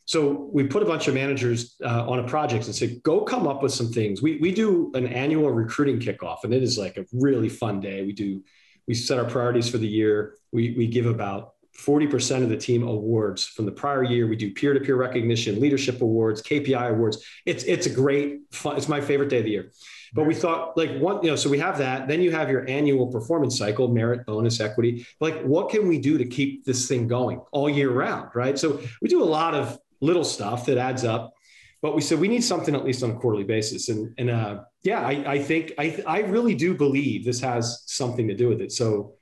so 0.05 0.49
we 0.51 0.63
put 0.63 0.83
a 0.83 0.85
bunch 0.85 1.07
of 1.07 1.13
managers 1.13 1.75
uh, 1.83 2.09
on 2.09 2.19
a 2.19 2.27
project 2.27 2.65
and 2.65 2.75
said, 2.75 3.01
go 3.03 3.21
come 3.21 3.47
up 3.47 3.61
with 3.63 3.71
some 3.71 3.91
things. 3.91 4.21
We, 4.21 4.37
we 4.37 4.51
do 4.51 4.91
an 4.95 5.07
annual 5.07 5.51
recruiting 5.51 5.99
kickoff 5.99 6.43
and 6.43 6.53
it 6.53 6.63
is 6.63 6.77
like 6.77 6.97
a 6.97 7.05
really 7.13 7.49
fun 7.49 7.79
day. 7.79 8.03
We 8.03 8.13
do, 8.13 8.43
we 8.89 8.95
set 8.95 9.19
our 9.19 9.25
priorities 9.25 9.69
for 9.69 9.77
the 9.77 9.87
year. 9.87 10.33
We, 10.51 10.71
we 10.71 10.87
give 10.87 11.05
about 11.05 11.53
40% 11.77 12.41
of 12.41 12.49
the 12.49 12.57
team 12.57 12.81
awards 12.81 13.45
from 13.45 13.65
the 13.65 13.71
prior 13.71 14.03
year. 14.03 14.27
We 14.27 14.35
do 14.35 14.51
peer-to-peer 14.51 14.95
recognition, 14.95 15.61
leadership 15.61 16.01
awards, 16.01 16.41
KPI 16.41 16.89
awards. 16.89 17.23
It's 17.45 17.63
it's 17.65 17.85
a 17.85 17.89
great 17.91 18.39
fun. 18.51 18.77
It's 18.77 18.89
my 18.89 18.99
favorite 18.99 19.29
day 19.29 19.37
of 19.37 19.43
the 19.45 19.51
year. 19.51 19.71
But 20.15 20.25
we 20.25 20.33
thought 20.33 20.75
like 20.75 20.97
one, 20.97 21.23
you 21.23 21.29
know, 21.29 21.35
so 21.35 21.51
we 21.51 21.59
have 21.59 21.77
that. 21.77 22.07
Then 22.07 22.19
you 22.19 22.31
have 22.31 22.49
your 22.49 22.67
annual 22.67 23.07
performance 23.07 23.59
cycle, 23.59 23.87
merit, 23.89 24.25
bonus, 24.25 24.59
equity. 24.59 25.05
Like, 25.21 25.39
what 25.43 25.69
can 25.69 25.87
we 25.87 25.99
do 25.99 26.17
to 26.17 26.25
keep 26.25 26.65
this 26.65 26.87
thing 26.87 27.07
going 27.07 27.41
all 27.51 27.69
year 27.69 27.91
round? 27.91 28.31
Right. 28.33 28.57
So 28.57 28.81
we 29.03 29.07
do 29.07 29.21
a 29.23 29.31
lot 29.39 29.53
of 29.53 29.79
little 30.01 30.25
stuff 30.25 30.65
that 30.65 30.79
adds 30.79 31.03
up. 31.03 31.35
But 31.81 31.95
we 31.95 32.01
said 32.01 32.19
we 32.19 32.27
need 32.27 32.43
something 32.43 32.75
at 32.75 32.83
least 32.83 33.03
on 33.03 33.11
a 33.11 33.15
quarterly 33.15 33.45
basis. 33.45 33.89
And 33.89 34.13
and 34.17 34.29
uh, 34.29 34.63
yeah, 34.83 35.01
I, 35.01 35.33
I 35.33 35.39
think 35.39 35.73
I 35.77 36.01
I 36.05 36.19
really 36.21 36.55
do 36.55 36.73
believe 36.73 37.25
this 37.25 37.39
has 37.41 37.83
something 37.85 38.27
to 38.27 38.35
do 38.35 38.49
with 38.49 38.61
it. 38.61 38.71
So 38.71 39.13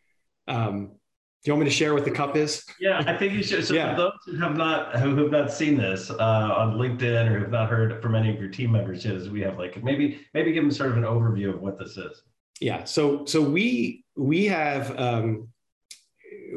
um, 0.48 0.98
do 1.44 1.50
you 1.50 1.54
want 1.54 1.66
me 1.66 1.70
to 1.70 1.76
share 1.76 1.94
what 1.94 2.04
the 2.04 2.12
cup 2.12 2.36
is? 2.36 2.66
Yeah, 2.80 3.04
I 3.06 3.16
think 3.16 3.34
you 3.34 3.44
should. 3.44 3.66
So 3.66 3.74
yeah. 3.76 3.92
for 3.92 4.02
those 4.02 4.12
who 4.26 4.38
have 4.38 4.58
not 4.58 4.96
who 4.98 5.16
have 5.18 5.32
not 5.32 5.52
seen 5.52 5.78
this 5.78 6.10
uh, 6.10 6.16
on 6.18 6.78
LinkedIn 6.78 7.30
or 7.30 7.40
have 7.40 7.52
not 7.52 7.70
heard 7.70 8.02
from 8.02 8.16
any 8.16 8.34
of 8.34 8.40
your 8.40 8.50
team 8.50 8.72
members 8.72 9.06
is 9.06 9.30
we 9.30 9.42
have 9.42 9.58
like 9.58 9.82
maybe 9.84 10.26
maybe 10.34 10.52
give 10.52 10.64
them 10.64 10.72
sort 10.72 10.92
of 10.92 10.98
an 10.98 11.04
overview 11.04 11.54
of 11.54 11.62
what 11.62 11.78
this 11.78 11.96
is. 11.96 12.24
Yeah. 12.60 12.84
So 12.86 13.24
so 13.26 13.42
we 13.42 14.04
we 14.16 14.46
have 14.46 15.00
um, 15.00 15.50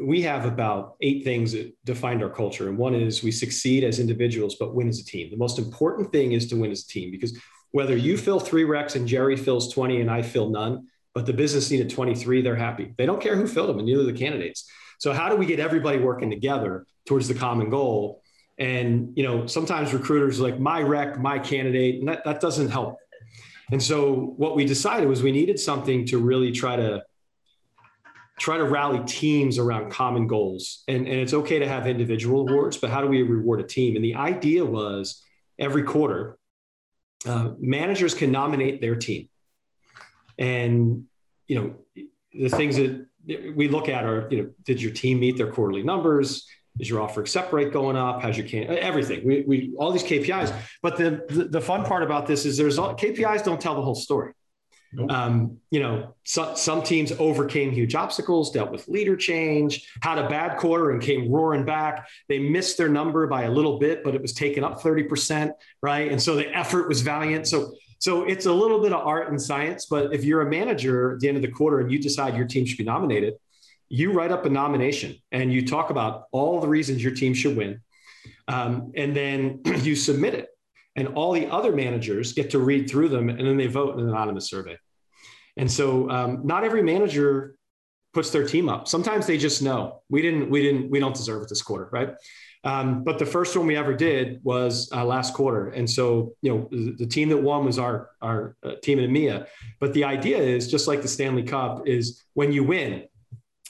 we 0.01 0.21
have 0.23 0.45
about 0.45 0.95
eight 1.01 1.23
things 1.23 1.51
that 1.53 1.73
defined 1.85 2.23
our 2.23 2.29
culture, 2.29 2.69
and 2.69 2.77
one 2.77 2.95
is 2.95 3.23
we 3.23 3.31
succeed 3.31 3.83
as 3.83 3.99
individuals 3.99 4.55
but 4.59 4.73
win 4.73 4.87
as 4.87 4.99
a 4.99 5.05
team. 5.05 5.29
The 5.29 5.37
most 5.37 5.59
important 5.59 6.11
thing 6.11 6.31
is 6.31 6.47
to 6.47 6.55
win 6.55 6.71
as 6.71 6.83
a 6.83 6.87
team 6.87 7.11
because 7.11 7.37
whether 7.71 7.95
you 7.95 8.17
fill 8.17 8.39
three 8.39 8.63
recs 8.63 8.95
and 8.95 9.07
Gerry 9.07 9.35
fills 9.35 9.73
twenty 9.73 10.01
and 10.01 10.09
I 10.09 10.21
fill 10.21 10.49
none, 10.49 10.87
but 11.13 11.25
the 11.25 11.33
business 11.33 11.69
needed 11.69 11.89
23, 11.89 12.41
they're 12.41 12.55
happy. 12.55 12.93
They 12.97 13.05
don't 13.05 13.21
care 13.21 13.35
who 13.35 13.47
filled 13.47 13.69
them, 13.69 13.79
and 13.79 13.85
neither 13.85 14.03
the 14.03 14.13
candidates. 14.13 14.69
So 14.99 15.13
how 15.13 15.29
do 15.29 15.35
we 15.35 15.45
get 15.45 15.59
everybody 15.59 15.97
working 15.97 16.29
together 16.29 16.85
towards 17.05 17.27
the 17.27 17.33
common 17.33 17.69
goal? 17.69 18.21
And 18.57 19.13
you 19.17 19.23
know, 19.23 19.47
sometimes 19.47 19.93
recruiters 19.93 20.39
like 20.39 20.59
my 20.59 20.81
rec, 20.81 21.19
my 21.19 21.39
candidate, 21.39 21.99
and 21.99 22.07
that, 22.07 22.23
that 22.25 22.39
doesn't 22.39 22.69
help. 22.69 22.97
And 23.71 23.81
so 23.81 24.33
what 24.37 24.55
we 24.55 24.65
decided 24.65 25.07
was 25.07 25.23
we 25.23 25.31
needed 25.31 25.59
something 25.59 26.05
to 26.07 26.17
really 26.17 26.51
try 26.51 26.75
to 26.75 27.03
try 28.41 28.57
to 28.57 28.63
rally 28.63 28.99
teams 29.05 29.59
around 29.59 29.91
common 29.91 30.25
goals. 30.25 30.83
And, 30.87 31.07
and 31.07 31.19
it's 31.19 31.33
okay 31.33 31.59
to 31.59 31.67
have 31.67 31.85
individual 31.85 32.49
awards, 32.49 32.75
but 32.75 32.89
how 32.89 32.99
do 32.99 33.07
we 33.07 33.21
reward 33.21 33.59
a 33.59 33.63
team? 33.63 33.95
And 33.95 34.03
the 34.03 34.15
idea 34.15 34.65
was 34.65 35.23
every 35.59 35.83
quarter, 35.83 36.39
uh, 37.27 37.51
managers 37.59 38.15
can 38.15 38.31
nominate 38.31 38.81
their 38.81 38.95
team. 38.95 39.29
And 40.39 41.05
you 41.47 41.55
know 41.59 41.75
the 42.33 42.49
things 42.49 42.77
that 42.77 43.05
we 43.55 43.67
look 43.67 43.89
at 43.89 44.05
are 44.05 44.27
you 44.31 44.37
know 44.41 44.49
did 44.63 44.81
your 44.81 44.91
team 44.91 45.19
meet 45.19 45.37
their 45.37 45.51
quarterly 45.51 45.83
numbers? 45.83 46.47
Is 46.79 46.89
your 46.89 47.01
offer 47.01 47.21
accept 47.21 47.53
rate 47.53 47.71
going 47.71 47.95
up? 47.95 48.23
How's 48.23 48.37
your 48.37 48.47
can 48.47 48.75
everything. 48.75 49.27
We, 49.27 49.43
we 49.45 49.73
all 49.77 49.91
these 49.91 50.03
kpis 50.03 50.51
but 50.81 50.97
the, 50.97 51.23
the, 51.29 51.43
the 51.43 51.61
fun 51.61 51.85
part 51.85 52.01
about 52.01 52.25
this 52.25 52.45
is 52.45 52.57
there's 52.57 52.79
all, 52.79 52.95
kpis 52.95 53.43
don't 53.43 53.61
tell 53.61 53.75
the 53.75 53.83
whole 53.83 53.93
story 53.93 54.33
Nope. 54.93 55.11
Um, 55.11 55.57
you 55.69 55.79
know, 55.79 56.15
so, 56.23 56.53
some 56.55 56.83
teams 56.83 57.13
overcame 57.13 57.71
huge 57.71 57.95
obstacles, 57.95 58.51
dealt 58.51 58.71
with 58.71 58.87
leader 58.87 59.15
change, 59.15 59.89
had 60.01 60.17
a 60.17 60.27
bad 60.27 60.57
quarter 60.57 60.91
and 60.91 61.01
came 61.01 61.31
roaring 61.31 61.63
back. 61.63 62.07
They 62.27 62.39
missed 62.39 62.77
their 62.77 62.89
number 62.89 63.25
by 63.27 63.43
a 63.43 63.51
little 63.51 63.79
bit, 63.79 64.03
but 64.03 64.15
it 64.15 64.21
was 64.21 64.33
taken 64.33 64.63
up 64.63 64.81
30%, 64.81 65.51
right? 65.81 66.11
And 66.11 66.21
so 66.21 66.35
the 66.35 66.49
effort 66.55 66.89
was 66.89 67.01
valiant. 67.01 67.47
So 67.47 67.73
so 68.01 68.23
it's 68.23 68.47
a 68.47 68.51
little 68.51 68.81
bit 68.81 68.93
of 68.93 69.05
art 69.05 69.29
and 69.29 69.39
science, 69.39 69.85
but 69.85 70.11
if 70.11 70.23
you're 70.23 70.41
a 70.41 70.49
manager 70.49 71.13
at 71.13 71.19
the 71.19 71.27
end 71.27 71.37
of 71.37 71.43
the 71.43 71.51
quarter 71.51 71.81
and 71.81 71.91
you 71.91 71.99
decide 71.99 72.35
your 72.35 72.47
team 72.47 72.65
should 72.65 72.79
be 72.79 72.83
nominated, 72.83 73.35
you 73.89 74.11
write 74.11 74.31
up 74.31 74.43
a 74.45 74.49
nomination 74.49 75.15
and 75.31 75.53
you 75.53 75.67
talk 75.67 75.91
about 75.91 76.23
all 76.31 76.59
the 76.59 76.67
reasons 76.67 77.03
your 77.03 77.13
team 77.13 77.35
should 77.35 77.55
win. 77.55 77.79
Um, 78.47 78.91
and 78.95 79.15
then 79.15 79.61
you 79.83 79.95
submit 79.95 80.33
it. 80.33 80.47
And 80.95 81.09
all 81.09 81.31
the 81.31 81.47
other 81.47 81.71
managers 81.71 82.33
get 82.33 82.49
to 82.51 82.59
read 82.59 82.89
through 82.89 83.09
them 83.09 83.29
and 83.29 83.39
then 83.39 83.57
they 83.57 83.67
vote 83.67 83.93
in 83.95 84.01
an 84.01 84.09
anonymous 84.09 84.49
survey. 84.49 84.77
And 85.57 85.71
so 85.71 86.09
um, 86.09 86.41
not 86.45 86.63
every 86.63 86.83
manager 86.83 87.55
puts 88.13 88.29
their 88.31 88.45
team 88.45 88.67
up. 88.67 88.87
Sometimes 88.87 89.25
they 89.25 89.37
just 89.37 89.61
know 89.61 90.01
we 90.09 90.21
didn't, 90.21 90.49
we 90.49 90.61
didn't, 90.61 90.89
we 90.89 90.99
don't 90.99 91.15
deserve 91.15 91.43
it 91.43 91.49
this 91.49 91.61
quarter, 91.61 91.89
right? 91.93 92.15
Um, 92.63 93.03
but 93.03 93.17
the 93.17 93.25
first 93.25 93.57
one 93.57 93.65
we 93.65 93.75
ever 93.75 93.93
did 93.93 94.39
was 94.43 94.89
uh, 94.93 95.03
last 95.03 95.33
quarter, 95.33 95.69
and 95.69 95.89
so 95.89 96.35
you 96.43 96.51
know 96.51 96.67
the, 96.69 96.95
the 96.99 97.07
team 97.07 97.29
that 97.29 97.37
won 97.37 97.65
was 97.65 97.79
our 97.79 98.11
our 98.21 98.55
uh, 98.63 98.75
team 98.83 98.99
in 98.99 99.09
EMEA. 99.09 99.47
But 99.79 99.93
the 99.93 100.03
idea 100.03 100.37
is 100.37 100.69
just 100.69 100.87
like 100.87 101.01
the 101.01 101.07
Stanley 101.07 101.41
Cup 101.41 101.87
is 101.87 102.23
when 102.33 102.51
you 102.51 102.63
win, 102.63 103.05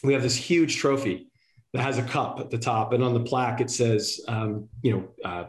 we 0.04 0.12
have 0.12 0.22
this 0.22 0.36
huge 0.36 0.76
trophy 0.76 1.30
that 1.72 1.84
has 1.84 2.00
a 2.00 2.04
cup 2.04 2.42
at 2.42 2.50
the 2.50 2.58
top, 2.58 2.92
and 2.92 3.02
on 3.02 3.14
the 3.14 3.22
plaque 3.22 3.62
it 3.62 3.70
says 3.70 4.20
um, 4.28 4.68
you 4.82 4.92
know. 4.94 5.30
Uh, 5.30 5.46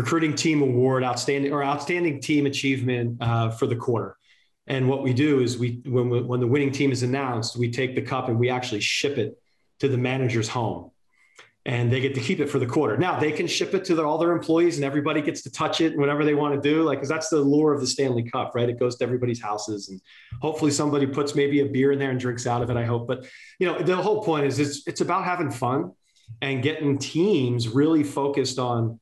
recruiting 0.00 0.34
team 0.34 0.62
award 0.62 1.02
outstanding 1.04 1.52
or 1.52 1.62
outstanding 1.62 2.20
team 2.20 2.46
achievement 2.46 3.16
uh, 3.20 3.50
for 3.50 3.66
the 3.66 3.76
quarter 3.76 4.16
and 4.66 4.88
what 4.88 5.02
we 5.02 5.12
do 5.12 5.40
is 5.40 5.58
we 5.58 5.80
when, 5.84 6.08
we, 6.08 6.20
when 6.22 6.40
the 6.40 6.46
winning 6.46 6.72
team 6.72 6.92
is 6.92 7.02
announced 7.02 7.56
we 7.56 7.70
take 7.70 7.94
the 7.94 8.02
cup 8.02 8.28
and 8.28 8.38
we 8.38 8.48
actually 8.50 8.80
ship 8.80 9.18
it 9.18 9.38
to 9.80 9.88
the 9.88 9.98
manager's 9.98 10.48
home 10.48 10.90
and 11.66 11.92
they 11.92 12.00
get 12.00 12.14
to 12.14 12.20
keep 12.20 12.40
it 12.40 12.48
for 12.48 12.58
the 12.58 12.66
quarter. 12.66 12.96
Now 12.96 13.20
they 13.20 13.32
can 13.32 13.46
ship 13.46 13.74
it 13.74 13.84
to 13.86 13.94
their, 13.94 14.06
all 14.06 14.16
their 14.16 14.32
employees 14.32 14.76
and 14.76 14.84
everybody 14.84 15.20
gets 15.20 15.42
to 15.42 15.50
touch 15.50 15.80
it 15.80 15.96
whenever 15.96 16.24
they 16.24 16.34
want 16.34 16.54
to 16.54 16.60
do. 16.60 16.82
Like, 16.82 16.98
cause 17.00 17.08
that's 17.08 17.28
the 17.28 17.38
lure 17.38 17.74
of 17.74 17.80
the 17.80 17.86
Stanley 17.86 18.22
Cup, 18.22 18.52
right? 18.54 18.68
It 18.68 18.78
goes 18.78 18.96
to 18.96 19.04
everybody's 19.04 19.42
houses 19.42 19.90
and 19.90 20.00
hopefully 20.40 20.70
somebody 20.70 21.06
puts 21.06 21.34
maybe 21.34 21.60
a 21.60 21.66
beer 21.66 21.92
in 21.92 21.98
there 21.98 22.10
and 22.10 22.18
drinks 22.18 22.46
out 22.46 22.62
of 22.62 22.70
it. 22.70 22.76
I 22.76 22.84
hope, 22.84 23.06
but 23.06 23.26
you 23.58 23.66
know, 23.66 23.78
the 23.78 23.96
whole 23.96 24.22
point 24.22 24.46
is 24.46 24.58
it's, 24.58 24.86
it's 24.86 25.02
about 25.02 25.24
having 25.24 25.50
fun 25.50 25.92
and 26.40 26.62
getting 26.62 26.96
teams 26.96 27.68
really 27.68 28.04
focused 28.04 28.58
on 28.58 28.98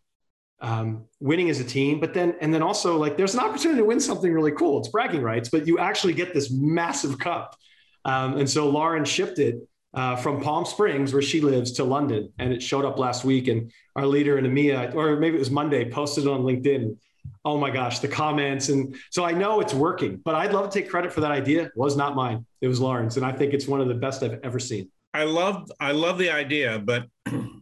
um, 0.60 1.04
winning 1.20 1.50
as 1.50 1.60
a 1.60 1.64
team, 1.64 2.00
but 2.00 2.14
then, 2.14 2.34
and 2.40 2.52
then 2.52 2.62
also 2.62 2.96
like 2.96 3.16
there's 3.16 3.34
an 3.34 3.40
opportunity 3.40 3.80
to 3.80 3.84
win 3.84 4.00
something 4.00 4.32
really 4.32 4.52
cool. 4.52 4.78
It's 4.80 4.88
bragging 4.88 5.22
rights, 5.22 5.48
but 5.48 5.66
you 5.66 5.78
actually 5.78 6.14
get 6.14 6.34
this 6.34 6.50
massive 6.50 7.18
cup. 7.18 7.56
Um, 8.04 8.38
and 8.38 8.48
so 8.48 8.68
Lauren 8.68 9.04
shipped 9.04 9.38
it 9.38 9.56
uh, 9.94 10.16
from 10.16 10.40
Palm 10.40 10.64
Springs, 10.64 11.12
where 11.12 11.22
she 11.22 11.40
lives, 11.40 11.72
to 11.72 11.84
London, 11.84 12.32
and 12.38 12.52
it 12.52 12.62
showed 12.62 12.84
up 12.84 12.98
last 12.98 13.24
week. 13.24 13.48
And 13.48 13.72
our 13.96 14.06
leader 14.06 14.38
in 14.38 14.44
EMEA, 14.44 14.94
or 14.94 15.16
maybe 15.16 15.36
it 15.36 15.40
was 15.40 15.50
Monday, 15.50 15.90
posted 15.90 16.26
on 16.26 16.42
LinkedIn. 16.42 16.96
oh 17.44 17.58
my 17.58 17.70
gosh, 17.70 17.98
the 18.00 18.08
comments. 18.08 18.68
And 18.68 18.96
so 19.10 19.24
I 19.24 19.32
know 19.32 19.60
it's 19.60 19.74
working, 19.74 20.20
but 20.24 20.34
I'd 20.34 20.52
love 20.52 20.70
to 20.70 20.80
take 20.80 20.90
credit 20.90 21.12
for 21.12 21.20
that 21.20 21.30
idea. 21.30 21.64
It 21.64 21.72
was 21.76 21.96
not 21.96 22.14
mine. 22.14 22.44
It 22.60 22.68
was 22.68 22.80
Lauren's. 22.80 23.16
And 23.16 23.24
I 23.24 23.32
think 23.32 23.54
it's 23.54 23.66
one 23.66 23.80
of 23.80 23.88
the 23.88 23.94
best 23.94 24.22
I've 24.22 24.40
ever 24.42 24.58
seen. 24.58 24.90
I 25.14 25.24
love 25.24 25.70
I 25.80 25.92
love 25.92 26.18
the 26.18 26.30
idea, 26.30 26.78
but 26.78 27.06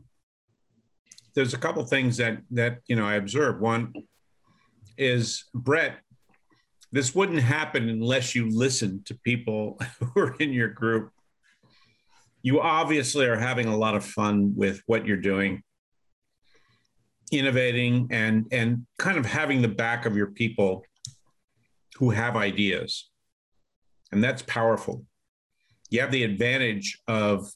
there's 1.37 1.55
a 1.55 1.59
couple 1.59 1.84
things 1.84 2.16
that 2.16 2.39
that 2.51 2.78
you 2.89 2.97
know 2.97 3.07
I 3.07 3.14
observed. 3.14 3.61
One 3.61 3.93
is 4.99 5.45
Brett, 5.55 5.99
this 6.91 7.14
wouldn't 7.14 7.43
happen 7.43 7.89
unless 7.89 8.34
you 8.34 8.49
listen 8.51 9.03
to 9.05 9.14
people 9.22 9.78
who 10.01 10.20
are 10.20 10.34
in 10.41 10.53
your 10.53 10.68
group. 10.68 11.12
You 12.43 12.61
obviously 12.61 13.26
are 13.26 13.39
having 13.39 13.66
a 13.66 13.76
lot 13.76 13.95
of 13.95 14.05
fun 14.05 14.55
with 14.57 14.80
what 14.87 15.07
you're 15.07 15.16
doing 15.18 15.62
innovating 17.32 18.07
and 18.11 18.47
and 18.53 18.87
kind 18.99 19.18
of 19.18 19.26
having 19.26 19.61
the 19.61 19.68
back 19.68 20.07
of 20.07 20.16
your 20.16 20.28
people 20.28 20.84
who 21.97 22.11
have 22.11 22.37
ideas 22.37 23.11
and 24.12 24.22
that's 24.22 24.43
powerful 24.43 25.05
you 25.91 26.01
have 26.01 26.12
the 26.12 26.22
advantage 26.22 27.01
of 27.09 27.51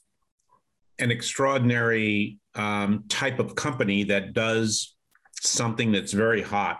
an 0.99 1.09
extraordinary 1.09 2.40
um, 2.55 3.05
type 3.07 3.39
of 3.39 3.55
company 3.55 4.03
that 4.03 4.33
does 4.33 4.95
something 5.41 5.91
that's 5.91 6.11
very 6.11 6.41
hot 6.41 6.79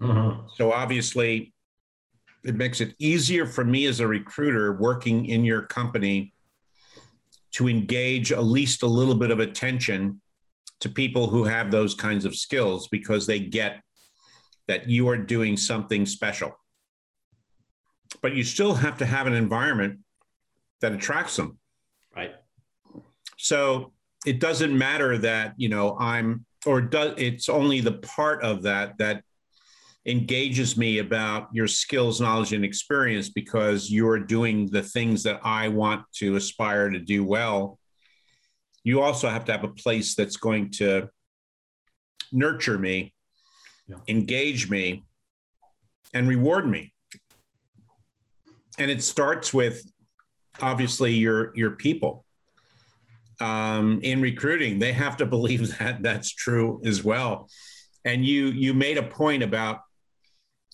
mm-hmm. 0.00 0.46
so 0.56 0.72
obviously 0.72 1.52
it 2.44 2.54
makes 2.54 2.80
it 2.80 2.94
easier 2.98 3.46
for 3.46 3.64
me 3.64 3.86
as 3.86 4.00
a 4.00 4.06
recruiter 4.06 4.74
working 4.74 5.26
in 5.26 5.44
your 5.44 5.62
company 5.62 6.32
to 7.52 7.68
engage 7.68 8.32
at 8.32 8.44
least 8.44 8.82
a 8.82 8.86
little 8.86 9.14
bit 9.14 9.30
of 9.30 9.40
attention 9.40 10.20
to 10.80 10.88
people 10.88 11.28
who 11.28 11.44
have 11.44 11.70
those 11.70 11.94
kinds 11.94 12.24
of 12.24 12.34
skills 12.34 12.88
because 12.88 13.26
they 13.26 13.38
get 13.38 13.80
that 14.66 14.88
you 14.88 15.08
are 15.08 15.16
doing 15.16 15.56
something 15.56 16.04
special. 16.04 16.58
But 18.20 18.34
you 18.34 18.44
still 18.44 18.74
have 18.74 18.98
to 18.98 19.06
have 19.06 19.26
an 19.26 19.34
environment 19.34 20.00
that 20.80 20.92
attracts 20.92 21.36
them. 21.36 21.58
Right. 22.14 22.32
So 23.38 23.92
it 24.24 24.40
doesn't 24.40 24.76
matter 24.76 25.18
that, 25.18 25.54
you 25.56 25.68
know, 25.68 25.96
I'm 25.98 26.44
or 26.66 26.80
does 26.80 27.14
it's 27.18 27.48
only 27.48 27.80
the 27.80 27.92
part 27.92 28.42
of 28.42 28.62
that 28.62 28.96
that 28.98 29.22
engages 30.06 30.76
me 30.76 30.98
about 30.98 31.48
your 31.52 31.66
skills, 31.66 32.20
knowledge, 32.20 32.52
and 32.52 32.64
experience 32.64 33.28
because 33.28 33.90
you're 33.90 34.18
doing 34.18 34.66
the 34.66 34.82
things 34.82 35.22
that 35.22 35.40
I 35.44 35.68
want 35.68 36.04
to 36.16 36.36
aspire 36.36 36.90
to 36.90 36.98
do 36.98 37.24
well 37.24 37.78
you 38.84 39.00
also 39.00 39.28
have 39.28 39.46
to 39.46 39.52
have 39.52 39.64
a 39.64 39.68
place 39.68 40.14
that's 40.14 40.36
going 40.36 40.70
to 40.70 41.08
nurture 42.30 42.78
me, 42.78 43.14
yeah. 43.88 43.96
engage 44.06 44.68
me, 44.68 45.04
and 46.12 46.28
reward 46.28 46.68
me. 46.68 46.92
And 48.78 48.90
it 48.90 49.02
starts 49.02 49.54
with 49.54 49.82
obviously 50.60 51.14
your 51.14 51.56
your 51.56 51.72
people. 51.72 52.23
Um, 53.40 54.00
in 54.02 54.20
recruiting, 54.20 54.78
they 54.78 54.92
have 54.92 55.16
to 55.18 55.26
believe 55.26 55.78
that 55.78 56.02
that's 56.02 56.30
true 56.30 56.80
as 56.84 57.02
well. 57.02 57.48
And 58.04 58.24
you 58.24 58.46
you 58.46 58.74
made 58.74 58.98
a 58.98 59.02
point 59.02 59.42
about, 59.42 59.80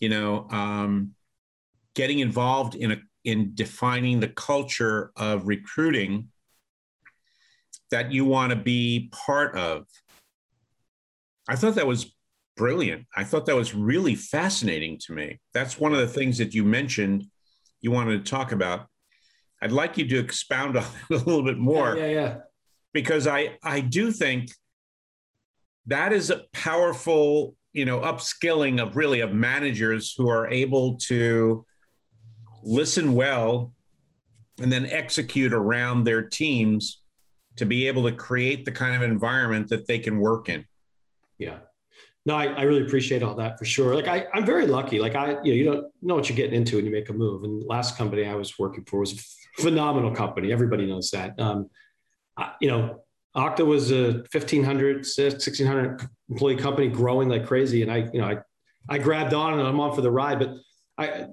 you 0.01 0.09
know, 0.09 0.49
um, 0.51 1.15
getting 1.95 2.19
involved 2.19 2.75
in 2.75 2.93
a 2.93 2.97
in 3.25 3.53
defining 3.55 4.21
the 4.21 4.29
culture 4.29 5.13
of 5.17 5.47
recruiting 5.47 6.29
that 7.91 8.13
you 8.13 8.25
want 8.25 8.51
to 8.51 8.57
be 8.57 9.11
part 9.13 9.57
of. 9.57 9.87
I 11.49 11.57
thought 11.57 11.75
that 11.75 11.87
was 11.87 12.15
brilliant. 12.57 13.07
I 13.17 13.25
thought 13.25 13.47
that 13.47 13.57
was 13.57 13.75
really 13.75 14.15
fascinating 14.15 14.99
to 15.07 15.13
me. 15.13 15.41
That's 15.53 15.79
one 15.79 15.93
of 15.93 15.99
the 15.99 16.07
things 16.07 16.39
that 16.39 16.55
you 16.55 16.65
mentioned 16.65 17.27
you 17.81 17.91
wanted 17.91 18.25
to 18.25 18.31
talk 18.31 18.53
about. 18.53 18.87
I'd 19.63 19.73
like 19.73 19.99
you 19.99 20.07
to 20.09 20.19
expound 20.19 20.77
on 20.77 20.85
it 21.11 21.15
a 21.23 21.25
little 21.25 21.43
bit 21.43 21.59
more. 21.59 21.97
Yeah, 21.97 22.07
yeah, 22.07 22.11
yeah. 22.11 22.37
Because 22.93 23.27
I 23.27 23.59
I 23.63 23.81
do 23.81 24.11
think 24.11 24.51
that 25.87 26.13
is 26.13 26.31
a 26.31 26.45
powerful, 26.53 27.57
you 27.73 27.85
know, 27.85 28.01
upskilling 28.01 28.83
of 28.83 28.97
really 28.97 29.21
of 29.21 29.33
managers 29.33 30.15
who 30.17 30.29
are 30.29 30.49
able 30.49 30.97
to 30.97 31.65
listen 32.63 33.15
well 33.15 33.73
and 34.61 34.71
then 34.71 34.87
execute 34.87 35.53
around 35.53 36.05
their 36.05 36.23
teams 36.23 37.03
to 37.57 37.65
be 37.65 37.89
able 37.89 38.03
to 38.05 38.13
create 38.13 38.65
the 38.65 38.73
kind 38.73 38.95
of 38.95 39.03
environment 39.03 39.69
that 39.69 39.87
they 39.87 39.99
can 39.99 40.19
work 40.19 40.49
in. 40.49 40.65
Yeah. 41.39 41.59
No, 42.27 42.37
I, 42.37 42.47
I 42.47 42.63
really 42.63 42.83
appreciate 42.83 43.23
all 43.23 43.35
that 43.37 43.59
for 43.59 43.65
sure. 43.65 43.95
Like 43.95 44.07
I, 44.07 44.27
I'm 44.35 44.45
very 44.45 44.67
lucky. 44.67 44.99
Like 44.99 45.15
I, 45.15 45.31
you 45.43 45.53
know, 45.53 45.53
you 45.53 45.65
don't 45.65 45.87
know 46.03 46.15
what 46.15 46.29
you're 46.29 46.37
getting 46.37 46.55
into 46.55 46.77
when 46.77 46.85
you 46.85 46.93
make 46.93 47.09
a 47.09 47.15
move. 47.15 47.45
And 47.45 47.63
last 47.67 47.97
company 47.97 48.27
I 48.27 48.35
was 48.35 48.59
working 48.59 48.85
for 48.85 49.01
was 49.01 49.13
a 49.59 49.63
phenomenal 49.63 50.15
company. 50.15 50.53
Everybody 50.53 50.87
knows 50.87 51.11
that. 51.13 51.39
Um, 51.41 51.71
you 52.61 52.69
know, 52.69 53.03
Okta 53.37 53.65
was 53.65 53.93
a 53.93 54.25
1500, 54.33 54.97
1600 54.97 56.09
employee 56.29 56.57
company 56.57 56.89
growing 56.89 57.29
like 57.29 57.47
crazy. 57.47 57.83
And 57.83 57.91
I, 57.91 58.09
you 58.13 58.21
know, 58.21 58.27
I, 58.27 58.39
I 58.89 58.99
grabbed 58.99 59.35
on 59.35 59.59
and 59.59 59.63
I'm 59.63 59.79
on 59.79 59.95
for 59.95 60.01
the 60.01 60.11
ride, 60.11 60.39
but 60.39 60.55
I, 60.99 61.27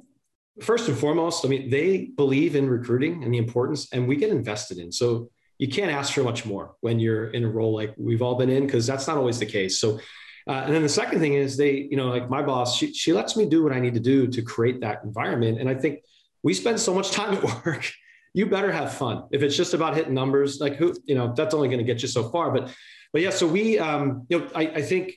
first 0.61 0.87
and 0.87 0.97
foremost, 0.97 1.45
I 1.45 1.49
mean, 1.49 1.69
they 1.69 2.09
believe 2.15 2.55
in 2.55 2.69
recruiting 2.69 3.23
and 3.23 3.33
the 3.33 3.37
importance 3.37 3.91
and 3.91 4.07
we 4.07 4.15
get 4.15 4.29
invested 4.29 4.77
in. 4.77 4.91
So 4.91 5.29
you 5.57 5.67
can't 5.67 5.91
ask 5.91 6.13
for 6.13 6.23
much 6.23 6.45
more 6.45 6.75
when 6.81 6.99
you're 6.99 7.31
in 7.31 7.43
a 7.43 7.49
role 7.49 7.73
like 7.73 7.93
we've 7.97 8.21
all 8.21 8.35
been 8.35 8.49
in 8.49 8.65
because 8.65 8.85
that's 8.85 9.07
not 9.07 9.17
always 9.17 9.39
the 9.39 9.45
case. 9.45 9.79
So, 9.79 9.99
uh, 10.47 10.63
and 10.65 10.73
then 10.73 10.83
the 10.83 10.89
second 10.89 11.19
thing 11.19 11.33
is 11.33 11.57
they, 11.57 11.87
you 11.89 11.97
know, 11.97 12.09
like 12.09 12.29
my 12.29 12.43
boss, 12.43 12.77
she, 12.77 12.93
she 12.93 13.11
lets 13.11 13.35
me 13.35 13.45
do 13.47 13.63
what 13.63 13.73
I 13.73 13.79
need 13.79 13.95
to 13.95 13.99
do 13.99 14.27
to 14.27 14.41
create 14.43 14.81
that 14.81 15.03
environment. 15.03 15.59
And 15.59 15.67
I 15.67 15.73
think 15.73 16.03
we 16.43 16.53
spend 16.53 16.79
so 16.79 16.93
much 16.93 17.11
time 17.11 17.33
at 17.33 17.43
work. 17.65 17.91
You 18.33 18.45
better 18.45 18.71
have 18.71 18.93
fun. 18.93 19.23
If 19.31 19.41
it's 19.41 19.55
just 19.55 19.73
about 19.73 19.95
hitting 19.95 20.13
numbers, 20.13 20.59
like 20.59 20.75
who, 20.75 20.95
you 21.05 21.15
know, 21.15 21.33
that's 21.35 21.53
only 21.53 21.67
going 21.67 21.79
to 21.79 21.83
get 21.83 22.01
you 22.01 22.07
so 22.07 22.29
far. 22.29 22.51
But, 22.51 22.71
but 23.13 23.21
yeah. 23.21 23.31
So 23.31 23.47
we, 23.47 23.79
um, 23.79 24.25
you 24.29 24.39
know, 24.39 24.49
I, 24.53 24.61
I 24.67 24.81
think, 24.81 25.13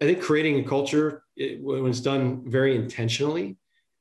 I 0.00 0.06
think 0.06 0.22
creating 0.22 0.60
a 0.60 0.68
culture 0.68 1.22
it, 1.36 1.62
when 1.62 1.86
it's 1.86 2.00
done 2.00 2.42
very 2.50 2.74
intentionally, 2.76 3.56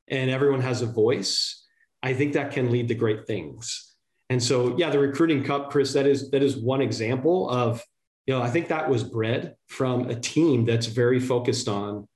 and 0.08 0.30
everyone 0.30 0.62
has 0.62 0.82
a 0.82 0.86
voice, 0.86 1.66
I 2.02 2.14
think 2.14 2.34
that 2.34 2.52
can 2.52 2.72
lead 2.72 2.88
to 2.90 2.96
great 2.96 3.26
things. 3.26 3.96
And 4.30 4.42
so, 4.42 4.76
yeah, 4.78 4.90
the 4.90 5.00
recruiting 5.00 5.44
cup, 5.44 5.72
Chris, 5.72 5.94
that 5.94 6.06
is 6.06 6.32
that 6.32 6.42
is 6.42 6.58
one 6.58 6.82
example 6.82 7.50
of, 7.50 7.84
you 8.26 8.34
know, 8.34 8.42
I 8.42 8.50
think 8.50 8.68
that 8.70 8.90
was 8.90 9.04
bred 9.04 9.56
from 9.68 10.10
a 10.10 10.16
team 10.16 10.66
that's 10.66 10.88
very 10.88 11.20
focused 11.20 11.68
on 11.68 12.08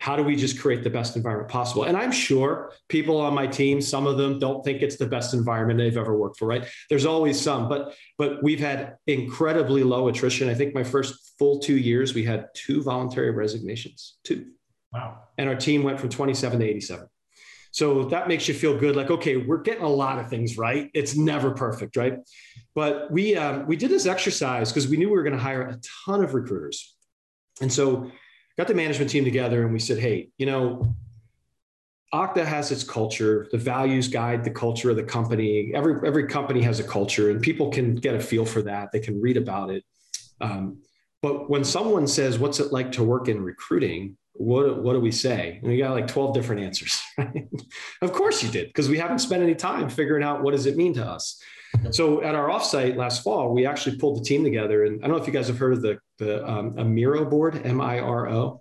how 0.00 0.16
do 0.16 0.22
we 0.22 0.34
just 0.34 0.58
create 0.58 0.82
the 0.82 0.90
best 0.90 1.14
environment 1.14 1.50
possible. 1.50 1.84
And 1.84 1.94
I'm 1.94 2.10
sure 2.10 2.72
people 2.88 3.20
on 3.20 3.34
my 3.34 3.46
team, 3.46 3.82
some 3.82 4.06
of 4.06 4.16
them 4.16 4.38
don't 4.38 4.64
think 4.64 4.80
it's 4.80 4.96
the 4.96 5.06
best 5.06 5.34
environment 5.34 5.78
they've 5.78 5.96
ever 5.96 6.16
worked 6.16 6.38
for, 6.38 6.46
right? 6.46 6.66
There's 6.88 7.04
always 7.04 7.38
some, 7.38 7.68
but 7.68 7.94
but 8.16 8.42
we've 8.42 8.58
had 8.60 8.96
incredibly 9.06 9.84
low 9.84 10.08
attrition. 10.08 10.48
I 10.48 10.54
think 10.54 10.74
my 10.74 10.84
first 10.84 11.34
full 11.38 11.58
two 11.58 11.76
years, 11.76 12.14
we 12.14 12.24
had 12.24 12.48
two 12.54 12.82
voluntary 12.82 13.30
resignations, 13.30 14.16
two. 14.24 14.46
Wow. 14.90 15.18
And 15.36 15.48
our 15.48 15.54
team 15.54 15.82
went 15.82 16.00
from 16.00 16.08
27 16.08 16.58
to 16.58 16.66
87. 16.66 17.06
So 17.72 18.04
that 18.04 18.26
makes 18.26 18.48
you 18.48 18.54
feel 18.54 18.76
good. 18.76 18.96
Like, 18.96 19.10
okay, 19.10 19.36
we're 19.36 19.62
getting 19.62 19.84
a 19.84 19.88
lot 19.88 20.18
of 20.18 20.28
things 20.28 20.58
right. 20.58 20.90
It's 20.94 21.16
never 21.16 21.52
perfect, 21.52 21.96
right? 21.96 22.14
But 22.74 23.10
we 23.12 23.36
um, 23.36 23.66
we 23.66 23.76
did 23.76 23.90
this 23.90 24.06
exercise 24.06 24.72
because 24.72 24.88
we 24.88 24.96
knew 24.96 25.08
we 25.08 25.16
were 25.16 25.22
going 25.22 25.36
to 25.36 25.42
hire 25.42 25.62
a 25.62 25.78
ton 26.06 26.24
of 26.24 26.32
recruiters, 26.32 26.96
and 27.60 27.70
so 27.70 28.10
got 28.56 28.68
the 28.68 28.74
management 28.74 29.10
team 29.10 29.24
together 29.24 29.62
and 29.62 29.72
we 29.72 29.78
said, 29.78 29.98
hey, 29.98 30.30
you 30.38 30.46
know, 30.46 30.94
Okta 32.12 32.44
has 32.44 32.72
its 32.72 32.82
culture. 32.82 33.46
The 33.52 33.58
values 33.58 34.08
guide 34.08 34.44
the 34.44 34.50
culture 34.50 34.90
of 34.90 34.96
the 34.96 35.04
company. 35.04 35.72
Every 35.74 36.06
every 36.06 36.26
company 36.26 36.60
has 36.62 36.80
a 36.80 36.84
culture, 36.84 37.30
and 37.30 37.40
people 37.40 37.70
can 37.70 37.94
get 37.94 38.16
a 38.16 38.20
feel 38.20 38.44
for 38.44 38.62
that. 38.62 38.90
They 38.90 38.98
can 38.98 39.20
read 39.20 39.36
about 39.36 39.70
it. 39.70 39.84
Um, 40.40 40.82
but 41.22 41.48
when 41.48 41.62
someone 41.62 42.08
says, 42.08 42.36
"What's 42.36 42.58
it 42.58 42.72
like 42.72 42.90
to 42.92 43.04
work 43.04 43.28
in 43.28 43.40
recruiting?" 43.40 44.16
what, 44.40 44.82
what 44.82 44.94
do 44.94 45.00
we 45.00 45.12
say? 45.12 45.58
And 45.60 45.70
we 45.70 45.78
got 45.78 45.92
like 45.92 46.06
12 46.06 46.32
different 46.32 46.62
answers. 46.62 47.00
of 48.02 48.12
course 48.12 48.42
you 48.42 48.50
did, 48.50 48.68
because 48.68 48.88
we 48.88 48.96
haven't 48.96 49.18
spent 49.18 49.42
any 49.42 49.54
time 49.54 49.90
figuring 49.90 50.22
out 50.22 50.42
what 50.42 50.52
does 50.52 50.64
it 50.64 50.76
mean 50.76 50.94
to 50.94 51.04
us. 51.04 51.40
So 51.90 52.22
at 52.22 52.34
our 52.34 52.48
offsite 52.48 52.96
last 52.96 53.22
fall, 53.22 53.52
we 53.52 53.66
actually 53.66 53.96
pulled 53.96 54.20
the 54.20 54.24
team 54.24 54.44
together. 54.44 54.84
And 54.84 55.02
I 55.04 55.06
don't 55.06 55.16
know 55.16 55.22
if 55.22 55.26
you 55.26 55.32
guys 55.32 55.48
have 55.48 55.58
heard 55.58 55.72
of 55.74 55.82
the, 55.82 55.98
the 56.18 56.48
um, 56.48 56.78
a 56.78 56.84
Miro 56.84 57.24
board, 57.24 57.60
M-I-R-O. 57.64 58.60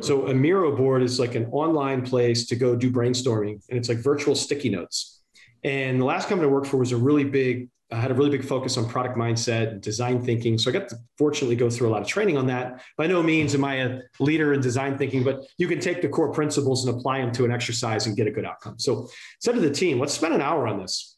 So 0.00 0.28
a 0.28 0.34
Miro 0.34 0.76
board 0.76 1.02
is 1.02 1.18
like 1.18 1.34
an 1.34 1.46
online 1.46 2.02
place 2.02 2.46
to 2.48 2.56
go 2.56 2.76
do 2.76 2.90
brainstorming, 2.90 3.62
and 3.70 3.78
it's 3.78 3.88
like 3.88 3.98
virtual 3.98 4.34
sticky 4.34 4.68
notes. 4.68 5.22
And 5.64 6.00
the 6.00 6.04
last 6.04 6.28
company 6.28 6.48
I 6.48 6.52
worked 6.52 6.66
for 6.66 6.76
was 6.76 6.92
a 6.92 6.96
really 6.96 7.24
big 7.24 7.68
I 7.92 7.96
had 7.96 8.10
a 8.10 8.14
really 8.14 8.30
big 8.30 8.44
focus 8.44 8.76
on 8.76 8.88
product 8.88 9.16
mindset 9.16 9.68
and 9.70 9.80
design 9.80 10.24
thinking. 10.24 10.58
So 10.58 10.70
I 10.70 10.72
got 10.72 10.88
to 10.88 10.96
fortunately 11.18 11.54
go 11.54 11.70
through 11.70 11.88
a 11.88 11.92
lot 11.92 12.02
of 12.02 12.08
training 12.08 12.36
on 12.36 12.46
that. 12.48 12.82
By 12.98 13.06
no 13.06 13.22
means 13.22 13.54
am 13.54 13.64
I 13.64 13.74
a 13.76 14.00
leader 14.18 14.52
in 14.54 14.60
design 14.60 14.98
thinking, 14.98 15.22
but 15.22 15.46
you 15.56 15.68
can 15.68 15.78
take 15.78 16.02
the 16.02 16.08
core 16.08 16.32
principles 16.32 16.84
and 16.84 16.96
apply 16.96 17.20
them 17.20 17.30
to 17.32 17.44
an 17.44 17.52
exercise 17.52 18.08
and 18.08 18.16
get 18.16 18.26
a 18.26 18.32
good 18.32 18.44
outcome. 18.44 18.76
So 18.80 19.08
said 19.40 19.54
to 19.54 19.60
the 19.60 19.70
team, 19.70 20.00
let's 20.00 20.14
spend 20.14 20.34
an 20.34 20.42
hour 20.42 20.66
on 20.66 20.80
this. 20.80 21.15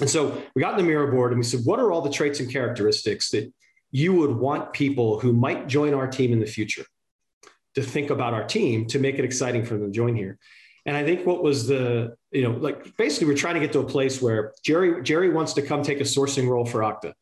And 0.00 0.10
so 0.10 0.42
we 0.54 0.62
got 0.62 0.78
in 0.78 0.84
the 0.84 0.90
Miro 0.90 1.10
board 1.10 1.32
and 1.32 1.38
we 1.38 1.44
said, 1.44 1.60
what 1.64 1.78
are 1.78 1.92
all 1.92 2.00
the 2.00 2.10
traits 2.10 2.40
and 2.40 2.50
characteristics 2.50 3.30
that 3.30 3.52
you 3.92 4.12
would 4.14 4.34
want 4.34 4.72
people 4.72 5.20
who 5.20 5.32
might 5.32 5.68
join 5.68 5.94
our 5.94 6.08
team 6.08 6.32
in 6.32 6.40
the 6.40 6.46
future? 6.46 6.84
to 7.74 7.82
think 7.82 8.10
about 8.10 8.34
our 8.34 8.44
team 8.44 8.86
to 8.86 8.98
make 8.98 9.18
it 9.18 9.24
exciting 9.24 9.64
for 9.64 9.74
them 9.74 9.86
to 9.86 9.90
join 9.90 10.14
here. 10.14 10.38
And 10.86 10.96
I 10.96 11.04
think 11.04 11.26
what 11.26 11.42
was 11.42 11.66
the, 11.66 12.14
you 12.30 12.42
know, 12.42 12.50
like 12.50 12.96
basically 12.96 13.28
we're 13.28 13.36
trying 13.36 13.54
to 13.54 13.60
get 13.60 13.72
to 13.72 13.80
a 13.80 13.86
place 13.86 14.20
where 14.20 14.52
Gerry, 14.62 15.02
Gerry 15.02 15.30
wants 15.30 15.54
to 15.54 15.62
come 15.62 15.82
take 15.82 16.00
a 16.00 16.04
sourcing 16.04 16.48
role 16.48 16.66
for 16.66 16.80
Okta. 16.80 17.14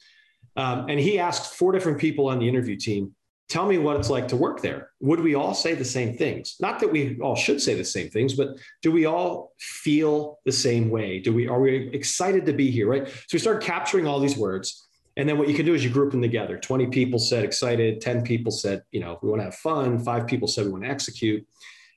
Um, 0.57 0.87
and 0.89 0.99
he 0.99 1.19
asked 1.19 1.55
four 1.55 1.73
different 1.73 1.99
people 1.99 2.29
on 2.29 2.39
the 2.39 2.49
interview 2.49 2.77
team, 2.77 3.15
tell 3.49 3.67
me 3.67 3.79
what 3.79 3.97
it's 3.97 4.11
like 4.11 4.29
to 4.29 4.37
work 4.37 4.63
there. 4.63 4.91
Would 5.01 5.21
we 5.21 5.35
all 5.35 5.55
say 5.55 5.75
the 5.75 5.85
same 5.85 6.17
things? 6.17 6.57
Not 6.61 6.81
that 6.81 6.91
we 6.91 7.19
all 7.21 7.37
should 7.37 7.61
say 7.61 7.75
the 7.75 7.85
same 7.85 8.09
things, 8.09 8.35
but 8.35 8.57
do 8.81 8.91
we 8.91 9.05
all 9.05 9.53
feel 9.59 10.39
the 10.45 10.53
same 10.53 10.91
way? 10.91 11.19
Do 11.19 11.35
we, 11.35 11.49
are 11.49 11.61
we 11.61 11.89
excited 11.93 12.47
to 12.47 12.53
be 12.53 12.71
here? 12.71 12.89
Right. 12.89 13.09
So 13.09 13.35
we 13.35 13.39
started 13.39 13.63
capturing 13.63 14.07
all 14.07 14.21
these 14.21 14.37
words. 14.37 14.89
And 15.19 15.29
then 15.29 15.37
what 15.37 15.49
you 15.49 15.55
can 15.55 15.67
do 15.67 15.75
is 15.75 15.85
you 15.85 15.91
group 15.91 16.13
them 16.13 16.23
together. 16.23 16.57
20 16.57 16.87
people 16.87 17.19
said 17.19 17.45
excited, 17.45 18.01
10 18.01 18.23
people 18.23 18.51
said, 18.51 18.83
you 18.93 19.01
know, 19.01 19.19
we 19.23 19.29
want 19.29 19.41
to 19.41 19.45
have 19.45 19.57
fun, 19.57 19.99
five 19.99 20.27
people 20.27 20.49
said 20.49 20.65
we 20.65 20.73
want 20.73 20.85
to 20.85 20.91
execute 20.91 21.47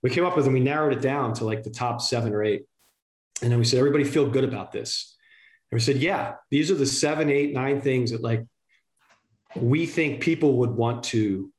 we 0.06 0.12
came 0.12 0.24
up 0.24 0.36
with 0.36 0.46
and 0.46 0.54
we 0.54 0.60
narrowed 0.60 0.94
it 0.94 1.02
down 1.02 1.34
to 1.34 1.46
like 1.46 1.64
the 1.64 1.72
top 1.72 2.00
seven 2.00 2.32
or 2.32 2.44
eight. 2.44 2.66
And 3.42 3.52
then 3.52 3.58
we 3.58 3.66
said, 3.66 3.80
everybody 3.80 4.04
feel 4.04 4.30
good 4.30 4.44
about 4.44 4.72
this. 4.72 5.16
And 5.72 5.78
we 5.78 5.82
said, 5.82 5.98
yeah, 5.98 6.36
these 6.52 6.70
are 6.70 6.76
the 6.76 6.86
seven, 6.86 7.32
eight, 7.32 7.54
nine 7.54 7.82
things 7.82 8.12
that 8.12 8.22
like 8.22 8.46
we 9.56 9.86
think 9.86 10.22
people 10.22 10.58
would 10.58 10.72
want 10.72 11.04
to 11.04 11.52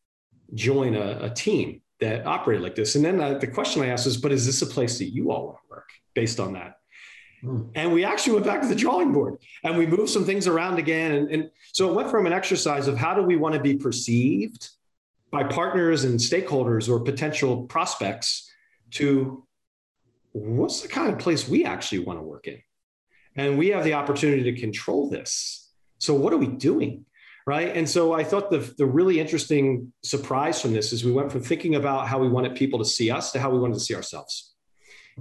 join 0.55 0.95
a, 0.95 1.19
a 1.23 1.31
team 1.31 1.81
that 2.01 2.27
operated 2.27 2.63
like 2.63 2.75
this. 2.75 2.95
And 2.95 3.05
then 3.05 3.21
uh, 3.21 3.39
the 3.39 3.47
question 3.47 3.83
I 3.83 3.89
asked 3.89 4.07
is, 4.07 4.17
but 4.17 4.33
is 4.33 4.45
this 4.45 4.63
a 4.63 4.67
place 4.67 4.99
that 4.99 5.07
you 5.07 5.33
all 5.33 5.47
want 5.47 5.59
to 5.59 5.71
work 5.71 5.89
based 6.15 6.41
on 6.41 6.53
that? 6.55 6.77
Hmm. 7.41 7.63
And 7.75 7.93
we 7.93 8.05
actually 8.05 8.35
went 8.35 8.47
back 8.47 8.63
to 8.63 8.69
the 8.69 8.75
drawing 8.75 9.13
board 9.13 9.39
and 9.65 9.77
we 9.77 9.87
moved 9.87 10.11
some 10.11 10.25
things 10.25 10.47
around 10.47 10.79
again. 10.79 11.13
And, 11.13 11.31
and 11.31 11.51
so 11.73 11.89
it 11.89 11.95
went 11.95 12.11
from 12.11 12.27
an 12.27 12.33
exercise 12.33 12.87
of 12.87 12.97
how 12.97 13.15
do 13.15 13.23
we 13.23 13.37
want 13.37 13.55
to 13.55 13.61
be 13.61 13.77
perceived 13.77 14.71
by 15.31 15.45
partners 15.45 16.05
and 16.05 16.19
stakeholders 16.19 16.89
or 16.89 17.01
potential 17.01 17.65
prospects 17.65 18.51
to 18.93 19.47
what's 20.33 20.83
the 20.83 20.89
kind 20.89 21.13
of 21.13 21.19
place 21.19 21.49
we 21.49 21.65
actually 21.65 22.01
want 22.01 22.19
to 22.19 22.23
work 22.23 22.47
in? 22.47 22.61
And 23.37 23.59
we 23.59 23.69
have 23.69 23.85
the 23.85 23.95
opportunity 23.95 24.43
to 24.45 24.61
control 24.61 25.11
this. 25.11 25.71
So, 25.99 26.15
what 26.15 26.33
are 26.33 26.39
we 26.39 26.47
doing? 26.47 27.05
Right. 27.47 27.77
And 27.77 27.89
so 27.89 28.13
I 28.13 28.25
thought 28.25 28.51
the, 28.51 28.59
the 28.77 28.87
really 28.87 29.21
interesting 29.21 29.93
surprise 30.03 30.61
from 30.61 30.73
this 30.73 30.93
is 30.93 31.05
we 31.05 31.13
went 31.13 31.31
from 31.31 31.43
thinking 31.43 31.77
about 31.77 32.09
how 32.09 32.19
we 32.19 32.29
wanted 32.29 32.57
people 32.57 32.81
to 32.81 32.85
see 32.85 33.09
us 33.09 33.31
to 33.33 33.39
how 33.39 33.51
we 33.51 33.59
wanted 33.61 33.75
to 33.75 33.81
see 33.81 33.95
ourselves. 33.95 34.55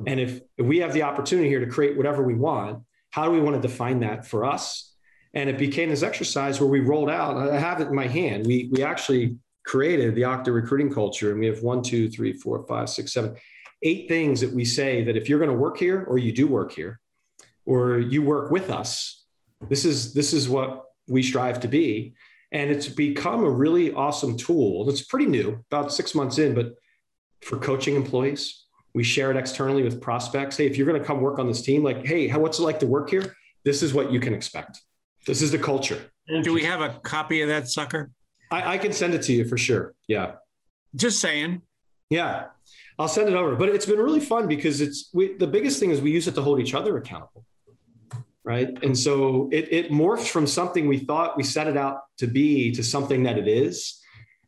And 0.08 0.20
if, 0.20 0.42
if 0.58 0.66
we 0.66 0.80
have 0.80 0.92
the 0.92 1.04
opportunity 1.04 1.48
here 1.50 1.60
to 1.60 1.68
create 1.68 1.96
whatever 1.96 2.24
we 2.24 2.34
want, 2.34 2.84
how 3.12 3.26
do 3.26 3.32
we 3.32 3.40
want 3.40 3.62
to 3.62 3.62
define 3.62 4.00
that 4.00 4.26
for 4.26 4.44
us? 4.44 4.94
And 5.36 5.50
it 5.50 5.60
became 5.60 5.90
this 5.90 6.02
exercise 6.02 6.60
where 6.60 6.70
we 6.70 6.80
rolled 6.80 7.12
out, 7.12 7.38
I 7.38 7.60
have 7.60 7.80
it 7.80 7.90
in 7.90 7.96
my 7.96 8.08
hand. 8.08 8.48
We, 8.48 8.70
we 8.72 8.84
actually 8.84 9.38
created 9.66 10.16
the 10.16 10.24
Okta 10.24 10.54
recruiting 10.54 10.92
culture, 10.92 11.32
and 11.32 11.40
we 11.40 11.46
have 11.46 11.62
one, 11.62 11.84
two, 11.84 12.10
three, 12.10 12.34
four, 12.34 12.66
five, 12.68 12.90
six, 12.90 13.14
seven, 13.14 13.36
eight 13.84 14.08
things 14.08 14.42
that 14.42 14.52
we 14.52 14.66
say 14.66 15.04
that 15.04 15.16
if 15.16 15.30
you're 15.30 15.40
going 15.40 15.52
to 15.52 15.58
work 15.58 15.78
here, 15.78 16.04
or 16.08 16.18
you 16.18 16.32
do 16.32 16.48
work 16.48 16.72
here, 16.72 17.00
or 17.66 18.00
you 18.00 18.22
work 18.22 18.52
with 18.52 18.70
us, 18.70 19.24
this 19.70 19.86
is 19.86 20.14
this 20.14 20.34
is 20.34 20.50
what 20.50 20.86
we 21.08 21.24
strive 21.24 21.60
to 21.62 21.68
be, 21.68 22.14
and 22.52 22.72
it's 22.72 22.88
become 22.88 23.44
a 23.44 23.50
really 23.50 23.94
awesome 23.94 24.38
tool. 24.38 24.90
It's 24.90 25.02
pretty 25.02 25.26
new, 25.26 25.64
about 25.72 25.92
six 25.92 26.16
months 26.16 26.38
in, 26.38 26.54
but 26.54 26.74
for 27.42 27.58
coaching 27.58 27.96
employees, 27.96 28.66
we 28.94 29.04
share 29.04 29.30
it 29.30 29.38
externally 29.38 29.84
with 29.84 30.02
prospects. 30.02 30.58
Hey, 30.58 30.66
if 30.66 30.78
you're 30.78 30.88
going 30.88 31.00
to 31.00 31.06
come 31.06 31.22
work 31.22 31.38
on 31.38 31.48
this 31.48 31.62
team, 31.62 31.84
like, 31.84 32.06
hey, 32.06 32.28
how, 32.28 32.40
what's 32.40 32.60
it 32.60 32.64
like 32.64 32.80
to 32.80 32.88
work 32.88 33.10
here? 33.10 33.36
This 33.66 33.84
is 33.84 33.94
what 33.94 34.12
you 34.12 34.20
can 34.20 34.34
expect. 34.34 34.82
This 35.28 35.42
is 35.42 35.52
the 35.52 35.60
culture. 35.60 36.12
Do 36.44 36.54
we 36.54 36.64
have 36.64 36.82
a 36.82 37.00
copy 37.04 37.42
of 37.42 37.50
that 37.50 37.68
sucker? 37.68 38.12
I, 38.52 38.74
I 38.74 38.78
can 38.78 38.94
send 38.94 39.14
it 39.14 39.22
to 39.24 39.34
you 39.34 39.46
for 39.46 39.58
sure. 39.58 39.94
Yeah. 40.08 40.34
Just 40.96 41.20
saying. 41.20 41.62
Yeah. 42.10 42.46
I'll 42.98 43.08
send 43.08 43.28
it 43.28 43.36
over. 43.36 43.56
But 43.56 43.70
it's 43.70 43.86
been 43.86 44.00
really 44.00 44.20
fun 44.20 44.48
because 44.48 44.82
it's 44.82 45.10
we, 45.14 45.34
the 45.34 45.48
biggest 45.48 45.80
thing 45.80 45.90
is 45.90 46.00
we 46.00 46.12
use 46.12 46.28
it 46.28 46.36
to 46.36 46.42
hold 46.42 46.60
each 46.60 46.74
other 46.74 46.98
accountable. 46.98 47.46
Right. 48.46 48.70
And 48.84 48.98
so 48.98 49.50
it, 49.52 49.74
it 49.74 49.92
morphs 49.92 50.28
from 50.28 50.46
something 50.46 50.88
we 50.88 51.00
thought 51.00 51.36
we 51.36 51.44
set 51.44 51.68
it 51.68 51.76
out 51.76 52.02
to 52.20 52.28
be 52.28 52.72
to 52.74 52.84
something 52.84 53.24
that 53.24 53.40
it 53.40 53.48
is. 53.48 54.00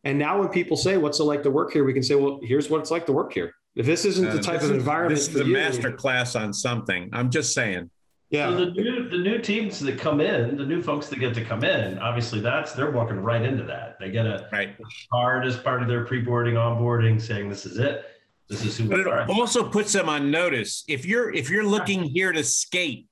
And 0.04 0.18
now 0.18 0.38
when 0.38 0.48
people 0.48 0.76
say, 0.76 0.96
what's 0.96 1.18
it 1.18 1.24
like 1.24 1.42
to 1.42 1.50
work 1.50 1.72
here? 1.72 1.84
We 1.84 1.92
can 1.92 2.04
say, 2.04 2.14
well, 2.14 2.38
here's 2.42 2.70
what 2.70 2.80
it's 2.80 2.92
like 2.92 3.06
to 3.06 3.12
work 3.12 3.32
here. 3.32 3.52
If 3.74 3.86
this 3.86 4.04
isn't 4.04 4.30
the 4.30 4.38
uh, 4.38 4.42
type 4.42 4.62
of 4.62 4.70
environment, 4.70 5.18
this 5.18 5.28
is 5.28 5.40
a 5.40 5.44
master 5.44 5.92
class 5.92 6.36
on 6.36 6.52
something. 6.52 7.10
I'm 7.12 7.30
just 7.30 7.52
saying. 7.54 7.90
Yeah. 8.30 8.50
So 8.50 8.66
the 8.66 8.70
new 8.70 9.08
the 9.08 9.18
new 9.18 9.38
teams 9.38 9.80
that 9.80 9.98
come 9.98 10.20
in, 10.20 10.56
the 10.56 10.66
new 10.66 10.82
folks 10.82 11.08
that 11.08 11.18
get 11.18 11.34
to 11.34 11.44
come 11.44 11.64
in, 11.64 11.98
obviously 11.98 12.40
that's 12.40 12.72
they're 12.72 12.90
walking 12.90 13.16
right 13.16 13.42
into 13.42 13.64
that. 13.64 13.98
They 13.98 14.10
get 14.10 14.26
a 14.26 14.48
right. 14.52 14.76
card 15.10 15.46
as 15.46 15.56
part 15.56 15.82
of 15.82 15.88
their 15.88 16.04
pre-boarding, 16.04 16.54
onboarding, 16.54 17.20
saying 17.20 17.48
this 17.48 17.64
is 17.64 17.78
it. 17.78 18.04
This 18.48 18.64
is 18.64 18.76
who. 18.76 18.88
But 18.88 19.00
it 19.00 19.06
are. 19.06 19.26
also 19.30 19.68
puts 19.68 19.92
them 19.92 20.08
on 20.08 20.30
notice. 20.30 20.84
If 20.88 21.06
you're 21.06 21.32
if 21.32 21.48
you're 21.48 21.64
looking 21.64 22.02
here 22.04 22.32
to 22.32 22.44
skate, 22.44 23.07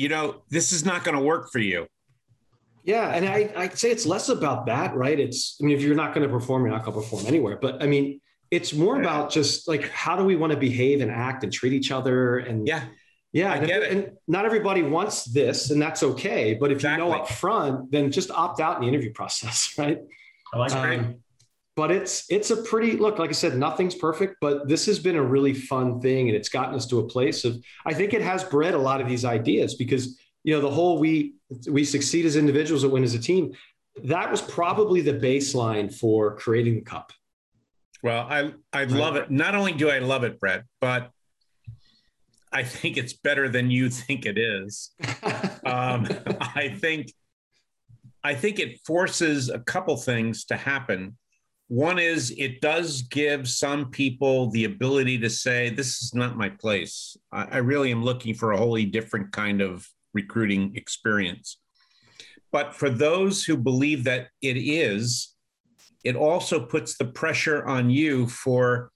you 0.00 0.08
know 0.08 0.42
this 0.48 0.72
is 0.72 0.84
not 0.84 1.04
going 1.04 1.16
to 1.16 1.22
work 1.22 1.50
for 1.52 1.58
you. 1.58 1.86
Yeah, 2.84 3.10
and 3.10 3.26
I 3.26 3.52
I'd 3.54 3.78
say 3.78 3.90
it's 3.90 4.06
less 4.06 4.30
about 4.30 4.66
that, 4.66 4.96
right? 4.96 5.18
It's 5.18 5.58
I 5.60 5.66
mean 5.66 5.76
if 5.76 5.82
you're 5.82 5.94
not 5.94 6.14
going 6.14 6.26
to 6.26 6.32
perform, 6.32 6.62
you're 6.64 6.72
not 6.72 6.84
going 6.84 6.94
to 6.94 7.02
perform 7.02 7.26
anywhere. 7.26 7.58
But 7.60 7.82
I 7.82 7.86
mean 7.86 8.20
it's 8.50 8.72
more 8.72 8.98
about 8.98 9.30
just 9.30 9.68
like 9.68 9.88
how 9.90 10.16
do 10.16 10.24
we 10.24 10.36
want 10.36 10.52
to 10.52 10.58
behave 10.58 11.02
and 11.02 11.10
act 11.10 11.44
and 11.44 11.52
treat 11.52 11.72
each 11.72 11.92
other 11.92 12.38
and 12.38 12.66
yeah 12.66 12.84
yeah, 13.32 13.52
I 13.52 13.64
get 13.64 13.82
it. 13.84 13.92
And 13.92 14.16
not 14.26 14.44
everybody 14.44 14.82
wants 14.82 15.24
this, 15.24 15.70
and 15.70 15.80
that's 15.80 16.02
okay. 16.02 16.54
But 16.54 16.72
if 16.72 16.78
exactly. 16.78 17.04
you 17.04 17.12
know 17.12 17.16
up 17.16 17.28
front, 17.28 17.92
then 17.92 18.10
just 18.10 18.30
opt 18.32 18.60
out 18.60 18.76
in 18.76 18.82
the 18.82 18.88
interview 18.88 19.12
process, 19.12 19.72
right? 19.78 19.98
I 20.52 20.58
like 20.58 20.72
um, 20.72 21.16
But 21.80 21.90
it's 21.90 22.26
it's 22.28 22.50
a 22.50 22.58
pretty 22.58 22.98
look. 22.98 23.18
Like 23.18 23.30
I 23.30 23.32
said, 23.32 23.56
nothing's 23.56 23.94
perfect, 23.94 24.36
but 24.42 24.68
this 24.68 24.84
has 24.84 24.98
been 24.98 25.16
a 25.16 25.22
really 25.22 25.54
fun 25.54 25.98
thing, 25.98 26.28
and 26.28 26.36
it's 26.36 26.50
gotten 26.50 26.74
us 26.74 26.86
to 26.88 26.98
a 26.98 27.08
place 27.08 27.46
of. 27.46 27.58
I 27.86 27.94
think 27.94 28.12
it 28.12 28.20
has 28.20 28.44
bred 28.44 28.74
a 28.74 28.78
lot 28.78 29.00
of 29.00 29.08
these 29.08 29.24
ideas 29.24 29.76
because 29.76 30.20
you 30.44 30.54
know 30.54 30.60
the 30.60 30.70
whole 30.70 30.98
we 30.98 31.36
we 31.70 31.86
succeed 31.86 32.26
as 32.26 32.36
individuals 32.36 32.84
and 32.84 32.92
win 32.92 33.02
as 33.02 33.14
a 33.14 33.18
team. 33.18 33.54
That 34.04 34.30
was 34.30 34.42
probably 34.42 35.00
the 35.00 35.14
baseline 35.14 35.90
for 35.90 36.36
creating 36.36 36.74
the 36.74 36.80
cup. 36.82 37.14
Well, 38.02 38.26
I 38.28 38.52
I 38.74 38.84
love 38.84 39.16
it. 39.16 39.30
Not 39.30 39.54
only 39.54 39.72
do 39.72 39.88
I 39.88 40.00
love 40.00 40.22
it, 40.22 40.38
Brett, 40.38 40.64
but 40.82 41.10
I 42.52 42.62
think 42.62 42.98
it's 42.98 43.14
better 43.14 43.48
than 43.48 43.70
you 43.70 43.88
think 43.88 44.26
it 44.26 44.36
is. 44.36 44.90
um, 45.64 46.06
I 46.40 46.76
think 46.78 47.14
I 48.22 48.34
think 48.34 48.58
it 48.58 48.80
forces 48.84 49.48
a 49.48 49.60
couple 49.60 49.96
things 49.96 50.44
to 50.44 50.58
happen. 50.58 51.16
One 51.70 52.00
is 52.00 52.34
it 52.36 52.60
does 52.60 53.02
give 53.02 53.48
some 53.48 53.90
people 53.90 54.50
the 54.50 54.64
ability 54.64 55.18
to 55.18 55.30
say, 55.30 55.70
"This 55.70 56.02
is 56.02 56.12
not 56.12 56.36
my 56.36 56.48
place. 56.48 57.16
I, 57.30 57.44
I 57.44 57.56
really 57.58 57.92
am 57.92 58.02
looking 58.02 58.34
for 58.34 58.50
a 58.50 58.56
wholly 58.56 58.84
different 58.84 59.30
kind 59.30 59.60
of 59.60 59.88
recruiting 60.12 60.74
experience." 60.74 61.58
But 62.50 62.74
for 62.74 62.90
those 62.90 63.44
who 63.44 63.56
believe 63.56 64.02
that 64.02 64.30
it 64.42 64.56
is, 64.56 65.36
it 66.02 66.16
also 66.16 66.66
puts 66.66 66.96
the 66.96 67.04
pressure 67.04 67.64
on 67.64 67.88
you 67.88 68.26
for 68.26 68.90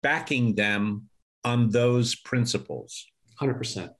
backing 0.00 0.54
them 0.54 1.08
on 1.44 1.70
those 1.70 2.14
principles. 2.14 3.06
100%. 3.40 3.90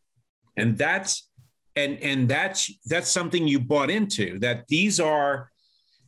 And 0.57 0.79
that's 0.79 1.29
and 1.75 1.99
and 1.99 2.29
that's 2.29 2.71
that's 2.87 3.11
something 3.11 3.49
you 3.49 3.59
bought 3.59 3.91
into 3.91 4.39
that 4.39 4.69
these 4.69 5.01
are 5.01 5.51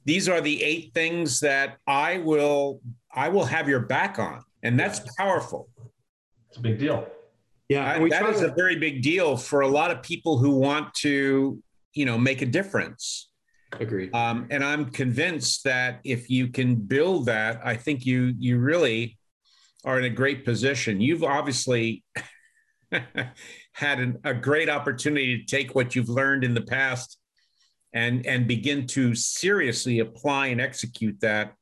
these 0.05 0.29
are 0.29 0.41
the 0.41 0.63
eight 0.63 0.93
things 0.95 1.41
that 1.41 1.79
I 1.87 2.19
will 2.19 2.81
I 3.15 3.29
will 3.29 3.45
have 3.45 3.69
your 3.69 3.81
back 3.81 4.19
on. 4.19 4.43
And 4.63 4.79
that's 4.79 5.01
powerful. 5.17 5.69
It's 6.49 6.59
a 6.59 6.61
big 6.61 6.79
deal. 6.79 7.07
Yeah, 7.69 7.91
I, 7.91 8.09
that 8.09 8.29
is 8.29 8.41
to- 8.41 8.53
a 8.53 8.55
very 8.55 8.77
big 8.77 9.03
deal 9.03 9.37
for 9.37 9.61
a 9.61 9.69
lot 9.69 9.91
of 9.91 10.03
people 10.03 10.39
who 10.39 10.57
want 10.57 10.93
to, 10.97 11.63
you 11.95 12.05
know, 12.05 12.19
make 12.19 12.43
a 12.43 12.47
difference. 12.47 13.31
Agree. 13.81 14.11
Um, 14.11 14.47
and 14.51 14.63
I'm 14.63 14.91
convinced 14.91 15.65
that 15.65 16.01
if 16.05 16.29
you 16.29 16.49
can 16.49 16.75
build 16.77 17.27
that, 17.27 17.61
I 17.65 17.77
think 17.77 18.05
you 18.05 18.35
you 18.39 18.59
really 18.59 19.19
are 19.85 19.99
in 19.99 20.05
a 20.05 20.11
great 20.11 20.45
position. 20.45 21.01
You've 21.01 21.25
obviously 21.25 22.05
had 23.73 23.99
an, 23.99 24.19
a 24.25 24.35
great 24.35 24.69
opportunity 24.69 25.39
to 25.39 25.45
take 25.45 25.75
what 25.75 25.97
you've 25.97 26.11
learned 26.11 26.45
in 26.45 26.55
the 26.55 26.61
past 26.61 27.19
and 27.93 28.27
and 28.27 28.47
begin 28.47 28.87
to 28.89 29.15
seriously 29.15 29.99
apply 30.01 30.49
and 30.49 30.61
execute 30.61 31.21
that 31.21 31.55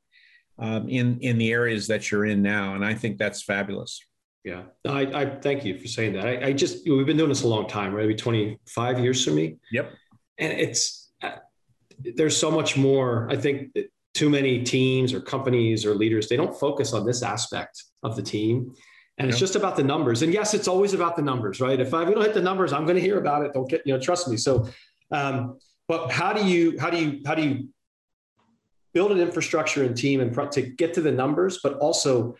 um, 0.59 0.87
in 0.89 1.19
in 1.19 1.37
the 1.37 1.51
areas 1.51 1.87
that 1.87 2.11
you're 2.11 2.25
in 2.25 2.41
now. 2.41 2.75
And 2.75 2.85
I 2.85 2.93
think 2.93 3.17
that's 3.17 3.41
fabulous. 3.41 4.01
Yeah, 4.43 4.63
I, 4.87 5.01
I 5.01 5.25
thank 5.39 5.63
you 5.65 5.77
for 5.77 5.87
saying 5.87 6.13
that. 6.13 6.25
I, 6.25 6.47
I 6.47 6.53
just 6.53 6.87
we've 6.87 7.05
been 7.05 7.17
doing 7.17 7.29
this 7.29 7.43
a 7.43 7.47
long 7.47 7.67
time, 7.67 7.93
right? 7.93 8.07
Maybe 8.07 8.15
25 8.15 8.99
years 8.99 9.23
for 9.23 9.31
me. 9.31 9.57
Yep. 9.71 9.91
And 10.39 10.53
it's 10.53 11.11
uh, 11.21 11.35
there's 12.15 12.35
so 12.35 12.49
much 12.49 12.75
more. 12.75 13.27
I 13.29 13.35
think 13.35 13.75
too 14.13 14.29
many 14.29 14.63
teams 14.63 15.13
or 15.13 15.21
companies 15.21 15.85
or 15.85 15.95
leaders 15.95 16.27
they 16.27 16.35
don't 16.35 16.53
focus 16.59 16.91
on 16.91 17.05
this 17.05 17.23
aspect 17.23 17.81
of 18.03 18.17
the 18.17 18.21
team 18.21 18.73
and 19.21 19.29
it's 19.29 19.39
just 19.39 19.55
about 19.55 19.75
the 19.75 19.83
numbers. 19.83 20.23
And 20.23 20.33
yes, 20.33 20.53
it's 20.53 20.67
always 20.67 20.93
about 20.93 21.15
the 21.15 21.21
numbers, 21.21 21.61
right? 21.61 21.79
If 21.79 21.93
I 21.93 22.03
we 22.03 22.13
don't 22.13 22.23
hit 22.23 22.33
the 22.33 22.41
numbers, 22.41 22.73
I'm 22.73 22.85
going 22.85 22.95
to 22.95 23.01
hear 23.01 23.19
about 23.19 23.45
it. 23.45 23.53
Don't 23.53 23.69
get 23.69 23.83
you 23.85 23.93
know, 23.93 23.99
trust 23.99 24.27
me. 24.27 24.35
So, 24.37 24.67
um, 25.11 25.59
but 25.87 26.11
how 26.11 26.33
do 26.33 26.45
you 26.45 26.79
how 26.79 26.89
do 26.89 26.97
you 26.97 27.21
how 27.25 27.35
do 27.35 27.41
you 27.41 27.69
build 28.93 29.11
an 29.11 29.19
infrastructure 29.19 29.83
and 29.83 29.95
team 29.95 30.19
and 30.19 30.51
to 30.51 30.61
get 30.61 30.93
to 30.93 31.01
the 31.01 31.11
numbers, 31.11 31.59
but 31.63 31.77
also 31.77 32.35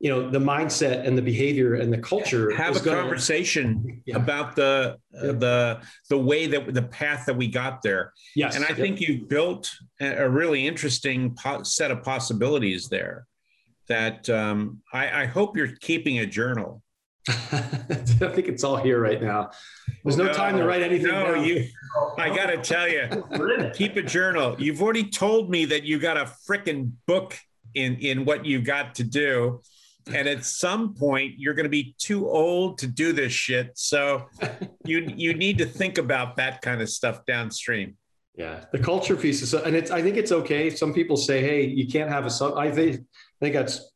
you 0.00 0.10
know 0.10 0.28
the 0.28 0.38
mindset 0.38 1.06
and 1.06 1.16
the 1.16 1.22
behavior 1.22 1.74
and 1.76 1.92
the 1.92 1.98
culture 1.98 2.50
have 2.50 2.76
a 2.76 2.80
gonna, 2.80 3.00
conversation 3.00 4.02
yeah. 4.04 4.16
about 4.16 4.56
the 4.56 4.98
uh, 5.16 5.26
the 5.26 5.80
the 6.10 6.18
way 6.18 6.48
that 6.48 6.74
the 6.74 6.82
path 6.82 7.24
that 7.24 7.36
we 7.36 7.46
got 7.46 7.82
there 7.82 8.12
yes 8.34 8.56
and 8.56 8.64
i 8.64 8.68
yep. 8.70 8.78
think 8.78 9.00
you've 9.00 9.28
built 9.28 9.70
a 10.00 10.28
really 10.28 10.66
interesting 10.66 11.32
po- 11.36 11.62
set 11.62 11.92
of 11.92 12.02
possibilities 12.02 12.88
there 12.88 13.28
that 13.88 14.28
um, 14.28 14.80
I, 14.92 15.22
I 15.22 15.26
hope 15.26 15.56
you're 15.56 15.76
keeping 15.80 16.18
a 16.18 16.26
journal 16.26 16.82
I 17.28 17.32
think 18.34 18.48
it's 18.48 18.64
all 18.64 18.76
here 18.76 19.00
right 19.00 19.22
now. 19.22 19.50
There's 20.02 20.16
no, 20.16 20.24
no 20.24 20.32
time 20.32 20.56
to 20.56 20.64
write 20.64 20.82
anything. 20.82 21.06
No, 21.06 21.34
down. 21.34 21.44
you. 21.44 21.68
I 22.18 22.34
got 22.34 22.46
to 22.46 22.56
tell 22.56 22.88
you, 22.88 23.70
keep 23.74 23.96
a 23.96 24.02
journal. 24.02 24.56
You've 24.58 24.82
already 24.82 25.04
told 25.04 25.48
me 25.48 25.64
that 25.66 25.84
you 25.84 26.00
got 26.00 26.16
a 26.16 26.32
freaking 26.48 26.92
book 27.06 27.38
in 27.74 27.96
in 27.96 28.24
what 28.24 28.44
you 28.44 28.60
got 28.60 28.96
to 28.96 29.04
do, 29.04 29.60
and 30.12 30.26
at 30.26 30.44
some 30.44 30.94
point 30.94 31.34
you're 31.38 31.54
going 31.54 31.64
to 31.64 31.70
be 31.70 31.94
too 31.98 32.28
old 32.28 32.78
to 32.78 32.88
do 32.88 33.12
this 33.12 33.32
shit. 33.32 33.70
So 33.74 34.26
you 34.84 35.12
you 35.16 35.34
need 35.34 35.58
to 35.58 35.66
think 35.66 35.98
about 35.98 36.36
that 36.36 36.60
kind 36.60 36.82
of 36.82 36.88
stuff 36.90 37.24
downstream. 37.24 37.96
Yeah, 38.34 38.64
the 38.72 38.78
culture 38.80 39.14
piece 39.14 39.42
is, 39.42 39.54
and 39.54 39.76
it's. 39.76 39.92
I 39.92 40.02
think 40.02 40.16
it's 40.16 40.32
okay. 40.32 40.70
Some 40.70 40.92
people 40.92 41.16
say, 41.16 41.40
"Hey, 41.40 41.66
you 41.66 41.86
can't 41.86 42.10
have 42.10 42.26
a 42.26 42.30
sub." 42.30 42.56
I 42.56 42.72
think 42.72 42.96
I 42.96 43.38
think 43.40 43.54
that's 43.54 43.92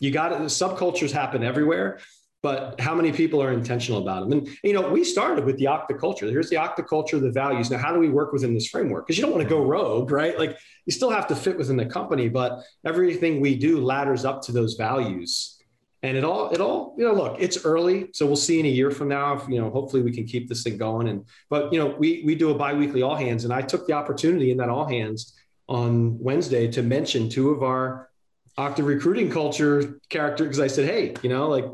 you 0.00 0.10
got 0.10 0.32
it. 0.32 0.40
Subcultures 0.40 1.12
happen 1.12 1.44
everywhere 1.44 2.00
but 2.46 2.80
how 2.80 2.94
many 2.94 3.10
people 3.10 3.42
are 3.42 3.52
intentional 3.52 4.00
about 4.00 4.20
them? 4.20 4.38
And 4.38 4.48
you 4.62 4.72
know, 4.72 4.88
we 4.88 5.02
started 5.02 5.44
with 5.44 5.58
the 5.58 5.64
Okta 5.64 5.98
culture. 5.98 6.26
Here's 6.30 6.48
the 6.48 6.54
Okta 6.54 6.86
culture, 6.86 7.18
the 7.18 7.32
values. 7.32 7.72
Now, 7.72 7.78
how 7.78 7.92
do 7.92 7.98
we 7.98 8.08
work 8.08 8.32
within 8.32 8.54
this 8.54 8.68
framework? 8.68 9.04
Because 9.04 9.18
you 9.18 9.24
don't 9.24 9.32
want 9.32 9.42
to 9.42 9.48
go 9.48 9.64
rogue, 9.64 10.12
right? 10.12 10.38
Like 10.38 10.56
you 10.84 10.92
still 10.92 11.10
have 11.10 11.26
to 11.26 11.34
fit 11.34 11.58
within 11.58 11.76
the 11.76 11.86
company, 11.86 12.28
but 12.28 12.62
everything 12.84 13.40
we 13.40 13.56
do 13.56 13.84
ladders 13.84 14.24
up 14.24 14.42
to 14.42 14.52
those 14.52 14.74
values. 14.74 15.60
And 16.04 16.16
it 16.16 16.22
all, 16.22 16.50
it 16.50 16.60
all, 16.60 16.94
you 16.96 17.04
know, 17.04 17.14
look, 17.14 17.34
it's 17.40 17.64
early, 17.64 18.10
so 18.12 18.24
we'll 18.26 18.36
see 18.36 18.60
in 18.60 18.66
a 18.66 18.68
year 18.68 18.92
from 18.92 19.08
now. 19.08 19.34
If 19.34 19.48
you 19.48 19.60
know, 19.60 19.68
hopefully 19.68 20.02
we 20.02 20.12
can 20.12 20.24
keep 20.24 20.48
this 20.48 20.62
thing 20.62 20.76
going. 20.78 21.08
And 21.08 21.24
but 21.50 21.72
you 21.72 21.80
know, 21.80 21.96
we 21.98 22.22
we 22.24 22.36
do 22.36 22.50
a 22.50 22.54
biweekly 22.54 23.02
all 23.02 23.16
hands, 23.16 23.42
and 23.42 23.52
I 23.52 23.60
took 23.60 23.88
the 23.88 23.94
opportunity 23.94 24.52
in 24.52 24.58
that 24.58 24.68
all 24.68 24.86
hands 24.86 25.34
on 25.68 26.16
Wednesday 26.20 26.70
to 26.70 26.82
mention 26.84 27.28
two 27.28 27.50
of 27.50 27.64
our 27.64 28.08
Okta 28.56 28.86
recruiting 28.86 29.30
culture 29.32 29.98
character 30.10 30.44
because 30.44 30.60
I 30.60 30.68
said, 30.68 30.88
hey, 30.88 31.14
you 31.24 31.28
know, 31.28 31.48
like 31.48 31.64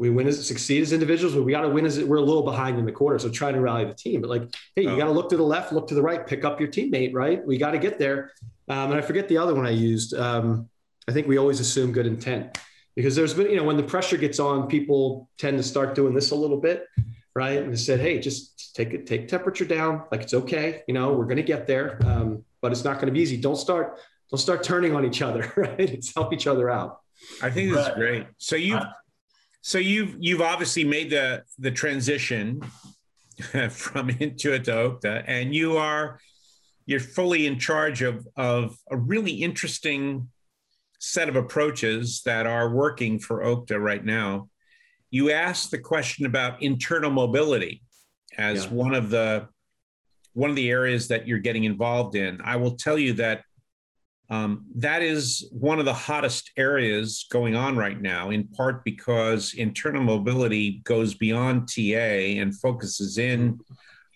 we 0.00 0.08
win 0.08 0.26
as 0.26 0.46
succeed 0.46 0.80
as 0.80 0.94
individuals, 0.94 1.34
but 1.34 1.42
we 1.42 1.52
got 1.52 1.60
to 1.60 1.68
win 1.68 1.84
as 1.84 2.02
we're 2.02 2.16
a 2.16 2.22
little 2.22 2.42
behind 2.42 2.78
in 2.78 2.86
the 2.86 2.90
quarter. 2.90 3.18
So 3.18 3.28
try 3.28 3.52
to 3.52 3.60
rally 3.60 3.84
the 3.84 3.92
team. 3.92 4.22
But 4.22 4.30
like, 4.30 4.44
hey, 4.74 4.84
you 4.84 4.88
oh. 4.92 4.96
got 4.96 5.04
to 5.04 5.10
look 5.10 5.28
to 5.28 5.36
the 5.36 5.42
left, 5.42 5.74
look 5.74 5.88
to 5.88 5.94
the 5.94 6.00
right, 6.00 6.26
pick 6.26 6.42
up 6.42 6.58
your 6.58 6.70
teammate, 6.70 7.12
right? 7.12 7.46
We 7.46 7.58
got 7.58 7.72
to 7.72 7.78
get 7.78 7.98
there. 7.98 8.32
Um, 8.66 8.92
and 8.92 8.94
I 8.94 9.02
forget 9.02 9.28
the 9.28 9.36
other 9.36 9.54
one 9.54 9.66
I 9.66 9.70
used. 9.70 10.14
Um, 10.14 10.70
I 11.06 11.12
think 11.12 11.28
we 11.28 11.36
always 11.36 11.60
assume 11.60 11.92
good 11.92 12.06
intent 12.06 12.56
because 12.96 13.14
there's 13.14 13.34
been, 13.34 13.50
you 13.50 13.56
know, 13.56 13.62
when 13.62 13.76
the 13.76 13.82
pressure 13.82 14.16
gets 14.16 14.40
on, 14.40 14.68
people 14.68 15.28
tend 15.36 15.58
to 15.58 15.62
start 15.62 15.94
doing 15.94 16.14
this 16.14 16.30
a 16.30 16.34
little 16.34 16.58
bit, 16.58 16.86
right? 17.34 17.62
And 17.62 17.70
they 17.70 17.76
said, 17.76 18.00
hey, 18.00 18.20
just 18.20 18.74
take 18.74 18.94
it, 18.94 19.06
take 19.06 19.28
temperature 19.28 19.66
down. 19.66 20.04
Like 20.10 20.22
it's 20.22 20.32
okay. 20.32 20.82
You 20.88 20.94
know, 20.94 21.12
we're 21.12 21.26
going 21.26 21.36
to 21.36 21.42
get 21.42 21.66
there, 21.66 22.00
um, 22.06 22.42
but 22.62 22.72
it's 22.72 22.84
not 22.84 22.94
going 22.94 23.08
to 23.08 23.12
be 23.12 23.20
easy. 23.20 23.36
Don't 23.36 23.56
start, 23.56 24.00
don't 24.30 24.38
start 24.38 24.62
turning 24.62 24.94
on 24.94 25.04
each 25.04 25.20
other, 25.20 25.52
right? 25.58 25.78
It's 25.78 26.14
help 26.14 26.32
each 26.32 26.46
other 26.46 26.70
out. 26.70 27.00
I 27.42 27.50
think 27.50 27.74
that's 27.74 27.94
great. 27.94 28.26
So 28.38 28.56
you 28.56 28.80
so 29.62 29.78
you've 29.78 30.16
you've 30.18 30.40
obviously 30.40 30.84
made 30.84 31.10
the 31.10 31.42
the 31.58 31.70
transition 31.70 32.60
from 33.70 34.08
Intuit 34.08 34.64
to 34.64 34.72
Okta, 34.72 35.24
and 35.26 35.54
you 35.54 35.76
are 35.76 36.18
you're 36.86 37.00
fully 37.00 37.46
in 37.46 37.58
charge 37.58 38.02
of 38.02 38.26
of 38.36 38.76
a 38.90 38.96
really 38.96 39.32
interesting 39.32 40.28
set 40.98 41.28
of 41.28 41.36
approaches 41.36 42.22
that 42.24 42.46
are 42.46 42.70
working 42.70 43.18
for 43.18 43.40
Okta 43.42 43.80
right 43.80 44.04
now. 44.04 44.48
You 45.10 45.30
asked 45.30 45.70
the 45.70 45.78
question 45.78 46.26
about 46.26 46.62
internal 46.62 47.10
mobility 47.10 47.82
as 48.38 48.64
yeah. 48.64 48.70
one 48.70 48.94
of 48.94 49.10
the 49.10 49.48
one 50.32 50.50
of 50.50 50.56
the 50.56 50.70
areas 50.70 51.08
that 51.08 51.26
you're 51.26 51.38
getting 51.38 51.64
involved 51.64 52.14
in. 52.14 52.40
I 52.42 52.56
will 52.56 52.76
tell 52.76 52.98
you 52.98 53.14
that 53.14 53.42
um, 54.30 54.64
that 54.76 55.02
is 55.02 55.48
one 55.50 55.80
of 55.80 55.84
the 55.84 55.92
hottest 55.92 56.52
areas 56.56 57.26
going 57.32 57.56
on 57.56 57.76
right 57.76 58.00
now, 58.00 58.30
in 58.30 58.46
part 58.46 58.84
because 58.84 59.54
internal 59.54 60.02
mobility 60.02 60.80
goes 60.84 61.14
beyond 61.14 61.68
TA 61.68 62.38
and 62.40 62.56
focuses 62.56 63.18
in 63.18 63.58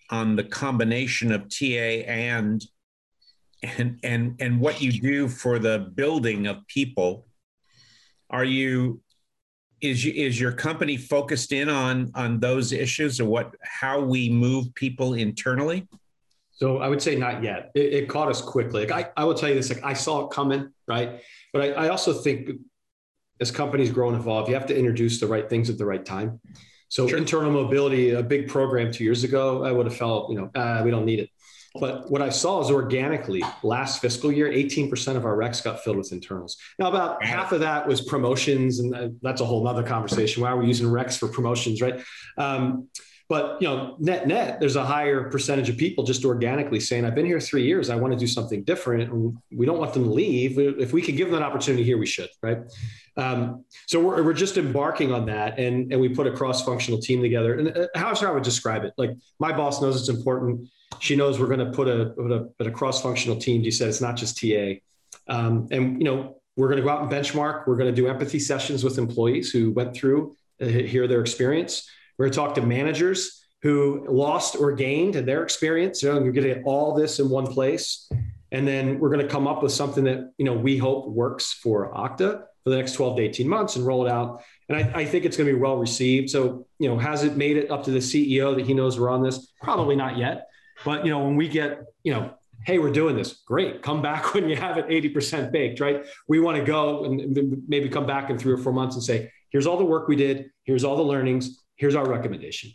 on 0.09 0.37
the 0.37 0.43
combination 0.43 1.33
of 1.33 1.49
TA 1.49 1.65
and 2.07 2.63
and 3.61 3.99
and 4.03 4.35
and 4.39 4.59
what 4.59 4.81
you 4.81 4.91
do 4.93 5.27
for 5.27 5.59
the 5.59 5.91
building 5.95 6.47
of 6.47 6.65
people. 6.67 7.27
Are 8.29 8.45
you 8.45 9.01
is 9.81 10.05
is 10.05 10.39
your 10.39 10.53
company 10.53 10.95
focused 10.95 11.51
in 11.51 11.67
on 11.67 12.11
on 12.15 12.39
those 12.39 12.71
issues 12.71 13.19
or 13.19 13.25
what 13.25 13.53
how 13.63 13.99
we 13.99 14.29
move 14.29 14.73
people 14.75 15.15
internally? 15.15 15.89
So 16.55 16.77
I 16.79 16.87
would 16.87 17.01
say 17.01 17.15
not 17.15 17.43
yet. 17.43 17.71
It, 17.75 17.93
it 17.93 18.09
caught 18.09 18.29
us 18.29 18.41
quickly. 18.41 18.87
Like 18.87 19.07
I, 19.17 19.21
I 19.21 19.25
will 19.25 19.33
tell 19.33 19.49
you 19.49 19.55
this, 19.55 19.69
like 19.69 19.83
I 19.83 19.93
saw 19.93 20.25
it 20.25 20.31
coming, 20.31 20.71
right? 20.87 21.21
But 21.53 21.61
I, 21.61 21.71
I 21.71 21.89
also 21.89 22.13
think 22.13 22.49
as 23.41 23.51
companies 23.51 23.91
grow 23.91 24.09
and 24.09 24.17
evolve, 24.17 24.47
you 24.47 24.55
have 24.55 24.65
to 24.67 24.77
introduce 24.77 25.19
the 25.19 25.27
right 25.27 25.49
things 25.49 25.69
at 25.69 25.77
the 25.77 25.85
right 25.85 26.03
time. 26.05 26.39
So 26.87 27.07
sure. 27.07 27.17
internal 27.17 27.51
mobility, 27.51 28.11
a 28.11 28.23
big 28.23 28.47
program 28.47 28.91
two 28.91 29.03
years 29.03 29.23
ago, 29.23 29.65
I 29.65 29.71
would 29.71 29.85
have 29.85 29.97
felt, 29.97 30.31
you 30.31 30.37
know, 30.37 30.49
uh, 30.55 30.81
we 30.83 30.91
don't 30.91 31.05
need 31.05 31.19
it. 31.19 31.29
But 31.77 32.09
what 32.09 32.21
I 32.21 32.29
saw 32.29 32.61
is 32.61 32.71
organically 32.71 33.43
last 33.61 34.01
fiscal 34.01 34.31
year, 34.31 34.49
18% 34.49 35.17
of 35.17 35.25
our 35.25 35.35
recs 35.35 35.61
got 35.61 35.83
filled 35.83 35.97
with 35.97 36.13
internals. 36.13 36.55
Now, 36.79 36.87
about 36.87 37.21
half 37.21 37.51
of 37.51 37.59
that 37.59 37.85
was 37.85 37.99
promotions, 37.99 38.79
and 38.79 39.19
that's 39.21 39.41
a 39.41 39.45
whole 39.45 39.67
other 39.67 39.83
conversation. 39.83 40.41
Why 40.41 40.49
are 40.49 40.57
we 40.57 40.67
using 40.67 40.87
recs 40.87 41.17
for 41.17 41.27
promotions, 41.27 41.81
right? 41.81 42.01
Um, 42.37 42.87
but 43.27 43.59
you 43.59 43.67
know, 43.67 43.95
net 43.99 44.27
net, 44.27 44.59
there's 44.59 44.75
a 44.75 44.85
higher 44.85 45.29
percentage 45.29 45.67
of 45.67 45.77
people 45.77 46.03
just 46.03 46.25
organically 46.25 46.79
saying, 46.79 47.05
"I've 47.05 47.15
been 47.15 47.25
here 47.25 47.39
three 47.39 47.63
years. 47.63 47.89
I 47.89 47.95
want 47.95 48.13
to 48.13 48.19
do 48.19 48.27
something 48.27 48.63
different." 48.63 49.11
We 49.51 49.65
don't 49.65 49.79
want 49.79 49.93
them 49.93 50.03
to 50.03 50.09
leave. 50.11 50.59
If 50.59 50.93
we 50.93 51.01
could 51.01 51.17
give 51.17 51.29
them 51.29 51.37
an 51.37 51.43
opportunity 51.43 51.83
here, 51.83 51.97
we 51.97 52.05
should, 52.05 52.29
right? 52.43 52.59
Um, 53.17 53.65
so 53.87 53.99
we're, 53.99 54.21
we're 54.21 54.33
just 54.33 54.57
embarking 54.57 55.11
on 55.11 55.25
that, 55.25 55.57
and 55.57 55.91
and 55.91 55.99
we 55.99 56.09
put 56.09 56.27
a 56.27 56.31
cross 56.31 56.63
functional 56.63 56.99
team 56.99 57.21
together. 57.21 57.57
And 57.57 57.75
uh, 57.75 57.87
how 57.95 58.13
I 58.13 58.31
would 58.31 58.43
describe 58.43 58.83
it, 58.83 58.93
like 58.97 59.11
my 59.39 59.51
boss 59.51 59.81
knows 59.81 59.99
it's 59.99 60.15
important. 60.15 60.69
She 60.99 61.15
knows 61.15 61.39
we're 61.39 61.47
going 61.47 61.59
to 61.59 61.71
put 61.71 61.87
a 61.87 62.13
put 62.15 62.31
a, 62.31 62.69
a 62.69 62.71
cross 62.71 63.01
functional 63.01 63.37
team. 63.37 63.63
She 63.63 63.71
said 63.71 63.89
it's 63.89 64.01
not 64.01 64.17
just 64.17 64.39
TA, 64.39 64.73
um, 65.27 65.67
and 65.71 65.99
you 65.99 66.05
know 66.05 66.41
we're 66.57 66.67
going 66.67 66.77
to 66.77 66.83
go 66.83 66.89
out 66.89 67.01
and 67.01 67.11
benchmark. 67.11 67.65
We're 67.65 67.75
going 67.75 67.93
to 67.93 68.01
do 68.01 68.07
empathy 68.07 68.39
sessions 68.39 68.83
with 68.83 68.99
employees 68.99 69.51
who 69.51 69.71
went 69.71 69.95
through, 69.95 70.35
uh, 70.61 70.65
hear 70.65 71.07
their 71.07 71.21
experience 71.21 71.89
we're 72.17 72.25
going 72.25 72.33
to 72.33 72.37
talk 72.37 72.55
to 72.55 72.61
managers 72.61 73.45
who 73.61 74.05
lost 74.07 74.55
or 74.55 74.73
gained 74.73 75.15
in 75.15 75.25
their 75.25 75.43
experience. 75.43 76.03
You 76.03 76.09
know, 76.09 76.15
we're 76.21 76.31
going 76.31 76.47
to 76.47 76.55
get 76.55 76.63
all 76.65 76.93
this 76.93 77.19
in 77.19 77.29
one 77.29 77.47
place. 77.47 78.09
And 78.51 78.67
then 78.67 78.99
we're 78.99 79.09
going 79.09 79.25
to 79.25 79.27
come 79.27 79.47
up 79.47 79.63
with 79.63 79.71
something 79.71 80.03
that, 80.03 80.31
you 80.37 80.45
know, 80.45 80.53
we 80.53 80.77
hope 80.77 81.09
works 81.09 81.51
for 81.51 81.91
Okta 81.91 82.43
for 82.63 82.69
the 82.69 82.77
next 82.77 82.93
12 82.93 83.17
to 83.17 83.23
18 83.23 83.47
months 83.47 83.75
and 83.75 83.85
roll 83.85 84.05
it 84.05 84.09
out. 84.11 84.43
And 84.69 84.77
I, 84.77 85.01
I 85.01 85.05
think 85.05 85.25
it's 85.25 85.35
going 85.35 85.47
to 85.47 85.53
be 85.53 85.59
well 85.59 85.77
received. 85.77 86.29
So, 86.29 86.67
you 86.79 86.87
know, 86.87 86.97
has 86.97 87.23
it 87.23 87.37
made 87.37 87.57
it 87.57 87.71
up 87.71 87.83
to 87.85 87.91
the 87.91 87.99
CEO 87.99 88.55
that 88.55 88.65
he 88.65 88.73
knows 88.73 88.99
we're 88.99 89.09
on 89.09 89.23
this? 89.23 89.51
Probably 89.61 89.95
not 89.95 90.17
yet. 90.17 90.47
But, 90.83 91.03
you 91.03 91.11
know, 91.11 91.23
when 91.23 91.35
we 91.35 91.47
get, 91.47 91.85
you 92.03 92.13
know, 92.13 92.33
hey, 92.65 92.77
we're 92.77 92.91
doing 92.91 93.15
this. 93.15 93.41
Great. 93.45 93.81
Come 93.81 94.01
back 94.01 94.33
when 94.33 94.47
you 94.47 94.55
have 94.55 94.77
it 94.77 94.87
80% 94.87 95.51
baked, 95.51 95.79
right? 95.79 96.05
We 96.27 96.39
want 96.39 96.57
to 96.57 96.63
go 96.63 97.05
and 97.05 97.63
maybe 97.67 97.89
come 97.89 98.05
back 98.05 98.29
in 98.29 98.37
three 98.37 98.53
or 98.53 98.57
four 98.57 98.73
months 98.73 98.95
and 98.95 99.03
say, 99.03 99.31
here's 99.49 99.65
all 99.65 99.77
the 99.77 99.85
work 99.85 100.07
we 100.07 100.15
did. 100.15 100.51
Here's 100.63 100.83
all 100.83 100.97
the 100.97 101.03
learnings 101.03 101.64
here's 101.75 101.95
our 101.95 102.07
recommendation. 102.07 102.71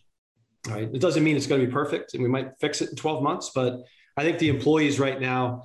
All 0.68 0.74
right. 0.74 0.90
It 0.92 1.00
doesn't 1.00 1.24
mean 1.24 1.36
it's 1.36 1.46
going 1.46 1.60
to 1.60 1.66
be 1.66 1.72
perfect 1.72 2.14
and 2.14 2.22
we 2.22 2.28
might 2.28 2.50
fix 2.60 2.82
it 2.82 2.90
in 2.90 2.96
12 2.96 3.22
months, 3.22 3.50
but 3.54 3.80
I 4.16 4.22
think 4.22 4.38
the 4.38 4.48
employees 4.48 5.00
right 5.00 5.20
now, 5.20 5.64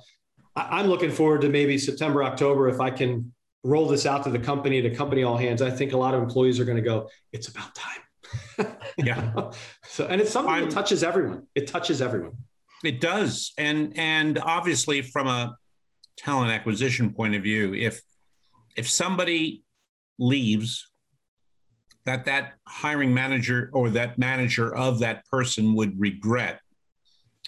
I'm 0.54 0.86
looking 0.86 1.10
forward 1.10 1.42
to 1.42 1.50
maybe 1.50 1.76
September, 1.76 2.24
October, 2.24 2.68
if 2.68 2.80
I 2.80 2.90
can 2.90 3.34
roll 3.62 3.86
this 3.88 4.06
out 4.06 4.24
to 4.24 4.30
the 4.30 4.38
company, 4.38 4.80
to 4.80 4.94
company 4.94 5.22
all 5.22 5.36
hands. 5.36 5.60
I 5.60 5.70
think 5.70 5.92
a 5.92 5.98
lot 5.98 6.14
of 6.14 6.22
employees 6.22 6.58
are 6.60 6.64
going 6.64 6.78
to 6.78 6.82
go, 6.82 7.10
it's 7.32 7.48
about 7.48 7.74
time. 7.74 8.76
yeah. 8.96 9.50
so, 9.84 10.06
and 10.06 10.20
it's 10.20 10.30
something 10.30 10.54
I'm, 10.54 10.64
that 10.64 10.70
touches 10.70 11.02
everyone. 11.02 11.46
It 11.54 11.66
touches 11.66 12.00
everyone. 12.00 12.32
It 12.84 13.00
does. 13.00 13.52
And, 13.58 13.92
and 13.98 14.38
obviously 14.38 15.02
from 15.02 15.26
a 15.26 15.56
talent 16.16 16.52
acquisition 16.52 17.12
point 17.12 17.34
of 17.34 17.42
view, 17.42 17.74
if, 17.74 18.00
if 18.76 18.88
somebody 18.88 19.64
leaves 20.18 20.88
that 22.06 22.24
that 22.24 22.54
hiring 22.66 23.12
manager 23.12 23.70
or 23.72 23.90
that 23.90 24.18
manager 24.18 24.74
of 24.74 25.00
that 25.00 25.24
person 25.26 25.74
would 25.74 25.98
regret 26.00 26.60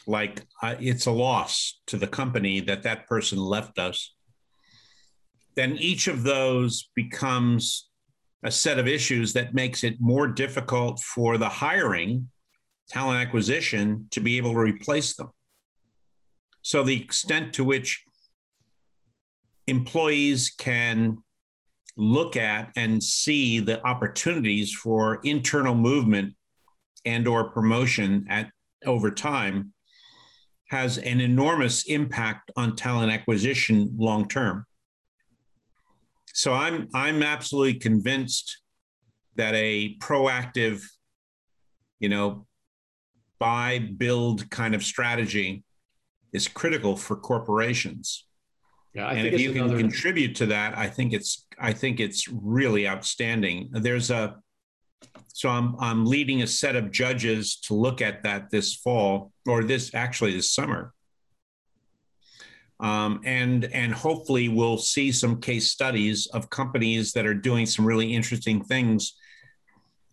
like 0.06 0.42
uh, 0.62 0.74
it's 0.80 1.06
a 1.06 1.11
loss 1.11 1.80
to 1.86 1.96
the 1.96 2.06
company 2.06 2.61
that 2.61 2.82
that 2.82 3.06
person 3.06 3.38
left 3.38 3.78
us 3.78 4.14
then 5.56 5.76
each 5.78 6.06
of 6.06 6.22
those 6.22 6.88
becomes 6.94 7.88
a 8.44 8.50
set 8.50 8.78
of 8.78 8.86
issues 8.86 9.32
that 9.32 9.54
makes 9.54 9.82
it 9.82 9.96
more 10.00 10.28
difficult 10.28 11.00
for 11.00 11.38
the 11.38 11.48
hiring 11.48 12.28
talent 12.88 13.20
acquisition 13.20 14.06
to 14.11 14.20
be 14.20 14.36
able 14.36 14.52
to 14.52 14.59
replace 14.59 15.16
them. 15.16 15.30
So 16.62 16.82
the 16.82 17.00
extent 17.00 17.54
to 17.54 17.64
which 17.64 18.04
employees 19.66 20.50
can 20.56 21.18
look 21.99 22.36
at 22.36 22.70
and 22.76 23.03
see 23.03 23.59
the 23.59 23.84
opportunities 23.84 24.72
for 24.72 25.20
internal 25.24 25.74
movement 25.74 26.34
and 27.05 27.26
or 27.26 27.51
promotion 27.51 28.24
at 28.30 28.51
over 28.86 29.11
time 29.11 29.72
has 30.68 30.99
an 30.99 31.20
enormous 31.20 31.84
impact 31.86 32.53
on 32.57 32.76
talent 32.76 33.11
acquisition 33.11 33.90
long 33.99 34.28
term. 34.28 34.64
So 36.32 36.53
I'm 36.53 36.88
I'm 36.94 37.22
absolutely 37.22 37.80
convinced 37.80 38.62
that 39.34 39.55
a 39.55 39.96
proactive, 39.99 40.84
you 41.99 42.09
know, 42.09 42.46
buy 43.40 43.78
build 43.78 44.49
kind 44.51 44.74
of 44.74 44.84
strategy 44.84 45.64
is 46.32 46.46
critical 46.46 46.96
for 46.96 47.16
corporations. 47.16 48.28
Yeah, 48.99 49.11
and 49.11 49.28
if 49.28 49.40
you 49.40 49.53
can 49.53 49.66
another... 49.66 49.78
contribute 49.78 50.34
to 50.36 50.46
that, 50.46 50.76
I 50.76 50.88
think 50.88 51.12
it's 51.12 51.46
I 51.57 51.72
think 51.72 52.01
it's 52.01 52.26
really 52.28 52.88
outstanding. 52.88 53.68
There's 53.70 54.11
a 54.11 54.36
so 55.28 55.49
I'm 55.49 55.76
I'm 55.78 56.05
leading 56.05 56.42
a 56.42 56.49
set 56.49 56.74
of 56.74 56.90
judges 56.90 57.61
to 57.66 57.74
look 57.74 58.03
at 58.03 58.24
that 58.24 58.51
this 58.51 58.74
fall 58.74 59.30
or 59.46 59.62
this 59.62 59.94
actually 59.94 60.32
this 60.32 60.51
summer. 60.53 60.92
Um, 62.80 63.20
and 63.24 63.66
and 63.66 63.92
hopefully 63.92 64.49
we'll 64.49 64.78
see 64.78 65.12
some 65.12 65.40
case 65.40 65.70
studies 65.70 66.26
of 66.34 66.51
companies 66.51 67.12
that 67.12 67.24
are 67.24 67.34
doing 67.34 67.66
some 67.66 67.84
really 67.84 68.12
interesting 68.12 68.64
things 68.64 69.14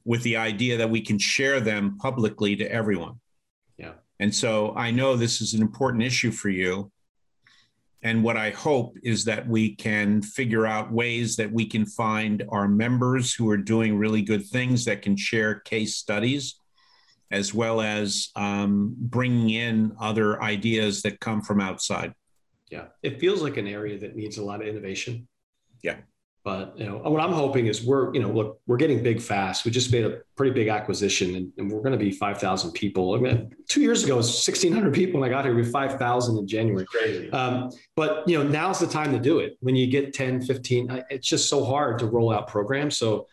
with 0.03 0.21
the 0.21 0.37
idea 0.37 0.77
that 0.77 0.91
we 0.91 1.01
can 1.01 1.17
share 1.17 1.59
them 1.59 1.97
publicly 1.97 2.55
to 2.57 2.71
everyone. 2.71 3.19
Yeah. 3.79 3.93
And 4.19 4.33
so 4.33 4.75
I 4.75 4.91
know 4.91 5.15
this 5.15 5.41
is 5.41 5.55
an 5.55 5.61
important 5.63 6.03
issue 6.03 6.29
for 6.29 6.49
you. 6.49 6.91
And 8.05 8.23
what 8.23 8.37
I 8.37 8.51
hope 8.51 8.99
is 9.01 9.25
that 9.25 9.47
we 9.47 9.73
can 9.73 10.21
figure 10.21 10.67
out 10.67 10.91
ways 10.91 11.37
that 11.37 11.51
we 11.51 11.65
can 11.65 11.87
find 11.87 12.43
our 12.49 12.67
members 12.67 13.33
who 13.33 13.49
are 13.49 13.57
doing 13.57 13.97
really 13.97 14.21
good 14.21 14.45
things 14.45 14.85
that 14.85 15.01
can 15.01 15.17
share 15.17 15.61
case 15.61 15.95
studies, 15.95 16.59
as 17.31 17.51
well 17.51 17.81
as 17.81 18.29
um, 18.35 18.93
bringing 18.95 19.49
in 19.49 19.91
other 19.99 20.39
ideas 20.43 21.01
that 21.01 21.19
come 21.19 21.41
from 21.41 21.59
outside. 21.59 22.13
Yeah, 22.69 22.89
it 23.01 23.19
feels 23.19 23.41
like 23.41 23.57
an 23.57 23.65
area 23.65 23.97
that 23.97 24.15
needs 24.15 24.37
a 24.37 24.43
lot 24.43 24.61
of 24.61 24.67
innovation. 24.67 25.27
Yeah. 25.81 25.97
But 26.45 26.77
you 26.77 26.85
know 26.85 26.97
what 26.97 27.19
I'm 27.19 27.31
hoping 27.31 27.65
is 27.65 27.83
we're 27.83 28.13
you 28.13 28.21
know 28.21 28.29
look 28.29 28.59
we're 28.67 28.77
getting 28.77 29.01
big 29.01 29.19
fast. 29.19 29.65
We 29.65 29.71
just 29.71 29.91
made 29.91 30.05
a 30.05 30.21
pretty 30.35 30.53
big 30.53 30.67
acquisition, 30.67 31.35
and, 31.35 31.51
and 31.57 31.71
we're 31.71 31.81
going 31.81 31.97
to 31.97 31.97
be 31.97 32.11
5,000 32.11 32.71
people. 32.71 33.15
I 33.15 33.17
mean, 33.17 33.51
two 33.67 33.81
years 33.81 34.03
ago 34.03 34.13
it 34.13 34.17
was 34.17 34.27
1,600 34.27 34.93
people 34.93 35.19
when 35.19 35.27
I 35.27 35.33
got 35.33 35.43
here. 35.43 35.55
We 35.55 35.63
5,000 35.63 36.37
in 36.37 36.47
January. 36.47 36.85
crazy. 36.85 37.31
Um, 37.31 37.71
but 37.95 38.29
you 38.29 38.37
know 38.37 38.47
now's 38.47 38.77
the 38.77 38.85
time 38.85 39.11
to 39.13 39.19
do 39.19 39.39
it. 39.39 39.57
When 39.61 39.75
you 39.75 39.87
get 39.87 40.13
10, 40.13 40.43
15, 40.43 41.05
it's 41.09 41.27
just 41.27 41.49
so 41.49 41.65
hard 41.65 41.97
to 41.99 42.05
roll 42.05 42.31
out 42.31 42.47
programs. 42.47 42.95
So 42.95 43.25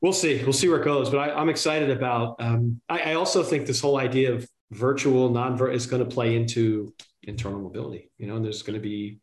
we'll 0.00 0.12
see. 0.12 0.40
We'll 0.44 0.52
see 0.52 0.68
where 0.68 0.80
it 0.80 0.84
goes. 0.84 1.10
But 1.10 1.18
I, 1.18 1.40
am 1.42 1.48
excited 1.48 1.90
about. 1.90 2.36
Um, 2.38 2.80
I, 2.88 3.10
I 3.10 3.14
also 3.14 3.42
think 3.42 3.66
this 3.66 3.80
whole 3.80 3.98
idea 3.98 4.32
of 4.32 4.48
virtual 4.70 5.30
non 5.30 5.60
is 5.72 5.86
going 5.86 6.04
to 6.04 6.08
play 6.08 6.36
into 6.36 6.94
internal 7.24 7.58
mobility. 7.58 8.12
You 8.18 8.28
know, 8.28 8.36
and 8.36 8.44
there's 8.44 8.62
going 8.62 8.74
to 8.74 8.80
be 8.80 9.18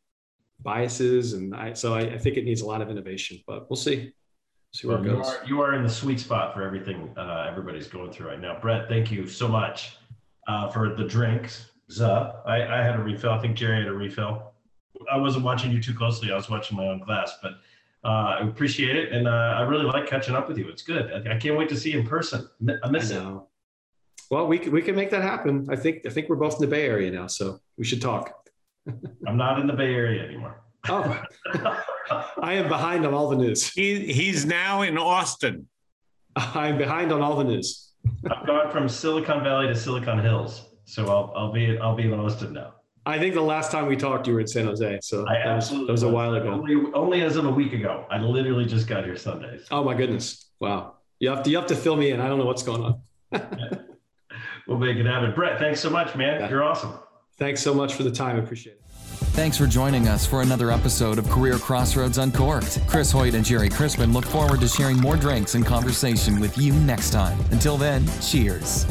biases, 0.66 1.34
and 1.34 1.56
I, 1.56 1.74
so 1.74 1.94
I, 1.94 2.02
I, 2.02 2.18
think 2.18 2.36
it 2.36 2.44
needs 2.44 2.62
a 2.62 2.66
lot 2.66 2.82
of 2.82 2.90
innovation. 2.90 3.40
But 3.48 3.70
we'll 3.70 3.78
see. 3.78 4.12
See 4.74 4.88
where 4.88 4.98
well, 4.98 5.06
it 5.06 5.10
goes. 5.10 5.26
You 5.26 5.32
are, 5.32 5.46
you 5.46 5.62
are, 5.62 5.74
in 5.76 5.84
the 5.84 5.90
sweet 5.90 6.20
spot 6.20 6.54
for 6.54 6.64
everything 6.64 7.14
uh, 7.16 7.48
everybody's 7.50 7.88
going 7.88 8.12
through 8.12 8.28
right 8.28 8.42
now. 8.42 8.60
Brett, 8.60 8.90
thank 8.90 9.12
you 9.12 9.28
so 9.28 9.48
much 9.48 9.96
uh, 10.48 10.68
for 10.70 10.94
the 10.96 11.06
drinks. 11.06 11.72
Zuh. 11.90 12.36
I, 12.46 12.64
I 12.64 12.84
had 12.84 12.96
a 12.96 13.04
refill. 13.04 13.32
I 13.32 13.40
think 13.40 13.56
Gerry 13.56 13.78
had 13.78 13.88
a 13.88 13.94
refill. 13.94 14.52
I 15.10 15.18
wasn't 15.18 15.46
watching 15.46 15.72
you 15.72 15.82
too 15.82 15.94
closely. 15.94 16.32
I 16.32 16.36
was 16.36 16.50
watching 16.50 16.76
my 16.76 16.88
own 16.88 17.00
glass, 17.00 17.38
but 17.42 17.54
uh, 18.04 18.38
I 18.40 18.48
appreciate 18.48 18.96
it, 18.96 19.12
and 19.12 19.28
uh, 19.28 19.56
I 19.58 19.62
really 19.62 19.86
like 19.86 20.08
catching 20.08 20.36
up 20.36 20.48
with 20.48 20.58
you. 20.58 20.68
It's 20.68 20.82
good. 20.82 21.12
I, 21.12 21.36
I, 21.36 21.38
can't 21.38 21.58
wait 21.58 21.70
to 21.70 21.76
see 21.76 21.92
you 21.92 22.00
in 22.00 22.08
person. 22.08 22.50
I 22.84 22.90
miss 22.90 23.12
I 23.12 23.18
it. 23.18 23.40
Well, 24.32 24.48
we 24.48 24.58
can, 24.58 24.72
we 24.72 24.82
can 24.82 24.96
make 24.96 25.12
that 25.12 25.22
happen. 25.22 25.68
I 25.70 25.76
think 25.76 26.06
I 26.06 26.10
think 26.10 26.30
we're 26.30 26.36
both 26.36 26.56
in 26.56 26.62
the 26.62 26.68
Bay 26.68 26.86
Area 26.86 27.12
now, 27.12 27.28
so 27.28 27.60
we 27.78 27.86
should 27.86 28.02
talk. 28.02 28.45
I'm 29.28 29.38
not 29.38 29.60
in 29.60 29.68
the 29.68 29.74
Bay 29.74 29.94
Area 29.94 30.24
anymore. 30.24 30.62
Oh, 30.88 31.24
I 32.42 32.54
am 32.54 32.68
behind 32.68 33.06
on 33.06 33.14
all 33.14 33.30
the 33.30 33.36
news. 33.36 33.72
He, 33.72 34.12
he's 34.14 34.46
now 34.46 34.84
in 34.84 34.98
Austin. 34.98 35.68
I'm 36.36 36.78
behind 36.78 37.12
on 37.12 37.22
all 37.22 37.38
the 37.38 37.44
news. 37.44 37.92
I've 38.30 38.46
gone 38.46 38.72
from 38.72 38.88
Silicon 38.88 39.44
Valley 39.44 39.68
to 39.68 39.76
Silicon 39.76 40.20
Hills, 40.20 40.66
so 40.86 41.08
I'll, 41.08 41.34
I'll 41.36 41.52
be 41.52 41.78
I'll 41.78 41.96
be 41.96 42.04
in 42.04 42.14
Austin 42.14 42.54
now. 42.54 42.74
I 43.08 43.20
think 43.20 43.36
the 43.36 43.42
last 43.42 43.72
time 43.72 43.88
we 43.88 43.96
talked, 43.96 44.28
you 44.28 44.34
were 44.34 44.40
in 44.40 44.48
San 44.48 44.66
Jose, 44.66 45.00
so 45.02 45.28
I 45.28 45.38
that 45.46 45.56
was, 45.56 45.70
that 45.70 45.88
was 45.88 46.04
a 46.04 46.10
while 46.10 46.34
ago. 46.34 46.50
Only, 46.50 46.92
only 46.94 47.22
as 47.22 47.36
of 47.36 47.46
a 47.46 47.52
week 47.52 47.74
ago. 47.74 48.06
I 48.10 48.20
literally 48.20 48.66
just 48.66 48.88
got 48.88 49.06
here 49.06 49.16
Sundays. 49.16 49.66
Oh 49.72 49.84
my 49.84 49.94
goodness! 49.94 50.50
Wow, 50.60 50.96
you 51.20 51.30
have 51.30 51.44
to 51.44 51.50
you 51.50 51.58
have 51.58 51.68
to 51.68 51.76
fill 51.76 51.96
me 51.96 52.12
in. 52.12 52.20
I 52.20 52.28
don't 52.28 52.40
know 52.40 52.46
what's 52.46 52.64
going 52.64 52.84
on. 52.84 53.02
we'll 54.68 54.78
make 54.78 54.98
it 54.98 55.06
happen. 55.06 55.34
Brett, 55.34 55.60
thanks 55.60 55.80
so 55.80 55.90
much, 55.90 56.16
man. 56.16 56.42
Yeah. 56.42 56.50
You're 56.50 56.64
awesome. 56.64 56.94
Thanks 57.38 57.62
so 57.62 57.74
much 57.74 57.94
for 57.94 58.04
the 58.04 58.12
time. 58.12 58.38
I 58.38 58.40
appreciate 58.40 58.74
it. 58.74 58.82
Thanks 59.36 59.58
for 59.58 59.68
joining 59.68 60.08
us 60.08 60.26
for 60.26 60.42
another 60.42 60.72
episode 60.72 61.20
of 61.20 61.26
CareerXroads 61.26 62.22
Uncorked. 62.22 62.80
Chris 62.88 63.12
Hoyt 63.12 63.34
and 63.34 63.46
Gerry 63.46 63.70
Crispin 63.70 64.14
look 64.14 64.26
forward 64.26 64.62
to 64.62 64.68
sharing 64.68 64.98
more 64.98 65.18
drinks 65.18 65.56
and 65.56 65.66
conversation 65.66 66.40
with 66.40 66.58
you 66.58 66.74
next 66.74 67.12
time. 67.12 67.38
Until 67.52 67.78
then, 67.78 68.06
cheers. 68.22 68.86